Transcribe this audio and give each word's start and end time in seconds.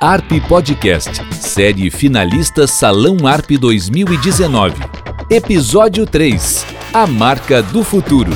ARP 0.00 0.40
Podcast, 0.46 1.10
série 1.34 1.90
finalista 1.90 2.68
Salão 2.68 3.26
ARP 3.26 3.58
2019. 3.58 4.76
Episódio 5.28 6.06
3 6.06 6.64
A 6.94 7.04
Marca 7.04 7.60
do 7.60 7.82
Futuro. 7.82 8.30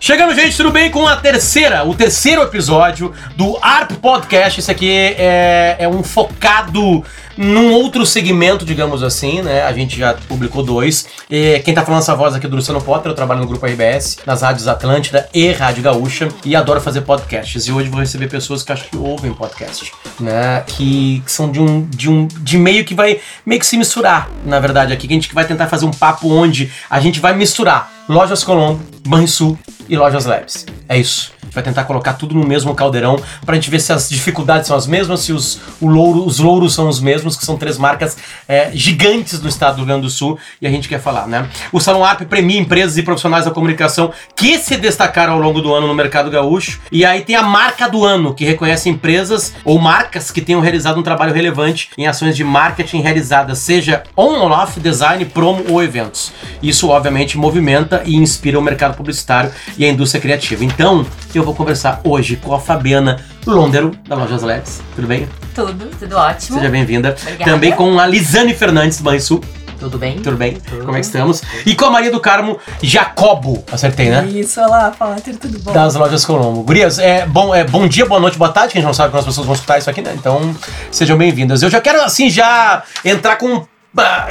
Chegamos, 0.00 0.34
gente, 0.34 0.56
tudo 0.56 0.72
bem? 0.72 0.90
Com 0.90 1.06
a 1.06 1.16
terceira, 1.16 1.84
o 1.84 1.94
terceiro 1.94 2.42
episódio 2.42 3.14
do 3.36 3.56
ARP 3.62 3.92
Podcast. 4.02 4.58
Esse 4.58 4.70
aqui 4.70 4.90
é, 4.90 5.76
é 5.78 5.88
um 5.88 6.02
focado 6.02 7.04
num 7.36 7.72
outro 7.72 8.04
segmento, 8.06 8.64
digamos 8.64 9.02
assim, 9.02 9.42
né? 9.42 9.62
A 9.62 9.72
gente 9.72 9.98
já 9.98 10.14
publicou 10.28 10.62
dois. 10.62 11.06
E 11.30 11.60
quem 11.60 11.74
tá 11.74 11.84
falando 11.84 12.00
essa 12.00 12.14
voz 12.14 12.34
aqui 12.34 12.46
é 12.46 12.48
do 12.48 12.56
Luciano 12.56 12.80
Potter, 12.80 13.10
eu 13.10 13.14
trabalho 13.14 13.40
no 13.40 13.46
grupo 13.46 13.66
RBS, 13.66 14.18
nas 14.26 14.42
rádios 14.42 14.68
Atlântida 14.68 15.28
e 15.34 15.50
Rádio 15.52 15.82
Gaúcha, 15.82 16.28
e 16.44 16.54
adoro 16.54 16.80
fazer 16.80 17.02
podcasts. 17.02 17.66
E 17.66 17.72
hoje 17.72 17.88
vou 17.88 18.00
receber 18.00 18.28
pessoas 18.28 18.62
que 18.62 18.72
acho 18.72 18.84
que 18.88 18.96
ouvem 18.96 19.32
podcast, 19.32 19.92
né? 20.20 20.62
Que, 20.66 21.22
que 21.24 21.32
são 21.32 21.50
de 21.50 21.60
um, 21.60 21.84
de 21.84 22.10
um 22.10 22.26
de 22.26 22.58
meio 22.58 22.84
que 22.84 22.94
vai 22.94 23.20
meio 23.44 23.60
que 23.60 23.66
se 23.66 23.76
misturar, 23.76 24.30
na 24.44 24.60
verdade, 24.60 24.92
aqui, 24.92 25.06
que 25.06 25.14
a 25.14 25.16
gente 25.16 25.34
vai 25.34 25.46
tentar 25.46 25.66
fazer 25.66 25.86
um 25.86 25.90
papo 25.90 26.28
onde 26.28 26.72
a 26.88 27.00
gente 27.00 27.20
vai 27.20 27.34
misturar 27.34 27.92
Lojas 28.08 28.44
Colombo, 28.44 28.80
Banrisul 29.06 29.58
e 29.88 29.96
Lojas 29.96 30.24
Labs. 30.24 30.66
É 30.88 30.98
isso. 30.98 31.33
Vai 31.54 31.62
tentar 31.62 31.84
colocar 31.84 32.14
tudo 32.14 32.34
no 32.34 32.44
mesmo 32.44 32.74
caldeirão 32.74 33.16
pra 33.44 33.54
gente 33.54 33.70
ver 33.70 33.80
se 33.80 33.92
as 33.92 34.08
dificuldades 34.08 34.66
são 34.66 34.76
as 34.76 34.86
mesmas, 34.86 35.20
se 35.20 35.32
os, 35.32 35.60
o 35.80 35.86
louro, 35.86 36.26
os 36.26 36.38
louros 36.38 36.74
são 36.74 36.88
os 36.88 37.00
mesmos, 37.00 37.36
que 37.36 37.44
são 37.44 37.56
três 37.56 37.78
marcas 37.78 38.16
é, 38.48 38.70
gigantes 38.74 39.38
do 39.38 39.48
estado 39.48 39.74
do 39.74 39.78
Rio 39.78 39.86
Grande 39.86 40.02
do 40.02 40.10
Sul 40.10 40.38
e 40.60 40.66
a 40.66 40.70
gente 40.70 40.88
quer 40.88 41.00
falar, 41.00 41.26
né? 41.26 41.48
O 41.72 41.80
Salão 41.80 42.04
ARP 42.04 42.22
premia 42.22 42.58
empresas 42.58 42.98
e 42.98 43.02
profissionais 43.02 43.44
da 43.44 43.50
comunicação 43.50 44.12
que 44.34 44.58
se 44.58 44.76
destacaram 44.76 45.34
ao 45.34 45.38
longo 45.38 45.60
do 45.60 45.72
ano 45.72 45.86
no 45.86 45.94
mercado 45.94 46.30
gaúcho. 46.30 46.80
E 46.90 47.04
aí 47.04 47.22
tem 47.22 47.36
a 47.36 47.42
marca 47.42 47.88
do 47.88 48.04
ano, 48.04 48.34
que 48.34 48.44
reconhece 48.44 48.88
empresas 48.88 49.54
ou 49.64 49.78
marcas 49.78 50.30
que 50.30 50.40
tenham 50.40 50.60
realizado 50.60 50.98
um 50.98 51.02
trabalho 51.02 51.32
relevante 51.32 51.90
em 51.96 52.06
ações 52.06 52.36
de 52.36 52.42
marketing 52.42 53.00
realizadas, 53.00 53.58
seja 53.58 54.02
on 54.16 54.38
ou 54.38 54.50
off, 54.50 54.80
design, 54.80 55.24
promo 55.26 55.64
ou 55.68 55.82
eventos. 55.82 56.32
Isso, 56.62 56.88
obviamente, 56.88 57.38
movimenta 57.38 58.02
e 58.04 58.16
inspira 58.16 58.58
o 58.58 58.62
mercado 58.62 58.96
publicitário 58.96 59.50
e 59.76 59.84
a 59.84 59.88
indústria 59.88 60.20
criativa. 60.20 60.64
Então, 60.64 61.06
eu 61.34 61.43
vou 61.46 61.54
conversar 61.54 62.00
hoje 62.04 62.36
com 62.36 62.54
a 62.54 62.60
Fabiana 62.60 63.20
Londero, 63.46 63.92
da 64.08 64.16
Lojas 64.16 64.42
Labs. 64.42 64.82
Tudo 64.94 65.06
bem? 65.06 65.28
Tudo, 65.54 65.90
tudo 65.98 66.16
ótimo. 66.16 66.58
Seja 66.58 66.70
bem-vinda. 66.70 67.16
Obrigada. 67.20 67.50
Também 67.50 67.72
com 67.72 67.98
a 67.98 68.06
Lisane 68.06 68.54
Fernandes, 68.54 68.98
do 68.98 69.04
Banrisul. 69.04 69.40
Tudo 69.78 69.98
bem? 69.98 70.18
Tudo 70.20 70.36
bem? 70.36 70.56
Como 70.70 70.92
é 70.92 71.00
que 71.00 71.06
estamos? 71.06 71.42
E 71.66 71.74
com 71.74 71.84
a 71.84 71.90
Maria 71.90 72.10
do 72.10 72.18
Carmo 72.18 72.58
Jacobo. 72.82 73.62
Acertei, 73.70 74.08
né? 74.08 74.26
Isso, 74.28 74.60
olá, 74.60 74.90
Potter, 74.90 75.36
tudo 75.36 75.58
bom? 75.58 75.72
Das 75.72 75.94
lojas 75.94 76.24
Colombo. 76.24 76.62
Gurias, 76.62 76.98
é, 76.98 77.26
bom, 77.26 77.54
é, 77.54 77.64
bom 77.64 77.86
dia, 77.86 78.06
boa 78.06 78.20
noite, 78.20 78.38
boa 78.38 78.50
tarde, 78.50 78.72
que 78.72 78.78
a 78.78 78.80
gente 78.80 78.86
não 78.86 78.94
sabe 78.94 79.10
quando 79.10 79.20
as 79.20 79.26
pessoas 79.26 79.46
vão 79.46 79.54
escutar 79.54 79.78
isso 79.78 79.90
aqui, 79.90 80.00
né? 80.00 80.14
Então, 80.14 80.54
sejam 80.90 81.18
bem-vindas. 81.18 81.62
Eu 81.62 81.68
já 81.68 81.80
quero, 81.80 82.00
assim, 82.02 82.30
já 82.30 82.82
entrar 83.04 83.36
com 83.36 83.66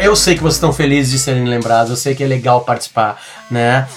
Eu 0.01 0.15
sei 0.15 0.35
que 0.35 0.41
vocês 0.41 0.55
estão 0.55 0.73
felizes 0.73 1.11
de 1.11 1.19
serem 1.19 1.45
lembrados, 1.45 1.89
eu 1.89 1.95
sei 1.95 2.13
que 2.13 2.23
é 2.23 2.27
legal 2.27 2.61
participar, 2.61 3.21
né, 3.49 3.87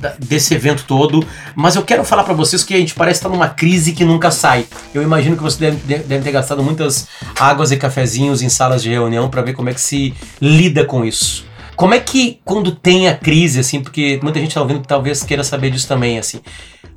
da- 0.00 0.14
desse 0.18 0.54
evento 0.54 0.84
todo, 0.86 1.22
mas 1.54 1.76
eu 1.76 1.82
quero 1.82 2.02
falar 2.04 2.24
pra 2.24 2.32
vocês 2.32 2.64
que 2.64 2.72
a 2.74 2.78
gente 2.78 2.94
parece 2.94 3.18
estar 3.18 3.28
numa 3.28 3.48
crise 3.48 3.92
que 3.92 4.04
nunca 4.04 4.30
sai. 4.30 4.66
Eu 4.94 5.02
imagino 5.02 5.36
que 5.36 5.42
vocês 5.42 5.58
devem, 5.58 5.78
de- 5.80 6.04
devem 6.04 6.22
ter 6.22 6.32
gastado 6.32 6.62
muitas 6.62 7.06
águas 7.38 7.70
e 7.72 7.76
cafezinhos 7.76 8.40
em 8.40 8.48
salas 8.48 8.82
de 8.82 8.88
reunião 8.88 9.28
pra 9.28 9.42
ver 9.42 9.52
como 9.52 9.68
é 9.68 9.74
que 9.74 9.80
se 9.80 10.14
lida 10.40 10.84
com 10.84 11.04
isso. 11.04 11.44
Como 11.78 11.94
é 11.94 12.00
que 12.00 12.40
quando 12.44 12.72
tem 12.72 13.06
a 13.06 13.14
crise, 13.14 13.60
assim, 13.60 13.80
porque 13.80 14.18
muita 14.20 14.40
gente 14.40 14.52
tá 14.52 14.60
ouvindo 14.60 14.80
que 14.80 14.88
talvez 14.88 15.22
queira 15.22 15.44
saber 15.44 15.70
disso 15.70 15.86
também, 15.86 16.18
assim. 16.18 16.40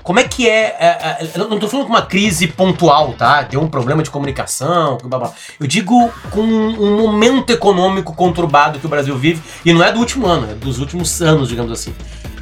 Como 0.01 0.19
é 0.19 0.23
que 0.23 0.49
é, 0.49 0.75
é, 0.79 1.17
é, 1.21 1.37
não 1.37 1.59
tô 1.59 1.67
falando 1.67 1.85
com 1.85 1.93
uma 1.93 2.01
crise 2.01 2.47
pontual, 2.47 3.13
tá? 3.13 3.43
Deu 3.43 3.61
um 3.61 3.67
problema 3.67 4.01
de 4.01 4.09
comunicação, 4.09 4.97
blá, 5.03 5.19
blá. 5.19 5.33
Eu 5.59 5.67
digo 5.67 6.11
com 6.31 6.41
um 6.41 6.97
momento 6.97 7.51
econômico 7.51 8.15
conturbado 8.15 8.79
que 8.79 8.85
o 8.87 8.89
Brasil 8.89 9.15
vive, 9.15 9.43
e 9.63 9.71
não 9.71 9.83
é 9.83 9.91
do 9.91 9.99
último 9.99 10.25
ano, 10.25 10.49
é 10.49 10.55
dos 10.55 10.79
últimos 10.79 11.21
anos, 11.21 11.49
digamos 11.49 11.71
assim. 11.71 11.93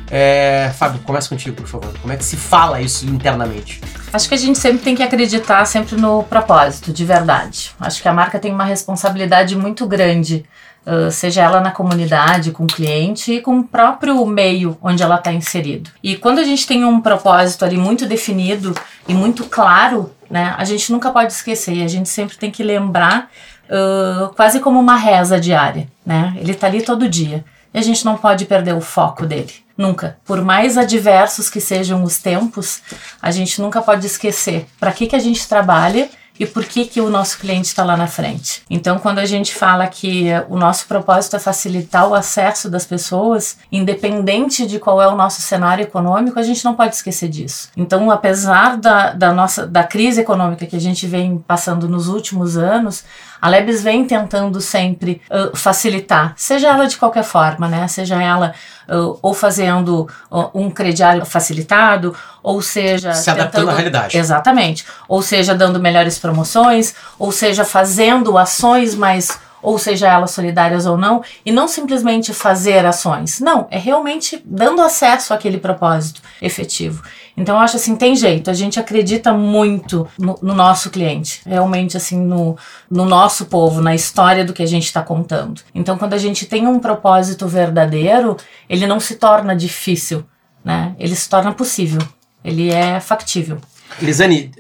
É, 0.09 0.71
Fábio, 0.77 1.01
começa 1.01 1.27
contigo, 1.27 1.57
por 1.57 1.67
favor. 1.67 1.93
Como 2.01 2.13
é 2.13 2.15
que 2.15 2.23
se 2.23 2.37
fala 2.37 2.81
isso 2.81 3.05
internamente? 3.05 3.81
Acho 4.13 4.29
que 4.29 4.35
a 4.35 4.37
gente 4.37 4.57
sempre 4.57 4.81
tem 4.81 4.95
que 4.95 5.03
acreditar 5.03 5.65
sempre 5.65 5.97
no 5.97 6.23
propósito, 6.23 6.93
de 6.93 7.03
verdade. 7.03 7.71
Acho 7.77 8.01
que 8.01 8.07
a 8.07 8.13
marca 8.13 8.39
tem 8.39 8.53
uma 8.53 8.63
responsabilidade 8.63 9.57
muito 9.57 9.85
grande, 9.85 10.45
uh, 10.89 11.11
seja 11.11 11.43
ela 11.43 11.61
na 11.61 11.71
comunidade, 11.71 12.51
com 12.51 12.63
o 12.63 12.67
cliente 12.67 13.33
e 13.33 13.41
com 13.41 13.59
o 13.59 13.63
próprio 13.63 14.25
meio 14.25 14.77
onde 14.81 15.03
ela 15.03 15.15
está 15.15 15.31
inserido. 15.31 15.91
E 16.01 16.15
quando 16.15 16.39
a 16.39 16.43
gente 16.43 16.65
tem 16.65 16.83
um 16.83 16.99
propósito 16.99 17.63
ali 17.63 17.77
muito 17.77 18.07
definido 18.07 18.73
e 19.07 19.13
muito 19.13 19.45
claro, 19.45 20.11
né, 20.29 20.55
a 20.57 20.63
gente 20.63 20.91
nunca 20.91 21.11
pode 21.11 21.33
esquecer. 21.33 21.83
A 21.83 21.87
gente 21.87 22.09
sempre 22.09 22.37
tem 22.37 22.49
que 22.49 22.63
lembrar, 22.63 23.29
uh, 23.69 24.33
quase 24.35 24.59
como 24.59 24.79
uma 24.79 24.95
reza 24.95 25.39
diária, 25.39 25.87
né? 26.05 26.35
Ele 26.37 26.51
está 26.51 26.67
ali 26.67 26.81
todo 26.81 27.07
dia. 27.07 27.45
E 27.73 27.77
a 27.77 27.81
gente 27.81 28.03
não 28.03 28.17
pode 28.17 28.45
perder 28.45 28.73
o 28.73 28.81
foco 28.81 29.27
dele. 29.27 29.53
Nunca. 29.77 30.17
Por 30.25 30.43
mais 30.43 30.77
adversos 30.77 31.49
que 31.49 31.61
sejam 31.61 32.03
os 32.03 32.17
tempos, 32.17 32.81
a 33.21 33.31
gente 33.31 33.61
nunca 33.61 33.81
pode 33.81 34.05
esquecer 34.05 34.65
para 34.79 34.91
que, 34.91 35.07
que 35.07 35.15
a 35.15 35.19
gente 35.19 35.47
trabalha 35.47 36.09
e 36.39 36.45
por 36.45 36.63
que, 36.63 36.85
que 36.85 37.01
o 37.01 37.09
nosso 37.09 37.37
cliente 37.37 37.67
está 37.67 37.83
lá 37.83 37.97
na 37.97 38.07
frente. 38.07 38.63
Então, 38.69 38.97
quando 38.97 39.19
a 39.19 39.25
gente 39.25 39.53
fala 39.53 39.85
que 39.87 40.27
o 40.47 40.57
nosso 40.57 40.87
propósito 40.87 41.35
é 41.35 41.39
facilitar 41.39 42.07
o 42.07 42.13
acesso 42.13 42.69
das 42.69 42.85
pessoas, 42.85 43.57
independente 43.69 44.65
de 44.65 44.79
qual 44.79 45.01
é 45.01 45.07
o 45.07 45.17
nosso 45.17 45.41
cenário 45.41 45.83
econômico, 45.83 46.39
a 46.39 46.43
gente 46.43 46.63
não 46.63 46.75
pode 46.75 46.95
esquecer 46.95 47.27
disso. 47.27 47.69
Então, 47.75 48.09
apesar 48.09 48.77
da, 48.77 49.11
da 49.11 49.33
nossa 49.33 49.67
da 49.67 49.83
crise 49.83 50.21
econômica 50.21 50.65
que 50.65 50.75
a 50.75 50.81
gente 50.81 51.05
vem 51.05 51.37
passando 51.39 51.89
nos 51.89 52.07
últimos 52.07 52.57
anos, 52.57 53.03
a 53.41 53.49
Lebes 53.49 53.81
vem 53.81 54.05
tentando 54.05 54.59
sempre 54.59 55.21
uh, 55.29 55.55
facilitar, 55.55 56.33
seja 56.35 56.69
ela 56.69 56.87
de 56.87 56.97
qualquer 56.97 57.23
forma, 57.23 57.67
né? 57.67 57.87
Seja 57.87 58.21
ela 58.21 58.53
uh, 58.87 59.17
ou 59.21 59.33
fazendo 59.33 60.09
uh, 60.29 60.49
um 60.53 60.69
crediário 60.69 61.25
facilitado, 61.25 62.15
ou 62.43 62.61
seja. 62.61 63.13
Se 63.13 63.29
adaptando 63.29 63.69
à 63.69 63.73
realidade. 63.73 64.17
Exatamente. 64.17 64.85
Ou 65.07 65.21
seja, 65.21 65.55
dando 65.55 65.79
melhores 65.79 66.17
promoções, 66.19 66.95
ou 67.17 67.31
seja, 67.31 67.63
fazendo 67.63 68.37
ações 68.37 68.95
mais. 68.95 69.39
Ou 69.61 69.77
seja, 69.77 70.07
elas 70.07 70.31
solidárias 70.31 70.85
ou 70.85 70.97
não, 70.97 71.21
e 71.45 71.51
não 71.51 71.67
simplesmente 71.67 72.33
fazer 72.33 72.85
ações. 72.85 73.41
Não, 73.41 73.67
é 73.69 73.77
realmente 73.77 74.41
dando 74.45 74.81
acesso 74.81 75.33
àquele 75.33 75.57
propósito 75.57 76.21
efetivo. 76.41 77.03
Então 77.37 77.55
eu 77.55 77.61
acho 77.61 77.75
assim, 77.77 77.95
tem 77.95 78.15
jeito, 78.15 78.49
a 78.49 78.53
gente 78.53 78.79
acredita 78.79 79.33
muito 79.33 80.07
no, 80.17 80.37
no 80.41 80.53
nosso 80.53 80.89
cliente, 80.89 81.41
realmente 81.45 81.95
assim, 81.95 82.19
no, 82.19 82.57
no 82.89 83.05
nosso 83.05 83.45
povo, 83.45 83.81
na 83.81 83.95
história 83.95 84.43
do 84.43 84.53
que 84.53 84.63
a 84.63 84.67
gente 84.67 84.85
está 84.85 85.01
contando. 85.01 85.61
Então 85.73 85.97
quando 85.97 86.13
a 86.13 86.17
gente 86.17 86.45
tem 86.45 86.67
um 86.67 86.79
propósito 86.79 87.47
verdadeiro, 87.47 88.35
ele 88.69 88.85
não 88.85 88.99
se 88.99 89.15
torna 89.15 89.55
difícil, 89.55 90.25
né? 90.63 90.95
Ele 90.99 91.15
se 91.15 91.29
torna 91.29 91.53
possível, 91.53 92.01
ele 92.43 92.69
é 92.69 92.99
factível. 92.99 93.57
Lisane, 94.01 94.51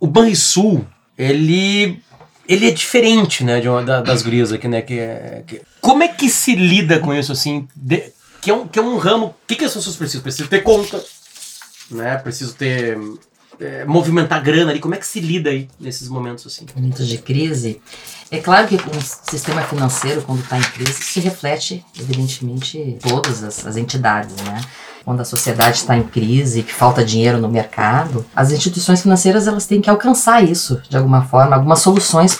o 0.00 0.06
Banrisul, 0.06 0.84
ele. 1.18 2.02
Ele 2.46 2.68
é 2.68 2.70
diferente, 2.70 3.42
né, 3.42 3.58
de 3.58 3.66
uma, 3.70 3.82
da- 3.82 4.02
das 4.02 4.20
gurias 4.22 4.52
aqui, 4.52 4.68
né? 4.68 4.82
Que, 4.82 4.98
é- 4.98 5.42
que- 5.46 5.62
como 5.80 6.02
é 6.02 6.08
que 6.08 6.28
se 6.28 6.54
lida 6.54 6.98
com 6.98 7.14
isso, 7.14 7.32
assim? 7.32 7.66
de- 7.74 8.12
que, 8.42 8.50
é 8.50 8.54
um, 8.54 8.66
que 8.68 8.78
é 8.78 8.82
um 8.82 8.98
ramo. 8.98 9.26
O 9.28 9.34
que, 9.46 9.54
que 9.54 9.64
as 9.64 9.72
pessoas 9.72 9.96
precisam? 9.96 10.20
Precisam 10.22 10.46
ter 10.48 10.60
conta, 10.62 11.02
né? 11.90 12.16
Preciso 12.16 12.54
ter. 12.54 12.98
é, 13.60 13.84
movimentar 13.84 14.42
grana 14.42 14.70
ali. 14.70 14.80
Como 14.80 14.94
é 14.94 14.98
que 14.98 15.06
se 15.06 15.20
lida 15.20 15.50
aí 15.50 15.68
nesses 15.78 16.08
momentos, 16.08 16.46
assim? 16.46 16.66
momentos 16.74 17.06
de 17.06 17.18
crise, 17.18 17.80
é 18.30 18.38
claro 18.38 18.66
que 18.66 18.76
o 18.76 19.30
sistema 19.30 19.62
financeiro, 19.62 20.22
quando 20.22 20.40
está 20.40 20.58
em 20.58 20.62
crise, 20.62 20.94
se 20.94 21.20
reflete, 21.20 21.84
evidentemente, 21.98 22.78
em 22.78 22.98
todas 22.98 23.44
as, 23.44 23.66
as 23.66 23.76
entidades, 23.76 24.34
né? 24.42 24.60
Quando 25.04 25.20
a 25.20 25.24
sociedade 25.24 25.76
está 25.76 25.96
em 25.96 26.02
crise, 26.02 26.62
que 26.62 26.72
falta 26.72 27.04
dinheiro 27.04 27.38
no 27.38 27.48
mercado, 27.48 28.24
as 28.34 28.50
instituições 28.50 29.02
financeiras 29.02 29.46
elas 29.46 29.66
têm 29.66 29.80
que 29.80 29.90
alcançar 29.90 30.42
isso 30.42 30.80
de 30.88 30.96
alguma 30.96 31.22
forma, 31.22 31.54
algumas 31.54 31.80
soluções 31.80 32.34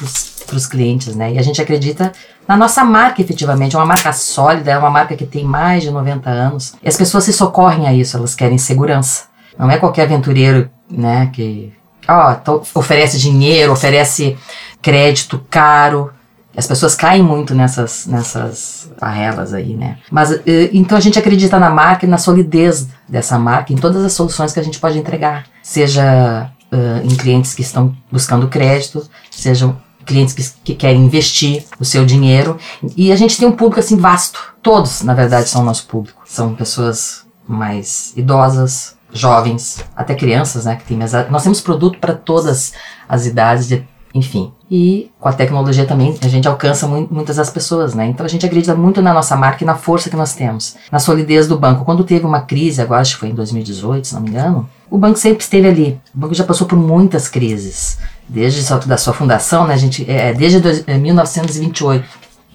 para 0.47 0.57
os 0.57 0.67
clientes, 0.67 1.15
né? 1.15 1.35
E 1.35 1.39
a 1.39 1.43
gente 1.43 1.61
acredita 1.61 2.11
na 2.49 2.57
nossa 2.57 2.83
marca, 2.83 3.21
efetivamente. 3.21 3.77
É 3.77 3.79
uma 3.79 3.87
marca 3.87 4.13
sólida, 4.13 4.71
é 4.71 4.79
uma 4.79 4.91
marca 4.91 5.15
que 5.15 5.27
tem 5.27 5.45
mais 5.45 5.83
de 5.83 5.91
90 5.91 6.31
anos. 6.31 6.75
E 6.83 6.89
as 6.89 6.97
pessoas 6.97 7.25
se 7.25 7.33
socorrem 7.33 7.87
a 7.87 7.93
isso, 7.93 8.17
elas 8.17 8.35
querem 8.35 8.57
segurança. 8.57 9.34
Não 9.59 9.71
é 9.71 9.79
qualquer 9.79 10.03
aventureiro, 10.03 10.71
né, 10.91 11.31
que 11.33 11.73
ó, 12.09 12.37
oferece 12.75 13.19
dinheiro, 13.19 13.73
oferece 13.73 14.37
crédito 14.83 15.45
caro. 15.51 16.11
As 16.57 16.67
pessoas 16.67 16.95
caem 16.95 17.23
muito 17.23 17.55
nessas, 17.55 18.07
nessas 18.07 18.89
barrelas 19.01 19.53
aí, 19.53 19.75
né? 19.75 19.99
Mas 20.11 20.31
eh, 20.31 20.71
então 20.73 20.97
a 20.97 21.01
gente 21.01 21.19
acredita 21.19 21.59
na 21.59 21.69
marca 21.69 22.07
e 22.07 22.09
na 22.09 22.17
solidez 22.17 22.87
dessa 23.09 23.37
marca, 23.39 23.73
em 23.73 23.77
todas 23.77 24.05
as 24.05 24.13
soluções 24.13 24.53
que 24.53 24.61
a 24.61 24.63
gente 24.63 24.79
pode 24.79 24.97
entregar. 24.97 25.47
Seja 25.63 26.49
eh, 26.71 27.01
em 27.03 27.17
clientes 27.17 27.55
que 27.55 27.63
estão 27.63 27.97
buscando 28.11 28.47
crédito, 28.47 29.09
sejam 29.33 29.77
clientes 30.05 30.35
que, 30.35 30.45
que 30.63 30.75
querem 30.75 31.05
investir 31.05 31.65
o 31.81 31.85
seu 31.85 32.05
dinheiro. 32.05 32.57
E 32.97 33.11
a 33.11 33.17
gente 33.17 33.37
tem 33.37 33.49
um 33.49 33.53
público 33.53 33.81
assim 33.81 33.97
vasto. 33.97 34.55
Todos, 34.63 35.03
na 35.03 35.15
verdade, 35.15 35.49
são 35.49 35.65
nosso 35.65 35.87
público. 35.87 36.23
São 36.25 36.55
pessoas 36.55 37.25
mais 37.49 38.13
idosas, 38.17 38.97
jovens, 39.15 39.85
até 39.97 40.15
crianças, 40.15 40.67
né? 40.67 40.77
Que 40.77 40.85
tem, 40.85 40.99
nós 41.31 41.43
temos 41.43 41.61
produto 41.61 41.99
para 41.99 42.13
todas 42.13 42.75
as 43.09 43.25
idades, 43.25 43.69
de, 43.69 43.87
enfim. 44.13 44.53
E 44.71 45.11
com 45.21 45.29
a 45.29 45.33
tecnologia 45.33 45.87
também 45.87 46.19
a 46.21 46.29
gente 46.29 46.49
alcança 46.49 46.87
mu 46.87 47.07
muitas 47.11 47.37
das 47.37 47.49
pessoas, 47.49 47.95
né? 47.95 48.07
Então 48.07 48.27
a 48.27 48.29
gente 48.29 48.45
acredita 48.45 48.75
muito 48.75 49.01
na 49.01 49.15
nossa 49.15 49.37
marca 49.37 49.63
e 49.63 49.67
na 49.67 49.77
força 49.77 50.11
que 50.11 50.17
nós 50.17 50.35
temos, 50.35 50.77
na 50.91 50.99
solidez 50.99 51.47
do 51.47 51.59
banco. 51.59 51.85
Quando 51.85 52.05
teve 52.05 52.27
uma 52.27 52.41
crise, 52.41 52.83
agora 52.83 53.01
acho 53.01 53.15
que 53.15 53.21
foi 53.21 53.29
em 53.29 53.35
2018, 53.35 54.09
se 54.09 54.15
não 54.15 54.21
me 54.21 54.31
engano, 54.31 54.69
o 54.91 54.99
banco 54.99 55.19
sempre 55.19 55.45
esteve 55.45 55.69
ali. 55.69 56.01
O 56.15 56.19
banco 56.19 56.35
já 56.35 56.45
passou 56.45 56.67
por 56.67 56.77
muitas 56.77 57.29
crises, 57.29 57.99
desde 58.29 58.63
só 58.63 58.79
da 58.79 58.97
sua 58.97 59.15
fundação, 59.15 59.67
né? 59.67 59.75
A 59.75 59.79
gente 59.79 60.05
é, 60.11 60.35
desde 60.35 60.59
dois, 60.61 60.83
é, 60.87 60.99
1928, 60.99 62.05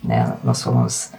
né? 0.03 0.33
Nós 0.43 0.61
fomos 0.61 1.11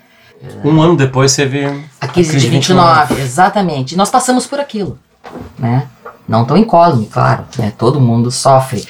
um 0.65 0.81
ano 0.81 0.97
depois 0.97 1.37
teve 1.37 1.65
a 1.67 1.69
crise, 1.71 1.85
a 2.01 2.09
crise 2.09 2.39
de 2.39 2.49
29, 2.49 3.09
29, 3.09 3.23
exatamente. 3.23 3.93
E 3.95 3.97
nós 3.97 4.11
passamos 4.11 4.47
por 4.47 4.59
aquilo, 4.59 4.99
né? 5.59 5.87
Não 6.27 6.45
tão 6.45 6.57
incólume, 6.57 7.07
claro, 7.07 7.45
né? 7.59 7.73
Todo 7.77 8.01
mundo 8.01 8.31
sofre. 8.31 8.87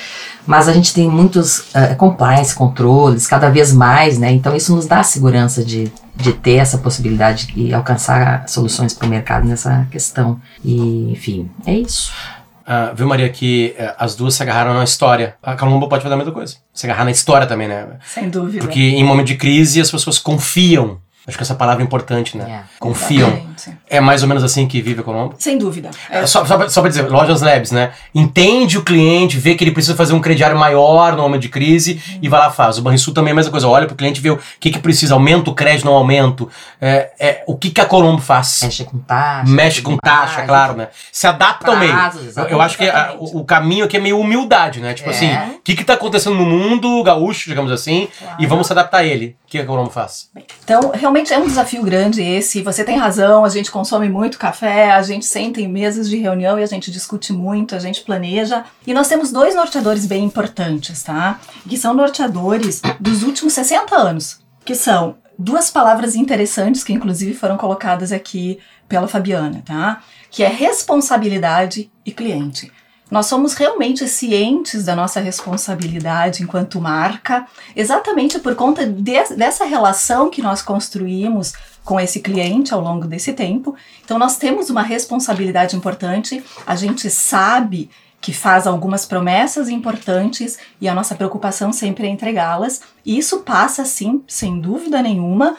Mas 0.47 0.69
a 0.69 0.73
gente 0.73 0.93
tem 0.93 1.09
muitos 1.09 1.61
uh, 1.75 1.94
compliance, 1.97 2.55
controles, 2.55 3.27
cada 3.27 3.49
vez 3.49 3.73
mais, 3.73 4.19
né? 4.19 4.31
Então 4.32 4.55
isso 4.55 4.75
nos 4.75 4.87
dá 4.87 5.00
a 5.00 5.05
segurança 5.05 5.65
de, 5.65 5.91
de 6.15 6.32
ter 6.32 6.56
essa 6.56 6.77
possibilidade 6.79 7.47
de 7.47 7.73
alcançar 7.73 8.49
soluções 8.49 8.93
para 8.93 9.06
o 9.06 9.11
mercado 9.11 9.47
nessa 9.47 9.87
questão. 9.91 10.41
E, 10.65 11.12
enfim, 11.12 11.50
é 11.67 11.75
isso. 11.75 12.12
Uh, 12.61 12.94
viu, 12.94 13.06
Maria, 13.06 13.29
que 13.29 13.75
uh, 13.79 13.94
as 13.99 14.15
duas 14.15 14.35
se 14.35 14.43
agarraram 14.43 14.75
na 14.75 14.85
história. 14.85 15.35
A 15.43 15.55
Calumba 15.55 15.88
pode 15.88 16.03
fazer 16.03 16.15
a 16.15 16.19
mesma 16.19 16.32
coisa. 16.32 16.56
Se 16.75 16.87
agarrar 16.87 17.05
na 17.05 17.11
história 17.11 17.47
também, 17.47 17.69
né? 17.69 17.87
Sem 18.05 18.29
dúvida. 18.29 18.59
Porque 18.61 18.81
em 18.81 19.03
momento 19.03 19.29
de 19.29 19.37
crise 19.37 19.81
as 19.81 19.91
pessoas 19.91 20.19
confiam 20.19 20.99
Acho 21.26 21.37
que 21.37 21.43
essa 21.43 21.55
palavra 21.55 21.82
é 21.82 21.87
importante, 21.87 22.37
né? 22.37 22.64
É, 22.64 22.78
Confiam. 22.78 23.28
Exatamente. 23.28 23.78
É 23.88 24.00
mais 24.00 24.22
ou 24.22 24.28
menos 24.28 24.43
assim 24.43 24.67
que 24.67 24.81
vive 24.81 25.00
a 25.00 25.05
Colombo? 25.05 25.34
Sem 25.38 25.58
dúvida. 25.58 25.90
É. 26.08 26.25
Só, 26.26 26.44
só, 26.46 26.56
pra, 26.56 26.69
só 26.69 26.81
pra 26.81 26.88
dizer, 26.88 27.08
Lojas 27.08 27.43
Labs, 27.43 27.70
né? 27.70 27.93
Entende 28.14 28.78
o 28.78 28.82
cliente, 28.82 29.38
vê 29.38 29.55
que 29.55 29.62
ele 29.62 29.70
precisa 29.70 29.94
fazer 29.94 30.14
um 30.14 30.20
crediário 30.20 30.58
maior 30.58 31.14
no 31.14 31.22
momento 31.22 31.43
de 31.43 31.49
crise 31.49 32.00
uhum. 32.08 32.19
e 32.22 32.28
vai 32.28 32.40
lá 32.40 32.50
faz. 32.50 32.78
O 32.78 32.82
Banrisul 32.82 33.12
também 33.12 33.31
é 33.31 33.32
a 33.32 33.37
mesma 33.37 33.50
coisa. 33.50 33.69
Olha 33.69 33.87
pro 33.87 33.94
cliente 33.94 34.20
ver 34.20 34.31
o 34.31 34.38
que, 34.58 34.70
que 34.70 34.78
precisa, 34.78 35.14
aumenta 35.14 35.50
o 35.50 35.55
crédito, 35.55 35.84
não 35.84 35.93
aumento. 35.93 36.49
É, 36.81 37.11
é, 37.20 37.44
o 37.46 37.56
que, 37.56 37.70
que 37.70 37.81
a 37.81 37.84
Colombo 37.84 38.22
faz? 38.22 38.62
Mexe 38.62 38.84
com 38.84 38.99
taxa. 38.99 39.50
Mexe 39.50 39.82
com 39.82 39.96
taxa, 39.99 40.43
claro, 40.43 40.75
né? 40.76 40.88
Se 41.12 41.26
adapta 41.26 41.70
ao 41.70 41.76
meio. 41.76 41.94
Eu, 42.37 42.44
eu, 42.44 42.61
acho 42.61 42.78
que 42.78 42.88
a, 42.88 43.14
o, 43.19 43.40
o, 43.40 43.44
caminho 43.44 43.84
aqui 43.84 43.96
é 43.96 44.00
meio 44.00 44.19
humildade, 44.19 44.81
né? 44.81 44.94
Tipo 44.94 45.11
é. 45.11 45.12
assim, 45.12 45.32
o 45.56 45.61
que, 45.62 45.75
que 45.75 45.84
tá 45.84 45.94
acontecendo 45.94 46.37
no 46.37 46.46
mundo 46.46 47.02
gaúcho, 47.02 47.49
digamos 47.49 47.70
assim, 47.70 48.08
claro. 48.19 48.37
e 48.38 48.46
vamos 48.46 48.67
se 48.67 48.72
adaptar 48.72 48.99
a 48.99 49.05
ele. 49.05 49.37
Que 49.50 49.58
a 49.58 49.67
Colombo 49.67 49.91
faz? 49.91 50.31
Então, 50.62 50.93
realmente 50.94 51.35
é 51.35 51.38
um 51.38 51.44
desafio 51.44 51.82
grande 51.82 52.23
esse. 52.23 52.62
Você 52.62 52.85
tem 52.85 52.97
razão, 52.97 53.44
a 53.44 53.49
gente 53.49 53.69
consome 53.69 54.08
muito 54.08 54.38
café, 54.38 54.93
a 54.93 55.02
gente 55.02 55.26
senta 55.26 55.61
em 55.61 55.67
mesas 55.67 56.08
de 56.08 56.17
reunião 56.17 56.56
e 56.56 56.62
a 56.62 56.67
gente 56.67 56.88
discute 56.88 57.32
muito, 57.32 57.75
a 57.75 57.81
gente 57.81 58.02
planeja. 58.02 58.64
E 58.87 58.94
nós 58.94 59.08
temos 59.08 59.32
dois 59.32 59.56
norteadores 59.56 60.06
bem 60.06 60.23
importantes, 60.23 61.02
tá? 61.02 61.41
Que 61.69 61.76
são 61.76 61.93
norteadores 61.93 62.81
dos 63.00 63.25
últimos 63.25 63.52
60 63.55 63.97
anos, 63.97 64.38
que 64.64 64.76
são 64.76 65.17
duas 65.37 65.69
palavras 65.69 66.14
interessantes 66.14 66.85
que 66.85 66.93
inclusive 66.93 67.35
foram 67.35 67.56
colocadas 67.56 68.12
aqui 68.12 68.61
pela 68.88 69.08
Fabiana, 69.08 69.64
tá? 69.67 70.00
Que 70.31 70.44
é 70.44 70.49
responsabilidade 70.49 71.91
e 72.06 72.12
cliente. 72.12 72.70
Nós 73.10 73.26
somos 73.26 73.54
realmente 73.54 74.06
cientes 74.06 74.84
da 74.84 74.94
nossa 74.94 75.18
responsabilidade 75.18 76.42
enquanto 76.42 76.80
marca, 76.80 77.46
exatamente 77.74 78.38
por 78.38 78.54
conta 78.54 78.86
de, 78.86 79.34
dessa 79.36 79.64
relação 79.64 80.30
que 80.30 80.40
nós 80.40 80.62
construímos 80.62 81.52
com 81.84 81.98
esse 81.98 82.20
cliente 82.20 82.72
ao 82.72 82.80
longo 82.80 83.06
desse 83.06 83.32
tempo. 83.32 83.74
Então, 84.04 84.18
nós 84.18 84.36
temos 84.36 84.70
uma 84.70 84.82
responsabilidade 84.82 85.74
importante, 85.74 86.42
a 86.66 86.76
gente 86.76 87.10
sabe 87.10 87.90
que 88.20 88.32
faz 88.32 88.66
algumas 88.66 89.06
promessas 89.06 89.68
importantes 89.68 90.58
e 90.80 90.86
a 90.88 90.94
nossa 90.94 91.14
preocupação 91.14 91.72
sempre 91.72 92.06
é 92.06 92.10
entregá-las. 92.10 92.82
E 93.04 93.18
isso 93.18 93.40
passa, 93.40 93.84
sim, 93.84 94.22
sem 94.28 94.60
dúvida 94.60 95.02
nenhuma, 95.02 95.56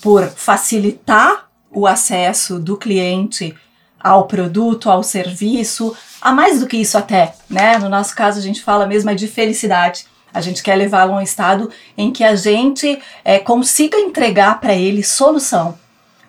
por 0.00 0.28
facilitar 0.28 1.48
o 1.70 1.86
acesso 1.86 2.58
do 2.58 2.76
cliente 2.76 3.54
ao 4.02 4.26
produto, 4.26 4.90
ao 4.90 5.02
serviço, 5.02 5.96
a 6.20 6.32
mais 6.32 6.60
do 6.60 6.66
que 6.66 6.76
isso 6.76 6.98
até, 6.98 7.34
né? 7.48 7.78
No 7.78 7.88
nosso 7.88 8.14
caso 8.14 8.38
a 8.38 8.42
gente 8.42 8.62
fala 8.62 8.86
mesmo 8.86 9.10
é 9.10 9.14
de 9.14 9.28
felicidade. 9.28 10.06
A 10.34 10.40
gente 10.40 10.62
quer 10.62 10.76
levá-lo 10.76 11.12
a 11.12 11.16
um 11.16 11.22
estado 11.22 11.70
em 11.96 12.10
que 12.10 12.24
a 12.24 12.34
gente 12.34 13.00
é, 13.24 13.38
consiga 13.38 13.98
entregar 13.98 14.60
para 14.60 14.74
ele 14.74 15.02
solução, 15.02 15.78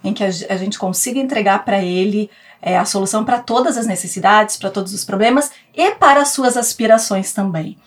em 0.03 0.13
que 0.13 0.23
a, 0.23 0.27
a 0.27 0.57
gente 0.57 0.77
consiga 0.77 1.19
entregar 1.19 1.63
para 1.63 1.81
ele 1.81 2.29
é, 2.61 2.77
a 2.77 2.85
solução 2.85 3.23
para 3.23 3.39
todas 3.39 3.77
as 3.77 3.85
necessidades, 3.85 4.57
para 4.57 4.69
todos 4.69 4.93
os 4.93 5.05
problemas 5.05 5.51
e 5.73 5.91
para 5.91 6.21
as 6.21 6.29
suas 6.29 6.57
aspirações 6.57 7.33
também. 7.33 7.77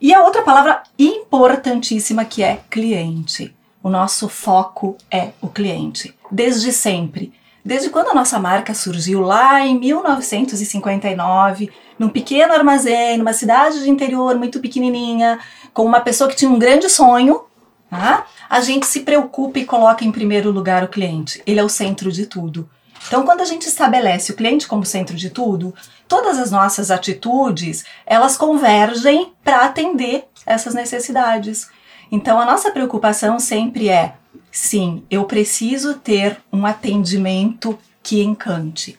E 0.00 0.14
a 0.14 0.24
outra 0.24 0.42
palavra 0.42 0.82
importantíssima 0.98 2.24
que 2.24 2.42
é 2.42 2.60
cliente. 2.70 3.54
O 3.82 3.88
nosso 3.88 4.28
foco 4.28 4.96
é 5.10 5.30
o 5.40 5.48
cliente, 5.48 6.14
desde 6.30 6.72
sempre. 6.72 7.32
Desde 7.64 7.90
quando 7.90 8.08
a 8.08 8.14
nossa 8.14 8.38
marca 8.38 8.72
surgiu 8.72 9.20
lá 9.20 9.60
em 9.66 9.78
1959, 9.78 11.70
num 11.98 12.08
pequeno 12.08 12.54
armazém, 12.54 13.18
numa 13.18 13.32
cidade 13.32 13.82
de 13.82 13.90
interior 13.90 14.36
muito 14.36 14.60
pequenininha, 14.60 15.38
com 15.74 15.84
uma 15.84 16.00
pessoa 16.00 16.28
que 16.28 16.36
tinha 16.36 16.50
um 16.50 16.58
grande 16.58 16.88
sonho, 16.88 17.42
tá? 17.90 18.26
a 18.48 18.60
gente 18.60 18.86
se 18.86 19.00
preocupa 19.00 19.58
e 19.58 19.64
coloca 19.64 20.04
em 20.04 20.10
primeiro 20.10 20.50
lugar 20.50 20.82
o 20.82 20.88
cliente. 20.88 21.42
Ele 21.46 21.60
é 21.60 21.64
o 21.64 21.68
centro 21.68 22.10
de 22.10 22.26
tudo. 22.26 22.68
Então, 23.06 23.24
quando 23.24 23.40
a 23.40 23.44
gente 23.44 23.66
estabelece 23.66 24.32
o 24.32 24.36
cliente 24.36 24.66
como 24.66 24.84
centro 24.84 25.16
de 25.16 25.30
tudo, 25.30 25.74
todas 26.08 26.38
as 26.38 26.50
nossas 26.50 26.90
atitudes, 26.90 27.84
elas 28.04 28.36
convergem 28.36 29.32
para 29.44 29.64
atender 29.64 30.24
essas 30.44 30.74
necessidades. 30.74 31.68
Então, 32.10 32.40
a 32.40 32.44
nossa 32.44 32.70
preocupação 32.70 33.38
sempre 33.38 33.88
é 33.88 34.14
Sim, 34.50 35.04
eu 35.10 35.24
preciso 35.24 35.94
ter 35.94 36.38
um 36.52 36.66
atendimento 36.66 37.78
que 38.02 38.22
encante. 38.22 38.98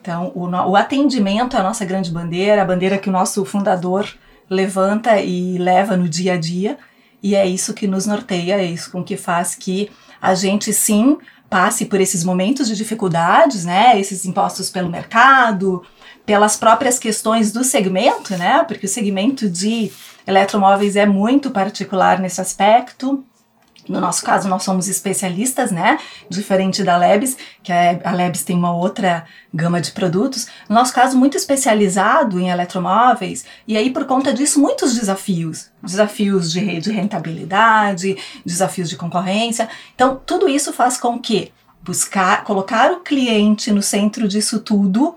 Então, 0.00 0.32
o, 0.34 0.46
o 0.48 0.76
atendimento 0.76 1.56
é 1.56 1.60
a 1.60 1.62
nossa 1.62 1.84
grande 1.84 2.10
bandeira, 2.10 2.62
a 2.62 2.64
bandeira 2.64 2.98
que 2.98 3.08
o 3.08 3.12
nosso 3.12 3.44
fundador 3.44 4.08
levanta 4.48 5.20
e 5.20 5.58
leva 5.58 5.96
no 5.96 6.08
dia 6.08 6.34
a 6.34 6.36
dia, 6.36 6.78
e 7.22 7.34
é 7.34 7.46
isso 7.46 7.74
que 7.74 7.86
nos 7.86 8.06
norteia, 8.06 8.54
é 8.54 8.64
isso 8.64 8.90
com 8.90 9.04
que 9.04 9.16
faz 9.16 9.54
que 9.54 9.90
a 10.20 10.34
gente 10.34 10.72
sim 10.72 11.18
passe 11.50 11.86
por 11.86 12.00
esses 12.00 12.24
momentos 12.24 12.68
de 12.68 12.76
dificuldades, 12.76 13.64
né? 13.64 13.98
Esses 13.98 14.24
impostos 14.24 14.70
pelo 14.70 14.88
mercado, 14.88 15.82
pelas 16.24 16.56
próprias 16.56 16.98
questões 16.98 17.52
do 17.52 17.64
segmento, 17.64 18.36
né? 18.36 18.64
Porque 18.64 18.86
o 18.86 18.88
segmento 18.88 19.48
de 19.48 19.90
eletromóveis 20.26 20.96
é 20.96 21.04
muito 21.04 21.50
particular 21.50 22.20
nesse 22.20 22.40
aspecto. 22.40 23.24
No 23.88 24.00
nosso 24.00 24.24
caso, 24.24 24.48
nós 24.48 24.62
somos 24.62 24.88
especialistas, 24.88 25.70
né? 25.70 25.98
Diferente 26.28 26.82
da 26.84 26.96
Lebes, 26.96 27.36
que 27.62 27.72
a 27.72 28.12
Lebes 28.12 28.44
tem 28.44 28.56
uma 28.56 28.74
outra 28.74 29.24
gama 29.52 29.80
de 29.80 29.90
produtos. 29.92 30.46
No 30.68 30.74
nosso 30.74 30.92
caso, 30.92 31.16
muito 31.16 31.36
especializado 31.36 32.38
em 32.38 32.50
eletromóveis, 32.50 33.44
e 33.66 33.76
aí, 33.76 33.90
por 33.90 34.04
conta 34.04 34.32
disso, 34.32 34.60
muitos 34.60 34.94
desafios. 34.94 35.70
Desafios 35.82 36.52
de, 36.52 36.80
de 36.80 36.92
rentabilidade, 36.92 38.16
desafios 38.44 38.88
de 38.88 38.96
concorrência. 38.96 39.68
Então, 39.94 40.20
tudo 40.24 40.48
isso 40.48 40.72
faz 40.72 40.96
com 40.96 41.18
que 41.18 41.52
buscar, 41.82 42.44
colocar 42.44 42.92
o 42.92 43.00
cliente 43.00 43.72
no 43.72 43.82
centro 43.82 44.28
disso 44.28 44.60
tudo, 44.60 45.16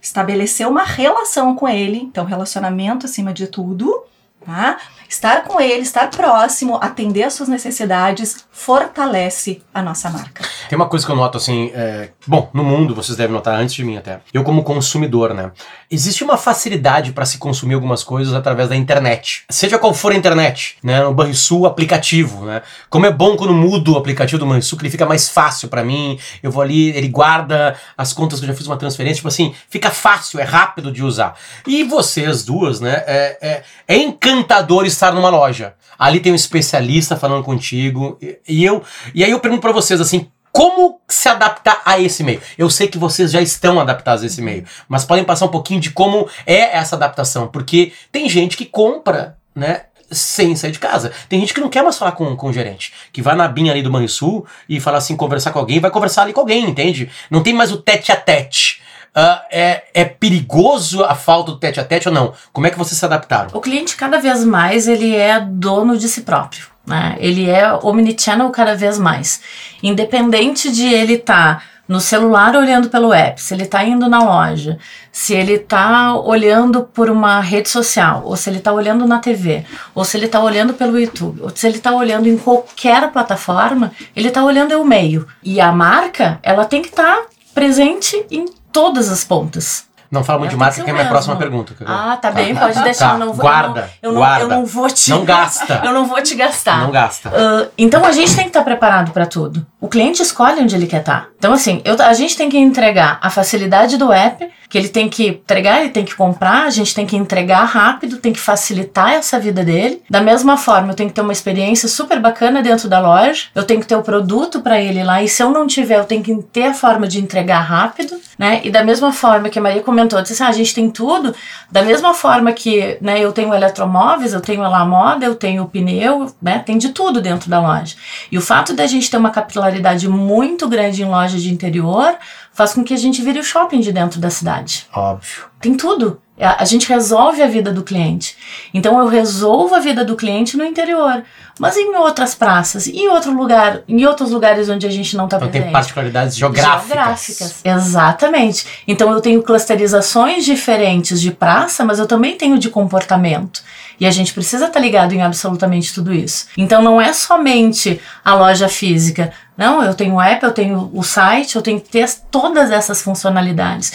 estabelecer 0.00 0.66
uma 0.66 0.84
relação 0.84 1.54
com 1.54 1.68
ele, 1.68 1.98
então, 1.98 2.24
relacionamento 2.24 3.06
acima 3.06 3.32
de 3.32 3.46
tudo, 3.46 4.04
tá? 4.44 4.78
Estar 5.08 5.44
com 5.44 5.58
ele, 5.60 5.80
estar 5.80 6.10
próximo, 6.10 6.78
atender 6.82 7.22
às 7.22 7.32
suas 7.32 7.48
necessidades, 7.48 8.44
fortalece 8.52 9.62
a 9.72 9.80
nossa 9.80 10.10
marca. 10.10 10.44
Tem 10.68 10.76
uma 10.76 10.86
coisa 10.86 11.06
que 11.06 11.10
eu 11.10 11.16
noto 11.16 11.38
assim, 11.38 11.70
é, 11.74 12.10
bom, 12.26 12.50
no 12.52 12.62
mundo, 12.62 12.94
vocês 12.94 13.16
devem 13.16 13.32
notar 13.32 13.58
antes 13.58 13.74
de 13.74 13.84
mim 13.84 13.96
até. 13.96 14.20
Eu 14.34 14.44
como 14.44 14.62
consumidor, 14.62 15.32
né? 15.32 15.50
Existe 15.90 16.22
uma 16.22 16.36
facilidade 16.36 17.12
para 17.12 17.24
se 17.24 17.38
consumir 17.38 17.74
algumas 17.74 18.04
coisas 18.04 18.34
através 18.34 18.68
da 18.68 18.76
internet. 18.76 19.44
Seja 19.48 19.78
qual 19.78 19.94
for 19.94 20.12
a 20.12 20.14
internet, 20.14 20.76
né? 20.82 21.02
No 21.02 21.14
Banrisul 21.14 21.66
aplicativo, 21.66 22.44
né? 22.44 22.60
Como 22.90 23.06
é 23.06 23.10
bom 23.10 23.36
quando 23.36 23.54
mudo 23.54 23.94
o 23.94 23.96
aplicativo 23.96 24.38
do 24.38 24.46
Banrisul, 24.46 24.76
que 24.76 24.84
ele 24.84 24.90
fica 24.90 25.06
mais 25.06 25.30
fácil 25.30 25.68
para 25.68 25.82
mim. 25.82 26.18
Eu 26.42 26.50
vou 26.50 26.62
ali, 26.62 26.90
ele 26.90 27.08
guarda 27.08 27.74
as 27.96 28.12
contas 28.12 28.38
que 28.38 28.44
eu 28.44 28.48
já 28.48 28.54
fiz 28.54 28.66
uma 28.66 28.76
transferência, 28.76 29.16
tipo 29.16 29.28
assim, 29.28 29.54
fica 29.70 29.90
fácil, 29.90 30.38
é 30.38 30.44
rápido 30.44 30.92
de 30.92 31.02
usar. 31.02 31.34
E 31.66 31.82
vocês 31.84 32.44
duas, 32.44 32.80
né? 32.80 33.02
É, 33.06 33.38
é, 33.40 33.62
é 33.88 33.96
encantador 33.96 34.84
estar 34.98 35.12
numa 35.12 35.30
loja. 35.30 35.74
Ali 35.98 36.20
tem 36.20 36.32
um 36.32 36.36
especialista 36.36 37.16
falando 37.16 37.44
contigo. 37.44 38.18
E, 38.46 38.64
eu. 38.64 38.82
E 39.14 39.24
aí 39.24 39.30
eu 39.30 39.40
pergunto 39.40 39.62
para 39.62 39.72
vocês 39.72 40.00
assim. 40.00 40.30
Como 40.50 41.00
se 41.06 41.28
adaptar 41.28 41.82
a 41.84 42.00
esse 42.00 42.24
meio? 42.24 42.40
Eu 42.56 42.68
sei 42.68 42.88
que 42.88 42.98
vocês 42.98 43.30
já 43.30 43.40
estão 43.40 43.78
adaptados 43.78 44.24
a 44.24 44.26
esse 44.26 44.40
meio, 44.42 44.64
mas 44.88 45.04
podem 45.04 45.22
passar 45.22 45.44
um 45.44 45.50
pouquinho 45.50 45.78
de 45.78 45.90
como 45.90 46.28
é 46.46 46.76
essa 46.76 46.96
adaptação, 46.96 47.46
porque 47.46 47.92
tem 48.10 48.28
gente 48.28 48.56
que 48.56 48.64
compra, 48.64 49.36
né, 49.54 49.82
sem 50.10 50.56
sair 50.56 50.72
de 50.72 50.78
casa. 50.78 51.12
Tem 51.28 51.38
gente 51.38 51.54
que 51.54 51.60
não 51.60 51.68
quer 51.68 51.82
mais 51.82 51.98
falar 51.98 52.12
com, 52.12 52.34
com 52.34 52.48
o 52.48 52.52
gerente, 52.52 52.92
que 53.12 53.22
vai 53.22 53.36
na 53.36 53.46
binha 53.46 53.70
ali 53.70 53.82
do 53.82 53.90
Banrisul 53.90 54.46
e 54.68 54.80
fala 54.80 54.98
assim, 54.98 55.16
conversar 55.16 55.52
com 55.52 55.58
alguém, 55.58 55.80
vai 55.80 55.90
conversar 55.90 56.22
ali 56.22 56.32
com 56.32 56.40
alguém, 56.40 56.64
entende? 56.64 57.10
Não 57.30 57.42
tem 57.42 57.52
mais 57.52 57.70
o 57.70 57.76
tete 57.76 58.10
a 58.10 58.16
tete. 58.16 58.82
Ah, 59.14 59.44
é, 59.50 59.84
é 59.94 60.04
perigoso 60.04 61.02
a 61.04 61.14
falta 61.14 61.52
do 61.52 61.58
tete 61.58 61.80
a 61.80 61.84
tete 61.84 62.08
ou 62.08 62.14
não? 62.14 62.32
Como 62.52 62.66
é 62.66 62.70
que 62.70 62.78
vocês 62.78 62.98
se 62.98 63.04
adaptaram? 63.04 63.50
O 63.52 63.60
cliente 63.60 63.96
cada 63.96 64.18
vez 64.18 64.44
mais 64.44 64.86
ele 64.86 65.14
é 65.14 65.40
dono 65.40 65.96
de 65.96 66.08
si 66.08 66.22
próprio, 66.22 66.66
né? 66.86 67.16
Ele 67.18 67.48
é 67.48 67.72
omnichannel 67.72 68.50
cada 68.50 68.74
vez 68.74 68.98
mais. 68.98 69.40
Independente 69.82 70.70
de 70.70 70.86
ele 70.86 71.14
estar 71.14 71.56
tá 71.56 71.62
no 71.88 72.00
celular 72.00 72.54
olhando 72.54 72.90
pelo 72.90 73.14
app, 73.14 73.40
se 73.40 73.54
ele 73.54 73.62
está 73.62 73.82
indo 73.82 74.08
na 74.10 74.22
loja, 74.22 74.78
se 75.10 75.32
ele 75.32 75.54
está 75.54 76.14
olhando 76.14 76.82
por 76.82 77.08
uma 77.08 77.40
rede 77.40 77.70
social, 77.70 78.22
ou 78.26 78.36
se 78.36 78.50
ele 78.50 78.58
está 78.58 78.70
olhando 78.72 79.06
na 79.06 79.18
TV, 79.18 79.64
ou 79.94 80.04
se 80.04 80.18
ele 80.18 80.26
está 80.26 80.38
olhando 80.38 80.74
pelo 80.74 81.00
YouTube, 81.00 81.40
ou 81.40 81.50
se 81.52 81.66
ele 81.66 81.78
está 81.78 81.92
olhando 81.92 82.28
em 82.28 82.36
qualquer 82.36 83.10
plataforma, 83.10 83.90
ele 84.14 84.28
está 84.28 84.44
olhando 84.44 84.78
o 84.78 84.84
meio. 84.84 85.26
E 85.42 85.62
a 85.62 85.72
marca, 85.72 86.38
ela 86.42 86.66
tem 86.66 86.82
que 86.82 86.88
estar 86.88 87.16
tá 87.16 87.26
presente 87.54 88.22
em 88.30 88.44
todas 88.72 89.08
as 89.08 89.24
pontas. 89.24 89.87
Não 90.10 90.24
fala 90.24 90.38
muito 90.38 90.52
de 90.52 90.56
marca, 90.56 90.82
que 90.82 90.88
é 90.88 90.92
a 90.92 90.96
minha 90.96 91.08
próxima 91.08 91.36
pergunta. 91.36 91.74
Ah, 91.86 92.18
tá 92.20 92.30
bem, 92.30 92.54
pode 92.54 92.82
deixar. 92.82 93.08
Tá. 93.08 93.14
Eu 93.14 93.18
não 93.18 93.32
vou, 93.32 93.42
guarda, 93.42 93.90
eu 94.02 94.12
não, 94.12 94.18
guarda. 94.18 94.44
Eu 94.44 94.48
não 94.48 94.66
vou 94.66 94.88
te. 94.88 95.10
Não 95.10 95.24
gasta. 95.24 95.82
eu 95.84 95.92
não 95.92 96.06
vou 96.06 96.22
te 96.22 96.34
gastar. 96.34 96.80
Não 96.80 96.90
gasta. 96.90 97.28
Uh, 97.28 97.68
então 97.76 98.04
a 98.04 98.12
gente 98.12 98.34
tem 98.34 98.44
que 98.44 98.50
estar 98.50 98.60
tá 98.60 98.64
preparado 98.64 99.12
para 99.12 99.26
tudo. 99.26 99.66
O 99.80 99.88
cliente 99.88 100.22
escolhe 100.22 100.60
onde 100.60 100.74
ele 100.74 100.86
quer 100.86 101.00
estar. 101.00 101.20
Tá. 101.20 101.28
Então, 101.38 101.52
assim, 101.52 101.80
eu, 101.84 101.94
a 102.02 102.12
gente 102.14 102.36
tem 102.36 102.48
que 102.48 102.58
entregar 102.58 103.18
a 103.22 103.30
facilidade 103.30 103.96
do 103.96 104.12
app, 104.12 104.48
que 104.68 104.76
ele 104.76 104.88
tem 104.88 105.08
que 105.08 105.28
entregar, 105.28 105.80
ele 105.80 105.90
tem 105.90 106.04
que 106.04 106.14
comprar, 106.14 106.64
a 106.64 106.70
gente 106.70 106.94
tem 106.94 107.06
que 107.06 107.16
entregar 107.16 107.64
rápido, 107.64 108.18
tem 108.18 108.32
que 108.32 108.40
facilitar 108.40 109.12
essa 109.12 109.38
vida 109.38 109.64
dele. 109.64 110.02
Da 110.10 110.20
mesma 110.20 110.56
forma, 110.56 110.90
eu 110.90 110.94
tenho 110.94 111.08
que 111.08 111.14
ter 111.14 111.20
uma 111.20 111.32
experiência 111.32 111.88
super 111.88 112.20
bacana 112.20 112.60
dentro 112.60 112.88
da 112.88 112.98
loja, 112.98 113.44
eu 113.54 113.64
tenho 113.64 113.80
que 113.80 113.86
ter 113.86 113.96
o 113.96 114.02
produto 114.02 114.60
para 114.60 114.80
ele 114.80 115.02
lá, 115.02 115.22
e 115.22 115.28
se 115.28 115.42
eu 115.42 115.50
não 115.50 115.66
tiver, 115.66 115.98
eu 115.98 116.04
tenho 116.04 116.22
que 116.22 116.34
ter 116.52 116.64
a 116.64 116.74
forma 116.74 117.06
de 117.06 117.20
entregar 117.20 117.60
rápido, 117.60 118.20
né? 118.38 118.60
E 118.64 118.70
da 118.70 118.84
mesma 118.84 119.12
forma 119.12 119.48
que 119.48 119.58
a 119.58 119.62
Maria 119.62 119.82
comentou, 119.82 119.97
disse 120.06 120.34
assim, 120.34 120.42
ah, 120.44 120.48
a 120.48 120.52
gente 120.52 120.74
tem 120.74 120.90
tudo, 120.90 121.34
da 121.70 121.82
mesma 121.82 122.14
forma 122.14 122.52
que 122.52 122.98
né, 123.00 123.18
eu 123.18 123.32
tenho 123.32 123.52
eletromóveis, 123.52 124.32
eu 124.32 124.40
tenho 124.40 124.62
lá 124.62 124.84
moda, 124.84 125.24
eu 125.24 125.34
tenho 125.34 125.66
pneu, 125.66 126.32
né? 126.40 126.60
Tem 126.60 126.78
de 126.78 126.90
tudo 126.90 127.20
dentro 127.20 127.50
da 127.50 127.60
loja. 127.60 127.96
E 128.30 128.38
o 128.38 128.40
fato 128.42 128.72
da 128.74 128.86
gente 128.86 129.10
ter 129.10 129.16
uma 129.16 129.30
capilaridade 129.30 130.08
muito 130.08 130.68
grande 130.68 131.02
em 131.02 131.06
loja 131.06 131.38
de 131.38 131.52
interior 131.52 132.16
faz 132.52 132.74
com 132.74 132.84
que 132.84 132.94
a 132.94 132.98
gente 132.98 133.22
vire 133.22 133.38
o 133.38 133.44
shopping 133.44 133.80
de 133.80 133.92
dentro 133.92 134.20
da 134.20 134.30
cidade. 134.30 134.86
Óbvio. 134.92 135.46
Tem 135.60 135.74
tudo. 135.74 136.20
A 136.40 136.64
gente 136.64 136.88
resolve 136.88 137.42
a 137.42 137.46
vida 137.46 137.72
do 137.72 137.82
cliente. 137.82 138.36
Então 138.72 138.98
eu 138.98 139.06
resolvo 139.08 139.74
a 139.74 139.80
vida 139.80 140.04
do 140.04 140.14
cliente 140.14 140.56
no 140.56 140.64
interior, 140.64 141.24
mas 141.58 141.76
em 141.76 141.94
outras 141.96 142.34
praças, 142.34 142.86
em 142.86 143.08
outro 143.08 143.32
lugar, 143.32 143.80
em 143.88 144.06
outros 144.06 144.30
lugares 144.30 144.68
onde 144.68 144.86
a 144.86 144.90
gente 144.90 145.16
não 145.16 145.24
está 145.24 145.36
então, 145.36 145.48
presente. 145.48 145.64
Tem 145.64 145.72
particularidades 145.72 146.36
geográficas. 146.36 146.86
Geográficas. 146.86 147.60
Exatamente. 147.64 148.66
Então 148.86 149.12
eu 149.12 149.20
tenho 149.20 149.42
clusterizações 149.42 150.44
diferentes 150.44 151.20
de 151.20 151.32
praça, 151.32 151.84
mas 151.84 151.98
eu 151.98 152.06
também 152.06 152.36
tenho 152.36 152.58
de 152.58 152.70
comportamento. 152.70 153.62
E 154.00 154.06
a 154.06 154.10
gente 154.12 154.32
precisa 154.32 154.66
estar 154.66 154.78
tá 154.78 154.80
ligado 154.80 155.12
em 155.12 155.22
absolutamente 155.22 155.92
tudo 155.92 156.14
isso. 156.14 156.46
Então 156.56 156.80
não 156.80 157.00
é 157.00 157.12
somente 157.12 158.00
a 158.24 158.34
loja 158.34 158.68
física. 158.68 159.32
Não, 159.56 159.82
eu 159.82 159.92
tenho 159.92 160.14
o 160.14 160.20
app, 160.20 160.44
eu 160.44 160.52
tenho 160.52 160.88
o 160.92 161.02
site, 161.02 161.56
eu 161.56 161.62
tenho 161.62 161.80
que 161.80 161.88
ter 161.88 162.08
todas 162.30 162.70
essas 162.70 163.02
funcionalidades 163.02 163.92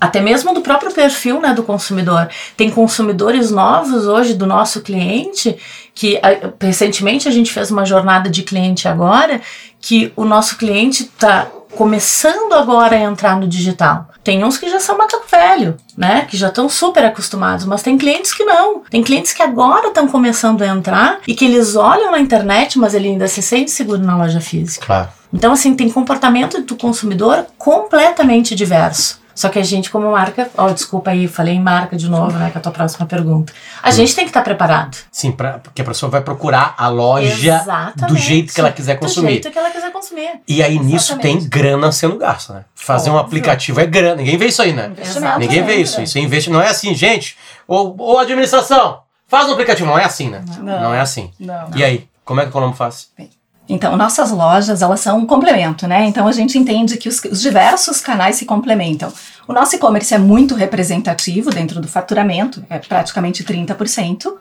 até 0.00 0.20
mesmo 0.20 0.52
do 0.52 0.60
próprio 0.60 0.92
perfil 0.92 1.40
né, 1.40 1.54
do 1.54 1.62
consumidor. 1.62 2.28
Tem 2.56 2.70
consumidores 2.70 3.50
novos 3.50 4.06
hoje 4.06 4.34
do 4.34 4.46
nosso 4.46 4.80
cliente 4.82 5.56
que 5.94 6.20
recentemente 6.60 7.28
a 7.28 7.30
gente 7.30 7.52
fez 7.52 7.70
uma 7.70 7.84
jornada 7.84 8.28
de 8.28 8.42
cliente 8.42 8.88
agora 8.88 9.40
que 9.80 10.12
o 10.16 10.24
nosso 10.24 10.56
cliente 10.56 11.04
está 11.04 11.46
começando 11.74 12.52
agora 12.52 12.96
a 12.96 13.00
entrar 13.00 13.38
no 13.38 13.46
digital. 13.46 14.08
Tem 14.22 14.42
uns 14.42 14.56
que 14.56 14.70
já 14.70 14.80
são 14.80 14.96
macaco 14.96 15.26
velho, 15.30 15.76
né? 15.96 16.26
Que 16.30 16.36
já 16.36 16.48
estão 16.48 16.68
super 16.68 17.04
acostumados, 17.04 17.66
mas 17.66 17.82
tem 17.82 17.98
clientes 17.98 18.32
que 18.32 18.44
não. 18.44 18.82
Tem 18.90 19.02
clientes 19.02 19.32
que 19.32 19.42
agora 19.42 19.88
estão 19.88 20.08
começando 20.08 20.62
a 20.62 20.66
entrar 20.66 21.18
e 21.26 21.34
que 21.34 21.44
eles 21.44 21.76
olham 21.76 22.10
na 22.10 22.20
internet, 22.20 22.78
mas 22.78 22.94
ele 22.94 23.08
ainda 23.08 23.28
se 23.28 23.42
sente 23.42 23.70
seguro 23.70 24.00
na 24.00 24.16
loja 24.16 24.40
física. 24.40 24.86
Claro. 24.86 25.08
Então, 25.32 25.52
assim, 25.52 25.74
tem 25.74 25.90
comportamento 25.90 26.62
do 26.62 26.76
consumidor 26.76 27.44
completamente 27.58 28.54
diverso. 28.54 29.20
Só 29.34 29.48
que 29.48 29.58
a 29.58 29.62
gente, 29.62 29.90
como 29.90 30.10
marca, 30.12 30.48
ó, 30.56 30.66
oh, 30.66 30.72
desculpa 30.72 31.10
aí, 31.10 31.26
falei 31.26 31.54
em 31.54 31.60
marca 31.60 31.96
de 31.96 32.08
novo, 32.08 32.38
né? 32.38 32.50
Que 32.50 32.56
é 32.56 32.60
a 32.60 32.62
tua 32.62 32.72
próxima 32.72 33.06
pergunta. 33.06 33.52
A 33.82 33.90
gente 33.90 34.14
tem 34.14 34.24
que 34.24 34.30
estar 34.30 34.40
tá 34.40 34.44
preparado. 34.44 34.96
Sim, 35.10 35.32
pra, 35.32 35.58
porque 35.58 35.82
a 35.82 35.84
pessoa 35.84 36.08
vai 36.10 36.20
procurar 36.20 36.74
a 36.78 36.88
loja 36.88 37.26
Exatamente. 37.26 38.12
do 38.12 38.16
jeito 38.16 38.54
que 38.54 38.60
ela 38.60 38.70
quiser 38.70 38.98
consumir. 38.98 39.26
Do 39.26 39.32
jeito 39.32 39.50
que 39.50 39.58
ela 39.58 39.70
quiser 39.70 39.92
consumir. 39.92 40.40
E 40.46 40.62
aí 40.62 40.72
Exatamente. 40.72 40.92
nisso 40.92 41.18
tem 41.18 41.48
grana 41.48 41.90
sendo 41.90 42.16
gasta, 42.16 42.54
né? 42.54 42.64
Fazer 42.74 43.10
Óbvio. 43.10 43.22
um 43.22 43.26
aplicativo 43.26 43.80
é 43.80 43.86
grana. 43.86 44.16
Ninguém 44.16 44.36
vê 44.36 44.46
isso 44.46 44.62
aí, 44.62 44.72
né? 44.72 44.92
Exato. 44.96 45.38
Ninguém 45.38 45.64
vê 45.64 45.76
isso. 45.76 46.00
Isso 46.00 46.16
é 46.16 46.20
investimento. 46.20 46.60
Não 46.60 46.66
é 46.66 46.70
assim, 46.70 46.94
gente. 46.94 47.36
Ou, 47.66 47.94
ou 47.98 48.18
administração, 48.18 49.00
faz 49.26 49.48
um 49.48 49.52
aplicativo. 49.52 49.88
Não 49.88 49.98
é 49.98 50.04
assim, 50.04 50.30
né? 50.30 50.44
Não, 50.58 50.80
não 50.80 50.94
é 50.94 51.00
assim. 51.00 51.32
Não. 51.40 51.70
E 51.74 51.82
aí, 51.82 52.08
como 52.24 52.40
é 52.40 52.44
que 52.44 52.50
o 52.50 52.52
Colombo 52.52 52.76
faz? 52.76 53.08
Bem. 53.16 53.30
Então, 53.68 53.96
nossas 53.96 54.30
lojas, 54.30 54.82
elas 54.82 55.00
são 55.00 55.18
um 55.18 55.26
complemento, 55.26 55.86
né? 55.86 56.04
Então, 56.04 56.28
a 56.28 56.32
gente 56.32 56.58
entende 56.58 56.98
que 56.98 57.08
os, 57.08 57.22
os 57.24 57.40
diversos 57.40 58.00
canais 58.00 58.36
se 58.36 58.44
complementam. 58.44 59.12
O 59.48 59.52
nosso 59.52 59.74
e-commerce 59.76 60.12
é 60.12 60.18
muito 60.18 60.54
representativo 60.54 61.50
dentro 61.50 61.80
do 61.80 61.88
faturamento, 61.88 62.64
é 62.68 62.78
praticamente 62.78 63.42
30%. 63.42 64.32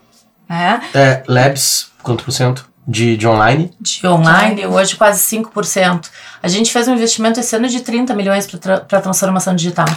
Né? 0.50 0.82
É, 0.94 1.24
Labs, 1.28 1.92
quanto 2.02 2.24
por 2.24 2.32
cento? 2.32 2.70
De, 2.86 3.16
de 3.16 3.26
online? 3.26 3.72
De 3.80 4.06
online, 4.06 4.66
hoje 4.66 4.98
quase 4.98 5.22
5%. 5.38 6.10
A 6.42 6.48
gente 6.50 6.70
fez 6.70 6.86
um 6.90 6.94
investimento 6.94 7.40
esse 7.40 7.56
ano 7.56 7.70
de 7.70 7.80
30 7.80 8.14
milhões 8.14 8.46
para 8.46 8.80
tra 8.80 9.02
transformação 9.02 9.56
digital. 9.56 9.88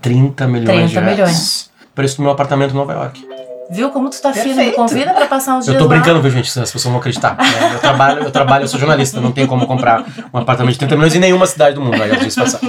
30 0.00 0.46
milhões 0.46 0.90
30 0.90 1.00
milhões. 1.02 1.70
Preço 1.94 2.16
do 2.16 2.22
meu 2.22 2.32
apartamento 2.32 2.72
em 2.72 2.76
Nova 2.76 2.94
York. 2.94 3.33
Viu 3.70 3.90
como 3.90 4.10
tu 4.10 4.20
tá 4.20 4.32
firme? 4.32 4.66
Me 4.66 4.72
convida 4.72 5.12
pra 5.12 5.26
passar 5.26 5.56
uns 5.56 5.64
dias 5.64 5.74
Eu 5.74 5.82
tô 5.82 5.88
brincando, 5.88 6.20
viu, 6.20 6.30
gente? 6.30 6.48
As 6.48 6.70
pessoas 6.70 6.84
vão 6.84 6.96
acreditar. 6.96 7.36
Né? 7.36 7.74
Eu 7.74 7.78
trabalho, 7.78 8.22
eu 8.22 8.30
trabalho, 8.30 8.64
eu 8.64 8.68
sou 8.68 8.78
jornalista, 8.78 9.20
não 9.20 9.32
tem 9.32 9.46
como 9.46 9.66
comprar 9.66 10.04
um 10.32 10.38
apartamento 10.38 10.74
de 10.74 10.78
30 10.80 10.96
milhões 10.96 11.14
em 11.14 11.18
nenhuma 11.18 11.46
cidade 11.46 11.74
do 11.74 11.80
mundo, 11.80 12.00
aí 12.02 12.10
eu 12.10 12.16
disse 12.16 12.40
passar. 12.40 12.60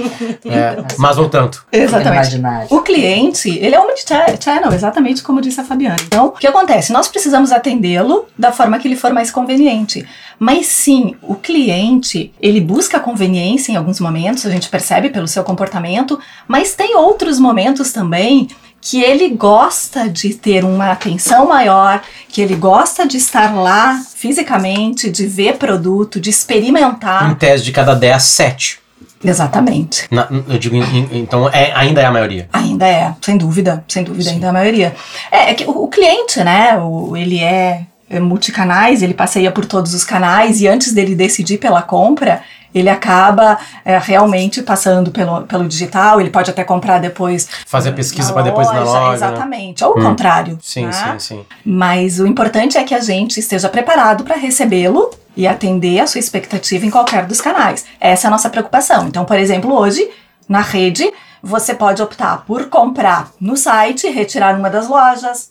É, 0.44 0.76
mas 0.98 1.16
não 1.16 1.28
tanto. 1.28 1.66
Exatamente. 1.72 2.40
O 2.70 2.80
cliente, 2.80 3.58
ele 3.58 3.74
é 3.74 3.80
omnichannel, 3.80 4.72
exatamente 4.72 5.22
como 5.22 5.40
disse 5.40 5.60
a 5.60 5.64
Fabiana. 5.64 5.96
Então, 6.06 6.26
o 6.26 6.30
que 6.32 6.46
acontece? 6.46 6.92
Nós 6.92 7.08
precisamos 7.08 7.52
atendê-lo 7.52 8.26
da 8.38 8.52
forma 8.52 8.78
que 8.78 8.88
lhe 8.88 8.96
for 8.96 9.12
mais 9.12 9.30
conveniente. 9.30 10.06
Mas 10.38 10.66
sim, 10.66 11.14
o 11.22 11.34
cliente, 11.34 12.32
ele 12.40 12.60
busca 12.60 13.00
conveniência 13.00 13.72
em 13.72 13.76
alguns 13.76 14.00
momentos, 14.00 14.44
a 14.46 14.50
gente 14.50 14.68
percebe 14.68 15.10
pelo 15.10 15.26
seu 15.26 15.42
comportamento, 15.42 16.18
mas 16.46 16.74
tem 16.74 16.96
outros 16.96 17.38
momentos 17.38 17.92
também 17.92 18.48
que 18.80 19.02
ele 19.02 19.30
gosta 19.30 20.08
de 20.08 20.34
ter 20.34 20.64
uma 20.64 20.92
atenção 20.92 21.48
maior, 21.48 22.02
que 22.28 22.40
ele 22.40 22.54
gosta 22.54 23.06
de 23.06 23.16
estar 23.16 23.54
lá 23.54 24.00
fisicamente, 24.14 25.10
de 25.10 25.26
ver 25.26 25.56
produto, 25.56 26.20
de 26.20 26.30
experimentar. 26.30 27.30
Em 27.30 27.34
tese 27.34 27.64
de 27.64 27.72
cada 27.72 27.94
10, 27.94 28.22
7. 28.22 28.86
Exatamente. 29.24 30.06
Na, 30.10 30.28
eu 30.48 30.58
digo, 30.58 30.76
então 31.10 31.48
é, 31.48 31.72
ainda 31.74 32.00
é 32.00 32.04
a 32.04 32.10
maioria. 32.10 32.48
Ainda 32.52 32.86
é, 32.86 33.14
sem 33.20 33.36
dúvida, 33.36 33.84
sem 33.88 34.04
dúvida, 34.04 34.24
Sim. 34.24 34.34
ainda 34.34 34.46
é 34.46 34.50
a 34.50 34.52
maioria. 34.52 34.94
É, 35.30 35.50
é 35.50 35.54
que 35.54 35.64
o, 35.64 35.70
o, 35.70 35.88
cliente, 35.88 36.42
né, 36.44 36.78
o, 36.78 37.16
ele 37.16 37.40
é, 37.40 37.86
é 38.08 38.20
multicanais, 38.20 39.02
ele 39.02 39.14
passeia 39.14 39.50
por 39.50 39.64
todos 39.64 39.94
os 39.94 40.04
canais 40.04 40.60
e 40.60 40.68
antes 40.68 40.92
dele 40.92 41.14
decidir 41.14 41.58
pela 41.58 41.82
compra, 41.82 42.42
ele 42.78 42.90
acaba 42.90 43.58
é, 43.86 43.96
realmente 43.96 44.60
passando 44.62 45.10
pelo, 45.10 45.44
pelo 45.44 45.66
digital, 45.66 46.20
ele 46.20 46.28
pode 46.28 46.50
até 46.50 46.62
comprar 46.62 46.98
depois. 46.98 47.48
Fazer 47.64 47.92
pesquisa 47.92 48.34
para 48.34 48.42
depois 48.42 48.70
na 48.70 48.80
loja. 48.80 49.08
Né? 49.08 49.14
Exatamente. 49.14 49.80
Né? 49.80 49.88
Ou 49.88 49.96
o 49.96 49.98
hum. 49.98 50.02
contrário. 50.02 50.58
Sim, 50.60 50.84
né? 50.84 50.92
sim, 50.92 51.18
sim. 51.18 51.46
Mas 51.64 52.20
o 52.20 52.26
importante 52.26 52.76
é 52.76 52.84
que 52.84 52.94
a 52.94 53.00
gente 53.00 53.40
esteja 53.40 53.70
preparado 53.70 54.24
para 54.24 54.36
recebê-lo 54.36 55.10
e 55.34 55.46
atender 55.46 56.00
a 56.00 56.06
sua 56.06 56.18
expectativa 56.18 56.84
em 56.84 56.90
qualquer 56.90 57.24
dos 57.24 57.40
canais. 57.40 57.86
Essa 57.98 58.26
é 58.26 58.28
a 58.28 58.30
nossa 58.30 58.50
preocupação. 58.50 59.08
Então, 59.08 59.24
por 59.24 59.38
exemplo, 59.38 59.72
hoje, 59.72 60.10
na 60.46 60.60
rede, 60.60 61.10
você 61.42 61.74
pode 61.74 62.02
optar 62.02 62.44
por 62.46 62.66
comprar 62.66 63.30
no 63.40 63.56
site, 63.56 64.06
retirar 64.10 64.54
uma 64.54 64.68
das 64.68 64.86
lojas. 64.86 65.50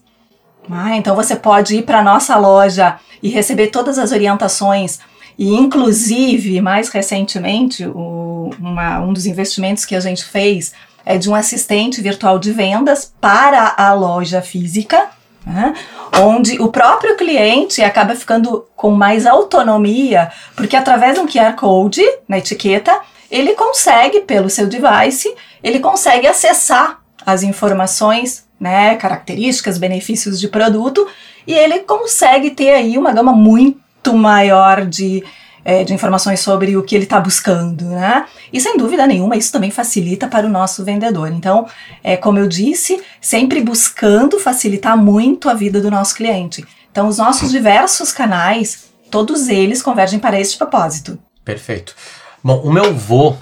Ah, 0.69 0.95
então 0.95 1.15
você 1.15 1.35
pode 1.35 1.75
ir 1.75 1.83
para 1.83 2.03
nossa 2.03 2.37
loja 2.37 2.97
e 3.21 3.29
receber 3.29 3.67
todas 3.67 3.97
as 3.97 4.11
orientações 4.11 4.99
e, 5.37 5.53
inclusive, 5.53 6.61
mais 6.61 6.89
recentemente, 6.89 7.85
o, 7.85 8.51
uma, 8.59 8.99
um 8.99 9.11
dos 9.11 9.25
investimentos 9.25 9.85
que 9.85 9.95
a 9.95 9.99
gente 9.99 10.23
fez 10.23 10.73
é 11.05 11.17
de 11.17 11.29
um 11.29 11.35
assistente 11.35 12.01
virtual 12.01 12.39
de 12.39 12.51
vendas 12.51 13.13
para 13.19 13.75
a 13.77 13.93
loja 13.93 14.41
física, 14.41 15.09
né? 15.45 15.73
onde 16.19 16.59
o 16.59 16.69
próprio 16.69 17.15
cliente 17.15 17.81
acaba 17.81 18.15
ficando 18.15 18.65
com 18.75 18.91
mais 18.91 19.25
autonomia, 19.25 20.31
porque 20.55 20.75
através 20.75 21.15
de 21.15 21.19
um 21.19 21.27
QR 21.27 21.53
Code 21.55 22.01
na 22.27 22.39
etiqueta, 22.39 22.97
ele 23.29 23.53
consegue, 23.53 24.21
pelo 24.21 24.49
seu 24.49 24.67
device, 24.67 25.33
ele 25.61 25.79
consegue 25.79 26.27
acessar 26.27 26.99
as 27.25 27.43
informações, 27.43 28.45
né, 28.59 28.95
características, 28.95 29.77
benefícios 29.77 30.39
de 30.39 30.47
produto, 30.47 31.05
e 31.45 31.53
ele 31.53 31.79
consegue 31.79 32.51
ter 32.51 32.71
aí 32.71 32.97
uma 32.97 33.11
gama 33.11 33.33
muito 33.33 33.84
muito 34.05 34.13
maior 34.13 34.85
de 34.85 35.23
é, 35.67 35.83
de 35.83 35.91
informações 35.95 36.41
sobre 36.41 36.77
o 36.77 36.83
que 36.83 36.93
ele 36.93 37.05
está 37.05 37.19
buscando, 37.19 37.85
né? 37.85 38.27
E 38.53 38.61
sem 38.61 38.77
dúvida 38.77 39.07
nenhuma, 39.07 39.35
isso 39.35 39.51
também 39.51 39.71
facilita 39.71 40.27
para 40.27 40.45
o 40.45 40.49
nosso 40.49 40.85
vendedor. 40.85 41.31
Então, 41.31 41.65
é, 42.03 42.15
como 42.15 42.37
eu 42.37 42.47
disse, 42.47 43.01
sempre 43.19 43.63
buscando 43.63 44.39
facilitar 44.39 44.95
muito 44.95 45.49
a 45.49 45.55
vida 45.55 45.81
do 45.81 45.89
nosso 45.89 46.13
cliente. 46.13 46.63
Então, 46.91 47.07
os 47.07 47.17
nossos 47.17 47.49
diversos 47.49 48.11
canais, 48.11 48.91
todos 49.09 49.47
eles 49.47 49.81
convergem 49.81 50.19
para 50.19 50.39
esse 50.39 50.55
propósito. 50.55 51.17
Perfeito. 51.43 51.95
Bom, 52.43 52.61
o 52.61 52.71
meu 52.71 52.93
vô, 52.93 53.35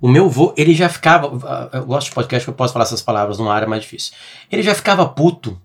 o 0.00 0.08
meu 0.08 0.28
vô, 0.28 0.52
ele 0.56 0.74
já 0.74 0.88
ficava. 0.88 1.70
Eu 1.72 1.86
gosto 1.86 2.08
de 2.08 2.14
podcast 2.14 2.44
que 2.44 2.50
eu 2.50 2.54
posso 2.54 2.72
falar 2.72 2.86
essas 2.86 3.02
palavras 3.02 3.38
numa 3.38 3.54
área 3.54 3.68
mais 3.68 3.82
difícil. 3.82 4.14
Ele 4.50 4.64
já 4.64 4.74
ficava 4.74 5.06
puto 5.06 5.56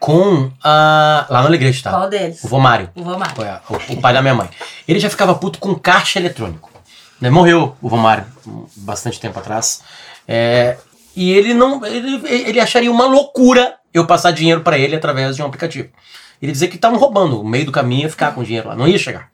com 0.00 0.50
a. 0.64 1.26
Lá 1.30 1.42
no 1.42 1.46
Alegrete, 1.46 1.82
tá? 1.82 1.90
Qual 1.90 2.08
deles? 2.08 2.42
O 2.42 2.48
vô 2.48 2.58
Mário. 2.58 2.90
O 2.96 3.02
vô 3.04 3.16
Mário. 3.18 3.36
Foi 3.36 3.48
a- 3.48 3.60
o, 3.68 3.92
o 3.92 4.00
pai 4.00 4.12
da 4.12 4.20
minha 4.22 4.34
mãe. 4.34 4.48
Ele 4.88 4.98
já 4.98 5.08
ficava 5.08 5.34
puto 5.34 5.58
com 5.60 5.74
caixa 5.76 6.18
eletrônico. 6.18 6.68
Né? 7.20 7.30
Morreu 7.30 7.76
o 7.80 7.88
vô 7.88 7.96
Mário 7.98 8.24
um, 8.46 8.66
bastante 8.76 9.20
tempo 9.20 9.38
atrás. 9.38 9.82
É, 10.26 10.76
e 11.14 11.30
ele 11.30 11.54
não. 11.54 11.84
Ele, 11.84 12.26
ele 12.26 12.58
acharia 12.58 12.90
uma 12.90 13.04
loucura 13.06 13.74
eu 13.92 14.06
passar 14.06 14.30
dinheiro 14.30 14.62
para 14.62 14.78
ele 14.78 14.96
através 14.96 15.36
de 15.36 15.42
um 15.42 15.46
aplicativo. 15.46 15.88
Ele 16.40 16.52
dizia 16.52 16.68
que 16.68 16.76
estavam 16.76 16.98
roubando, 16.98 17.38
o 17.38 17.46
meio 17.46 17.66
do 17.66 17.72
caminho 17.72 18.02
ia 18.04 18.08
ficar 18.10 18.32
com 18.34 18.42
dinheiro 18.42 18.68
lá, 18.68 18.74
não 18.74 18.88
ia 18.88 18.98
chegar 18.98 19.28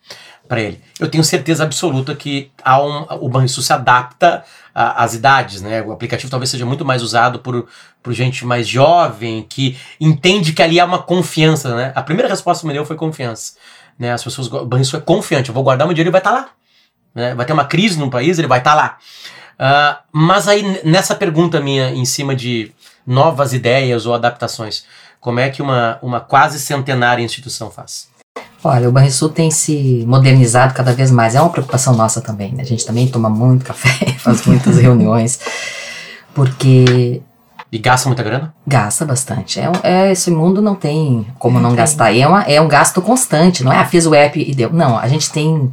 para 0.48 0.60
ele. 0.60 0.80
Eu 0.98 1.08
tenho 1.08 1.24
certeza 1.24 1.64
absoluta 1.64 2.14
que 2.14 2.50
há 2.62 2.82
um, 2.82 3.06
o 3.20 3.28
Banrisul 3.28 3.62
se 3.62 3.72
adapta 3.72 4.44
às 4.74 5.14
idades, 5.14 5.62
né? 5.62 5.82
O 5.82 5.92
aplicativo 5.92 6.30
talvez 6.30 6.50
seja 6.50 6.66
muito 6.66 6.84
mais 6.84 7.02
usado 7.02 7.38
por, 7.38 7.66
por 8.02 8.12
gente 8.12 8.44
mais 8.44 8.68
jovem, 8.68 9.44
que 9.48 9.76
entende 10.00 10.52
que 10.52 10.62
ali 10.62 10.78
há 10.78 10.84
uma 10.84 11.02
confiança, 11.02 11.74
né? 11.74 11.92
A 11.94 12.02
primeira 12.02 12.28
resposta 12.28 12.62
que 12.62 12.66
me 12.66 12.72
deu 12.72 12.84
foi 12.84 12.96
confiança. 12.96 13.54
Né? 13.98 14.12
As 14.12 14.22
pessoas, 14.22 14.52
o 14.52 14.66
Banrisul 14.66 14.98
é 14.98 15.02
confiante, 15.02 15.48
eu 15.48 15.54
vou 15.54 15.64
guardar 15.64 15.86
meu 15.86 15.94
dinheiro 15.94 16.10
e 16.10 16.12
vai 16.12 16.20
estar 16.20 16.32
lá. 16.32 16.48
Né? 17.14 17.34
Vai 17.34 17.46
ter 17.46 17.52
uma 17.52 17.64
crise 17.64 17.98
no 17.98 18.10
país, 18.10 18.38
ele 18.38 18.48
vai 18.48 18.58
estar 18.58 18.74
lá. 18.74 18.98
Ah, 19.58 20.00
mas 20.12 20.48
aí, 20.48 20.80
nessa 20.84 21.14
pergunta 21.14 21.60
minha, 21.60 21.90
em 21.90 22.04
cima 22.04 22.36
de 22.36 22.72
novas 23.06 23.52
ideias 23.52 24.04
ou 24.04 24.14
adaptações, 24.14 24.84
como 25.20 25.40
é 25.40 25.48
que 25.48 25.62
uma, 25.62 25.98
uma 26.02 26.20
quase 26.20 26.60
centenária 26.60 27.22
instituição 27.22 27.70
faz? 27.70 28.08
Olha, 28.66 28.88
o 28.88 28.92
Banrisul 28.92 29.28
tem 29.28 29.50
se 29.50 30.04
modernizado 30.06 30.75
cada 30.75 30.92
vez 30.92 31.11
mais. 31.11 31.35
É 31.35 31.40
uma 31.40 31.50
preocupação 31.50 31.94
nossa 31.94 32.20
também. 32.20 32.52
Né? 32.52 32.62
A 32.62 32.66
gente 32.66 32.85
também 32.87 33.06
toma 33.08 33.28
muito 33.30 33.64
café, 33.64 34.12
faz 34.18 34.44
muitas 34.46 34.78
reuniões, 34.78 35.38
porque 36.35 37.23
E 37.73 37.78
gasta 37.78 38.08
muita 38.08 38.23
grana? 38.23 38.54
gasta 38.66 39.04
bastante. 39.04 39.58
É, 39.61 39.70
é- 39.82 40.12
esse 40.12 40.30
mundo 40.30 40.62
não 40.62 40.75
tem 40.75 41.26
como 41.38 41.58
não 41.58 41.70
tem. 41.70 41.76
gastar. 41.78 42.12
E 42.12 42.20
É, 42.20 42.26
uma- 42.28 42.42
é 42.42 42.61
um 42.61 42.68
gasto 42.68 43.00
constante, 43.02 43.64
não 43.64 43.73
é? 43.73 43.78
Ah, 43.78 43.85
fiz 43.85 44.06
o 44.06 44.14
app 44.14 44.38
e 44.38 44.54
deu. 44.54 44.73
Não, 44.73 44.99
a 44.99 45.08
gente 45.08 45.30
tem 45.30 45.73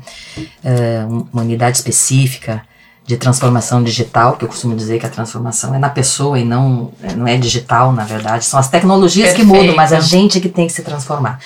é, 0.64 1.06
um- 1.10 1.26
uma 1.32 1.42
unidade 1.44 1.78
específica 1.78 2.62
de 3.06 3.18
transformação 3.18 3.84
digital, 3.84 4.38
que 4.38 4.46
eu 4.46 4.48
costumo 4.50 4.76
dizer 4.78 4.98
que 4.98 5.06
a 5.06 5.10
transformação 5.10 5.76
é 5.76 5.78
na 5.78 5.90
pessoa 5.90 6.40
e 6.40 6.46
não, 6.46 6.92
não 7.18 7.28
é 7.28 7.36
digital, 7.36 7.92
na 7.92 8.06
verdade. 8.06 8.46
São 8.46 8.58
as 8.58 8.70
tecnologias 8.70 9.32
que 9.34 9.38
Perfeito. 9.44 9.60
mudam, 9.62 9.76
mas 9.76 9.92
a 9.92 10.00
gente 10.00 10.40
que 10.40 10.48
tem 10.48 10.68
que 10.68 10.74
se 10.74 10.84
transformar. 10.84 11.38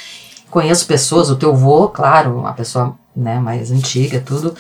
Conheço 0.50 0.86
pessoas, 0.86 1.30
o 1.30 1.36
teu 1.36 1.56
vô, 1.56 1.90
claro, 1.90 2.40
uma 2.40 2.54
pessoa 2.54 2.96
né, 3.16 3.40
mais 3.40 3.72
antiga, 3.72 4.20
tudo, 4.20 4.56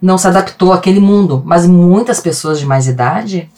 não 0.00 0.18
se 0.18 0.26
adaptou 0.26 0.72
àquele 0.72 1.00
mundo, 1.00 1.42
mas 1.44 1.66
muitas 1.66 2.20
pessoas 2.20 2.58
de 2.58 2.66
mais 2.66 2.86
idade 2.86 3.50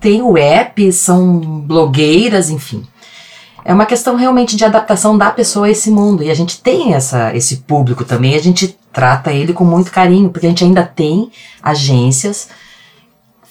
têm 0.00 0.22
o 0.22 0.36
app, 0.36 0.92
são 0.92 1.38
blogueiras, 1.38 2.50
enfim. 2.50 2.86
É 3.64 3.72
uma 3.72 3.86
questão 3.86 4.16
realmente 4.16 4.56
de 4.56 4.64
adaptação 4.64 5.16
da 5.16 5.30
pessoa 5.30 5.66
a 5.66 5.70
esse 5.70 5.90
mundo. 5.90 6.22
E 6.22 6.30
a 6.30 6.34
gente 6.34 6.60
tem 6.60 6.94
essa, 6.94 7.34
esse 7.36 7.58
público 7.58 8.04
também, 8.04 8.34
a 8.34 8.40
gente 8.40 8.76
trata 8.92 9.32
ele 9.32 9.52
com 9.52 9.64
muito 9.64 9.90
carinho, 9.90 10.30
porque 10.30 10.46
a 10.46 10.48
gente 10.48 10.64
ainda 10.64 10.82
tem 10.82 11.30
agências 11.62 12.48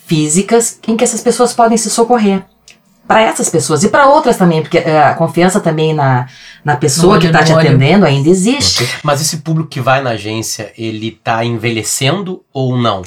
físicas 0.05 0.79
em 0.85 0.97
que 0.97 1.03
essas 1.03 1.21
pessoas 1.21 1.53
podem 1.53 1.77
se 1.77 1.89
socorrer. 1.89 2.43
Para 3.07 3.21
essas 3.23 3.49
pessoas 3.49 3.83
e 3.83 3.89
para 3.89 4.07
outras 4.07 4.37
também, 4.37 4.61
porque 4.61 4.77
eh, 4.77 5.01
a 5.01 5.13
confiança 5.15 5.59
também 5.59 5.93
na, 5.93 6.27
na 6.63 6.77
pessoa 6.77 7.15
No 7.15 7.19
que 7.19 7.27
olho 7.27 7.33
está 7.35 7.45
te 7.45 7.51
olho. 7.51 7.67
atendendo 7.67 8.05
ainda 8.05 8.29
existe. 8.29 8.87
Mas 9.03 9.19
esse 9.21 9.37
público 9.37 9.69
que 9.69 9.81
vai 9.81 10.01
na 10.01 10.11
agência, 10.11 10.71
ele 10.77 11.11
tá 11.11 11.43
envelhecendo 11.43 12.41
ou 12.53 12.77
não? 12.77 13.01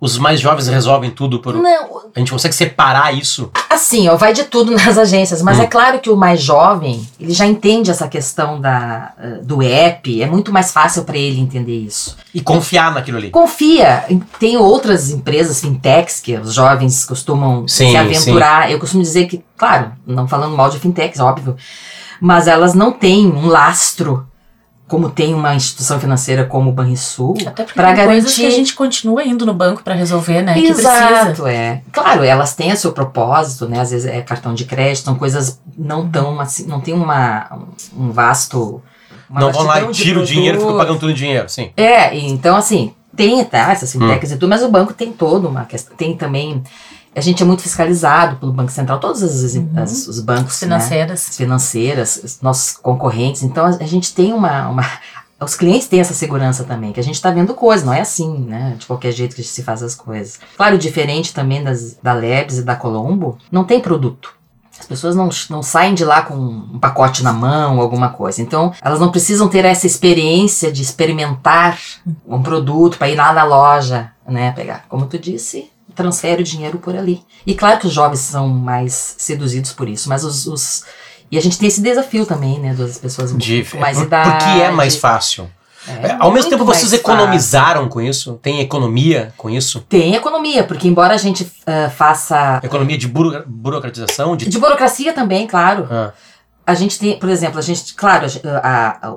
Os 0.00 0.18
mais 0.18 0.38
jovens 0.40 0.66
resolvem 0.68 1.10
tudo 1.10 1.38
por. 1.38 1.54
Não, 1.54 2.02
A 2.14 2.18
gente 2.18 2.30
consegue 2.30 2.54
separar 2.54 3.14
isso? 3.14 3.50
Assim, 3.70 4.06
ó, 4.08 4.16
vai 4.16 4.32
de 4.32 4.44
tudo 4.44 4.72
nas 4.72 4.98
agências, 4.98 5.40
mas 5.40 5.58
Hum. 5.58 5.62
é 5.62 5.66
claro 5.66 5.98
que 6.00 6.10
o 6.10 6.16
mais 6.16 6.42
jovem, 6.42 7.08
ele 7.18 7.32
já 7.32 7.46
entende 7.46 7.90
essa 7.90 8.06
questão 8.06 8.60
da, 8.60 9.12
eh, 9.18 9.38
do 9.42 9.62
app, 9.62 10.22
é 10.22 10.26
muito 10.26 10.52
mais 10.52 10.72
fácil 10.72 11.04
para 11.04 11.16
ele 11.16 11.40
entender 11.40 11.78
isso. 11.78 12.16
E 12.34 12.40
confiar 12.40 12.92
naquilo 12.92 13.16
ali. 13.18 13.30
Confia, 13.30 14.04
em- 14.10 14.18
tem 14.38 14.56
outras 14.56 15.10
empresas 15.10 15.60
fintechs 15.60 16.20
que 16.20 16.36
os 16.36 16.52
jovens 16.54 17.04
costumam 17.04 17.66
Sim, 17.66 17.90
se 17.90 17.96
aventurar. 17.96 18.70
Eu 18.70 18.78
costumo 18.78 19.02
dizer 19.02 19.26
que, 19.26 19.42
claro, 19.56 19.92
não 20.06 20.28
falando 20.28 20.56
mal 20.56 20.68
de 20.70 20.78
fintechs, 20.78 21.18
óbvio, 21.20 21.56
mas 22.20 22.46
elas 22.46 22.74
não 22.74 22.92
têm 22.92 23.26
um 23.26 23.46
lastro 23.46 24.26
como 24.86 25.08
tem 25.08 25.34
uma 25.34 25.54
instituição 25.54 25.98
financeira 25.98 26.44
como 26.44 26.68
o 26.70 26.72
Banrisul 26.72 27.34
Até 27.46 27.64
porque 27.64 27.74
para 27.80 27.94
coisas 27.94 28.06
garantir 28.06 28.40
que 28.42 28.46
a 28.46 28.50
gente 28.50 28.74
continua 28.74 29.24
indo 29.24 29.46
no 29.46 29.54
banco 29.54 29.82
para 29.82 29.94
resolver, 29.94 30.42
né? 30.42 30.54
Que 30.54 30.66
precisa. 30.66 30.88
Exato, 30.90 31.46
é. 31.46 31.82
Claro, 31.90 32.22
elas 32.22 32.54
têm 32.54 32.72
o 32.72 32.76
seu 32.76 32.92
propósito, 32.92 33.66
né? 33.68 33.80
Às 33.80 33.90
vezes 33.90 34.06
é 34.06 34.20
cartão 34.20 34.52
de 34.54 34.64
crédito, 34.64 35.04
são 35.04 35.14
coisas 35.14 35.58
não 35.76 36.08
tão 36.08 36.38
assim, 36.40 36.66
não 36.66 36.80
tem 36.80 36.92
uma 36.94 37.48
um 37.96 38.10
vasto 38.10 38.82
uma 39.28 39.40
não 39.40 39.50
vão 39.52 39.62
lá 39.62 39.80
e 39.82 39.90
tiram 39.90 40.20
o 40.22 40.24
dinheiro 40.24 40.58
e 40.58 40.60
ficam 40.60 40.74
produto. 40.74 40.78
pagando 40.78 41.00
tudo 41.00 41.12
em 41.12 41.14
dinheiro, 41.14 41.48
sim. 41.48 41.70
É, 41.76 42.14
então 42.18 42.54
assim, 42.54 42.92
tem 43.16 43.42
tá, 43.44 43.72
essas 43.72 43.94
Hum. 43.94 44.00
fintechs 44.00 44.32
e 44.32 44.36
tudo, 44.36 44.48
mas 44.50 44.62
o 44.62 44.68
banco 44.68 44.92
tem 44.92 45.12
todo 45.12 45.48
uma 45.48 45.64
questão, 45.64 45.96
tem 45.96 46.14
também 46.16 46.62
a 47.14 47.20
gente 47.20 47.42
é 47.42 47.46
muito 47.46 47.62
fiscalizado 47.62 48.36
pelo 48.36 48.52
Banco 48.52 48.72
Central, 48.72 48.98
todos 49.00 49.22
as, 49.22 49.54
Uhum. 49.54 49.70
as- 49.76 50.06
os 50.08 50.20
bancos 50.20 50.54
né? 50.54 50.58
Financeiras. 50.66 51.28
as 51.28 51.36
financeiras, 51.36 52.20
os 52.24 52.40
nossos 52.40 52.72
concorrentes. 52.76 53.42
Então 53.42 53.64
a, 53.64 53.68
a 53.70 53.86
gente 53.86 54.14
tem 54.14 54.32
uma, 54.32 54.68
uma- 54.68 54.84
Os 55.40 55.56
clientes 55.56 55.88
têm 55.88 56.00
essa 56.00 56.14
segurança 56.14 56.64
também, 56.64 56.90
que 56.92 57.00
a 57.00 57.02
gente 57.02 57.16
está 57.16 57.30
vendo 57.30 57.52
coisas, 57.54 57.84
não 57.84 57.92
é 57.92 58.00
assim, 58.00 58.38
né? 58.46 58.76
De 58.78 58.86
qualquer 58.86 59.12
jeito 59.12 59.34
que 59.36 59.42
se 59.42 59.62
faz 59.62 59.82
as 59.82 59.94
coisas. 59.94 60.38
Claro, 60.56 60.78
diferente 60.78 61.34
também 61.34 61.62
das, 61.62 61.96
da 62.02 62.14
Lebs 62.14 62.58
e 62.58 62.62
da 62.62 62.74
Colombo, 62.76 63.36
não 63.52 63.62
tem 63.64 63.78
produto. 63.80 64.32
As 64.78 64.86
pessoas 64.86 65.14
não, 65.14 65.28
não 65.50 65.62
saem 65.62 65.92
de 65.94 66.04
lá 66.04 66.22
com 66.22 66.34
um 66.34 66.78
pacote 66.78 67.22
na 67.22 67.32
mão 67.32 67.76
ou 67.76 67.82
alguma 67.82 68.08
coisa. 68.10 68.40
Então, 68.40 68.72
elas 68.80 68.98
não 69.00 69.10
precisam 69.10 69.46
ter 69.48 69.64
essa 69.66 69.86
experiência 69.86 70.72
de 70.72 70.82
experimentar 70.82 71.78
um 72.26 72.42
produto 72.42 72.96
para 72.96 73.08
ir 73.10 73.16
lá 73.16 73.32
na 73.32 73.44
loja, 73.44 74.12
né? 74.26 74.50
Pegar. 74.52 74.84
Como 74.88 75.04
tu 75.06 75.18
disse, 75.18 75.70
transfere 75.94 76.42
o 76.42 76.44
dinheiro 76.44 76.78
por 76.78 76.96
ali. 76.96 77.22
E 77.46 77.54
claro 77.54 77.78
que 77.78 77.86
os 77.86 77.92
jovens 77.92 78.20
são 78.20 78.48
mais 78.48 79.14
seduzidos 79.18 79.72
por 79.72 79.88
isso, 79.88 80.08
mas 80.08 80.24
os. 80.24 80.46
os- 80.46 80.84
e 81.30 81.38
a 81.38 81.40
gente 81.40 81.58
tem 81.58 81.66
esse 81.68 81.80
desafio 81.80 82.24
também, 82.26 82.60
né? 82.60 82.74
Das 82.74 82.98
pessoas 82.98 83.36
De, 83.36 83.64
com 83.64 83.78
mais 83.78 84.00
idade. 84.00 84.30
Porque 84.44 84.60
é 84.60 84.70
mais 84.70 84.96
fácil. 84.96 85.50
É, 85.86 86.16
Ao 86.18 86.30
mesmo 86.32 86.48
tempo, 86.50 86.64
vocês 86.64 86.84
fácil. 86.84 86.96
economizaram 86.98 87.88
com 87.88 88.00
isso? 88.00 88.38
Tem 88.42 88.60
economia 88.60 89.34
com 89.36 89.50
isso? 89.50 89.80
Tem 89.88 90.14
economia, 90.14 90.64
porque 90.64 90.86
embora 90.88 91.12
a 91.14 91.18
gente 91.18 91.50
ah, 91.66 91.90
faça. 91.90 92.60
Economia 92.62 92.96
de 92.96 93.06
buro- 93.08 93.42
burocratização? 93.46 94.36
De... 94.36 94.48
De 94.48 94.58
burocracia 94.58 95.12
também, 95.12 95.46
claro. 95.46 95.86
Ah, 95.90 96.12
A 96.66 96.74
gente 96.74 96.98
tem, 96.98 97.18
por 97.18 97.28
exemplo, 97.28 97.58
a 97.58 97.62
gente, 97.62 97.92
claro, 97.94 98.26
a, 98.62 99.08
a, 99.08 99.14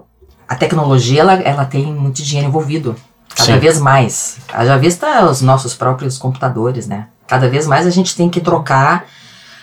a 0.50 0.56
tecnologia 0.56 1.22
ela, 1.22 1.34
ela 1.36 1.66
tem 1.66 1.86
muito 1.86 2.22
dinheiro 2.22 2.50
envolvido. 2.50 2.96
Cada 3.38 3.54
Sim. 3.54 3.60
vez 3.60 3.80
mais. 3.80 4.38
Já 4.52 4.78
vista 4.78 5.26
os 5.26 5.42
nossos 5.42 5.76
próprios 5.76 6.18
computadores, 6.18 6.88
né? 6.88 7.08
Cada 7.28 7.48
vez 7.48 7.68
mais 7.68 7.86
a 7.86 7.92
gente 7.92 8.16
tem 8.16 8.30
que 8.30 8.40
trocar 8.42 9.06